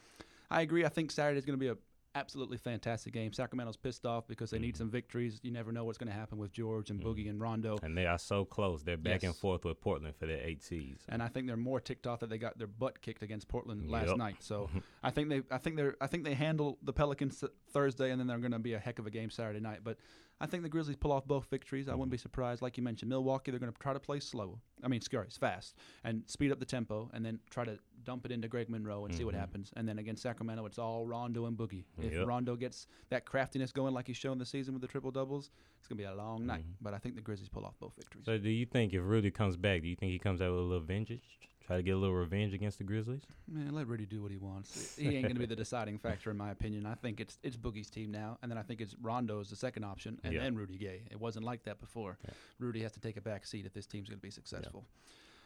I 0.49 0.61
agree. 0.61 0.85
I 0.85 0.89
think 0.89 1.11
Saturday 1.11 1.37
is 1.37 1.45
going 1.45 1.59
to 1.59 1.63
be 1.63 1.67
a 1.69 1.77
absolutely 2.15 2.57
fantastic 2.57 3.13
game. 3.13 3.33
Sacramento's 3.33 3.77
pissed 3.77 4.05
off 4.05 4.25
because 4.27 4.49
they 4.49 4.57
Mm-hmm. 4.57 4.61
need 4.65 4.77
some 4.77 4.89
victories. 4.89 5.39
You 5.43 5.51
never 5.51 5.71
know 5.71 5.83
what's 5.83 5.97
going 5.97 6.07
to 6.11 6.17
happen 6.17 6.37
with 6.37 6.51
George 6.51 6.89
and 6.89 6.99
Boogie 7.01 7.29
and 7.29 7.39
Rondo. 7.41 7.77
And 7.83 7.97
they 7.97 8.05
are 8.05 8.17
so 8.17 8.45
close. 8.45 8.83
They're 8.83 8.97
back 8.97 9.23
and 9.23 9.35
forth 9.35 9.65
with 9.65 9.79
Portland 9.81 10.15
for 10.15 10.25
their 10.25 10.39
eight 10.41 10.63
seeds. 10.63 11.03
and 11.09 11.21
I 11.21 11.27
think 11.27 11.47
they're 11.47 11.57
more 11.57 11.79
ticked 11.79 12.07
off 12.07 12.21
that 12.21 12.29
they 12.29 12.37
got 12.37 12.57
their 12.57 12.67
butt 12.67 13.01
kicked 13.01 13.21
against 13.21 13.47
Portland 13.47 13.89
last 13.91 14.07
Yep. 14.07 14.17
night. 14.17 14.35
So 14.39 14.69
I 15.03 15.11
think 15.11 15.29
they, 15.29 15.41
I 15.51 15.57
think 15.57 15.75
they're, 15.75 15.95
I 15.99 16.07
think 16.07 16.23
they 16.23 16.33
handle 16.33 16.77
the 16.81 16.93
Pelicans 16.93 17.43
Thursday, 17.71 18.11
and 18.11 18.19
then 18.19 18.27
they're 18.27 18.37
going 18.37 18.51
to 18.53 18.59
be 18.59 18.73
a 18.73 18.79
heck 18.79 18.97
of 18.99 19.05
a 19.05 19.11
game 19.11 19.29
Saturday 19.29 19.59
night. 19.59 19.79
But 19.83 19.97
I 20.41 20.47
think 20.47 20.63
the 20.63 20.69
Grizzlies 20.69 20.97
pull 20.97 21.13
off 21.13 21.25
both 21.25 21.49
victories. 21.49 21.87
I 21.87 21.93
wouldn't 21.95 22.11
be 22.11 22.17
surprised, 22.17 22.61
like 22.61 22.75
you 22.75 22.83
mentioned, 22.83 23.09
Milwaukee. 23.09 23.51
They're 23.51 23.59
going 23.59 23.71
to 23.71 23.79
try 23.79 23.93
to 23.93 23.99
play 24.01 24.19
slow. 24.19 24.59
I 24.83 24.89
mean, 24.89 24.99
scary, 24.99 25.27
fast, 25.29 25.75
and 26.03 26.23
speed 26.29 26.51
up 26.51 26.59
the 26.59 26.65
tempo, 26.65 27.09
and 27.13 27.25
then 27.25 27.39
try 27.49 27.63
to 27.63 27.79
dump 28.03 28.25
it 28.25 28.31
into 28.33 28.49
Greg 28.49 28.69
Monroe 28.69 29.05
and 29.05 29.15
see 29.15 29.23
what 29.23 29.33
Mhm. 29.33 29.39
happens. 29.39 29.71
And 29.77 29.87
then 29.87 29.97
against 29.97 30.21
Sacramento, 30.21 30.65
it's 30.65 30.77
all 30.77 31.07
Rondo 31.07 31.45
and 31.45 31.57
Boogie. 31.57 31.85
If 31.97 32.13
Yep. 32.13 32.27
Rondo 32.27 32.55
gets 32.57 32.85
that 33.09 33.25
craftiness 33.25 33.71
going 33.71 33.93
like 33.93 34.07
he's 34.07 34.17
shown 34.17 34.37
this 34.37 34.49
season 34.49 34.73
with 34.73 34.81
the 34.81 34.87
triple 34.89 35.11
doubles, 35.11 35.51
it's 35.79 35.87
going 35.87 35.97
to 35.97 36.01
be 36.03 36.05
a 36.05 36.13
long 36.13 36.45
night. 36.45 36.65
But 36.81 36.93
I 36.93 36.97
think 36.99 37.15
the 37.15 37.21
Grizzlies 37.21 37.49
pull 37.49 37.65
off 37.65 37.79
both 37.79 37.95
victories. 37.95 38.25
So, 38.25 38.37
do 38.37 38.49
you 38.49 38.65
think 38.65 38.93
if 38.93 39.01
Rudy 39.03 39.31
comes 39.31 39.55
back, 39.55 39.83
do 39.83 39.87
you 39.87 39.95
think 39.95 40.11
he 40.11 40.19
comes 40.19 40.41
out 40.41 40.51
with 40.51 40.59
a 40.59 40.63
little 40.63 40.85
vengeance, 40.85 41.23
try 41.65 41.77
to 41.77 41.83
get 41.83 41.91
a 41.91 41.97
little 41.97 42.15
revenge 42.15 42.53
against 42.53 42.77
the 42.77 42.83
Grizzlies? 42.83 43.21
Man, 43.51 43.73
let 43.73 43.87
Rudy 43.87 44.05
do 44.05 44.21
what 44.21 44.31
he 44.31 44.37
wants. 44.37 44.95
He 44.99 45.07
ain't 45.09 45.23
going 45.23 45.33
to 45.35 45.39
be 45.39 45.45
the 45.45 45.55
deciding 45.55 45.97
factor, 45.99 46.29
in 46.31 46.37
my 46.37 46.51
opinion. 46.51 46.85
I 46.85 46.95
think 46.95 47.19
it's 47.19 47.37
it's 47.43 47.57
Boogie's 47.57 47.89
team 47.89 48.11
now, 48.11 48.37
and 48.41 48.51
then 48.51 48.57
I 48.57 48.61
think 48.63 48.81
it's 48.81 48.95
Rondo 49.01 49.39
as 49.39 49.49
the 49.49 49.55
second 49.55 49.83
option, 49.83 50.19
and 50.23 50.33
Yeah. 50.33 50.41
then 50.41 50.55
Rudy 50.55 50.77
Gay. 50.77 51.03
It 51.11 51.19
wasn't 51.19 51.45
like 51.45 51.63
that 51.63 51.79
before. 51.79 52.17
Yeah. 52.23 52.31
Rudy 52.59 52.81
has 52.83 52.91
to 52.93 52.99
take 52.99 53.17
a 53.17 53.21
back 53.21 53.45
seat 53.45 53.65
if 53.65 53.73
this 53.73 53.85
team's 53.87 54.09
going 54.09 54.19
to 54.19 54.23
be 54.23 54.31
successful. 54.31 54.85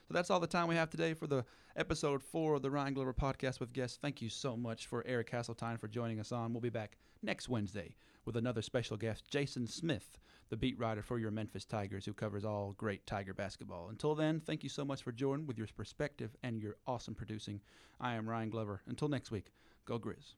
So 0.07 0.13
that's 0.15 0.31
all 0.31 0.39
the 0.39 0.47
time 0.47 0.67
we 0.67 0.75
have 0.75 0.89
today 0.89 1.13
for 1.13 1.27
the 1.27 1.45
episode 1.75 2.23
four 2.23 2.55
of 2.55 2.63
the 2.63 2.71
Ryan 2.71 2.95
Glover 2.95 3.13
podcast 3.13 3.59
with 3.59 3.71
guests. 3.73 3.99
Thank 4.01 4.21
you 4.23 4.29
so 4.29 4.57
much 4.57 4.87
for 4.87 5.05
Eric 5.05 5.29
Hasseltine 5.31 5.79
for 5.79 5.87
joining 5.87 6.19
us 6.19 6.31
on. 6.31 6.51
We'll 6.51 6.61
be 6.61 6.69
back 6.69 6.97
next 7.21 7.47
Wednesday 7.47 7.95
with 8.25 8.35
another 8.35 8.63
special 8.63 8.97
guest, 8.97 9.25
Jason 9.29 9.67
Smith, 9.67 10.17
the 10.49 10.57
beat 10.57 10.77
writer 10.79 11.01
for 11.01 11.19
your 11.19 11.31
Memphis 11.31 11.65
Tigers, 11.65 12.05
who 12.05 12.13
covers 12.13 12.43
all 12.43 12.73
great 12.77 13.05
Tiger 13.05 13.33
basketball. 13.33 13.89
Until 13.89 14.15
then, 14.15 14.39
thank 14.39 14.63
you 14.63 14.69
so 14.69 14.83
much 14.83 15.03
for 15.03 15.11
joining 15.11 15.45
with 15.45 15.57
your 15.57 15.67
perspective 15.75 16.35
and 16.43 16.59
your 16.59 16.77
awesome 16.87 17.15
producing. 17.15 17.61
I 17.99 18.15
am 18.15 18.27
Ryan 18.27 18.49
Glover. 18.49 18.81
Until 18.87 19.07
next 19.07 19.31
week, 19.31 19.51
go 19.85 19.99
Grizz. 19.99 20.33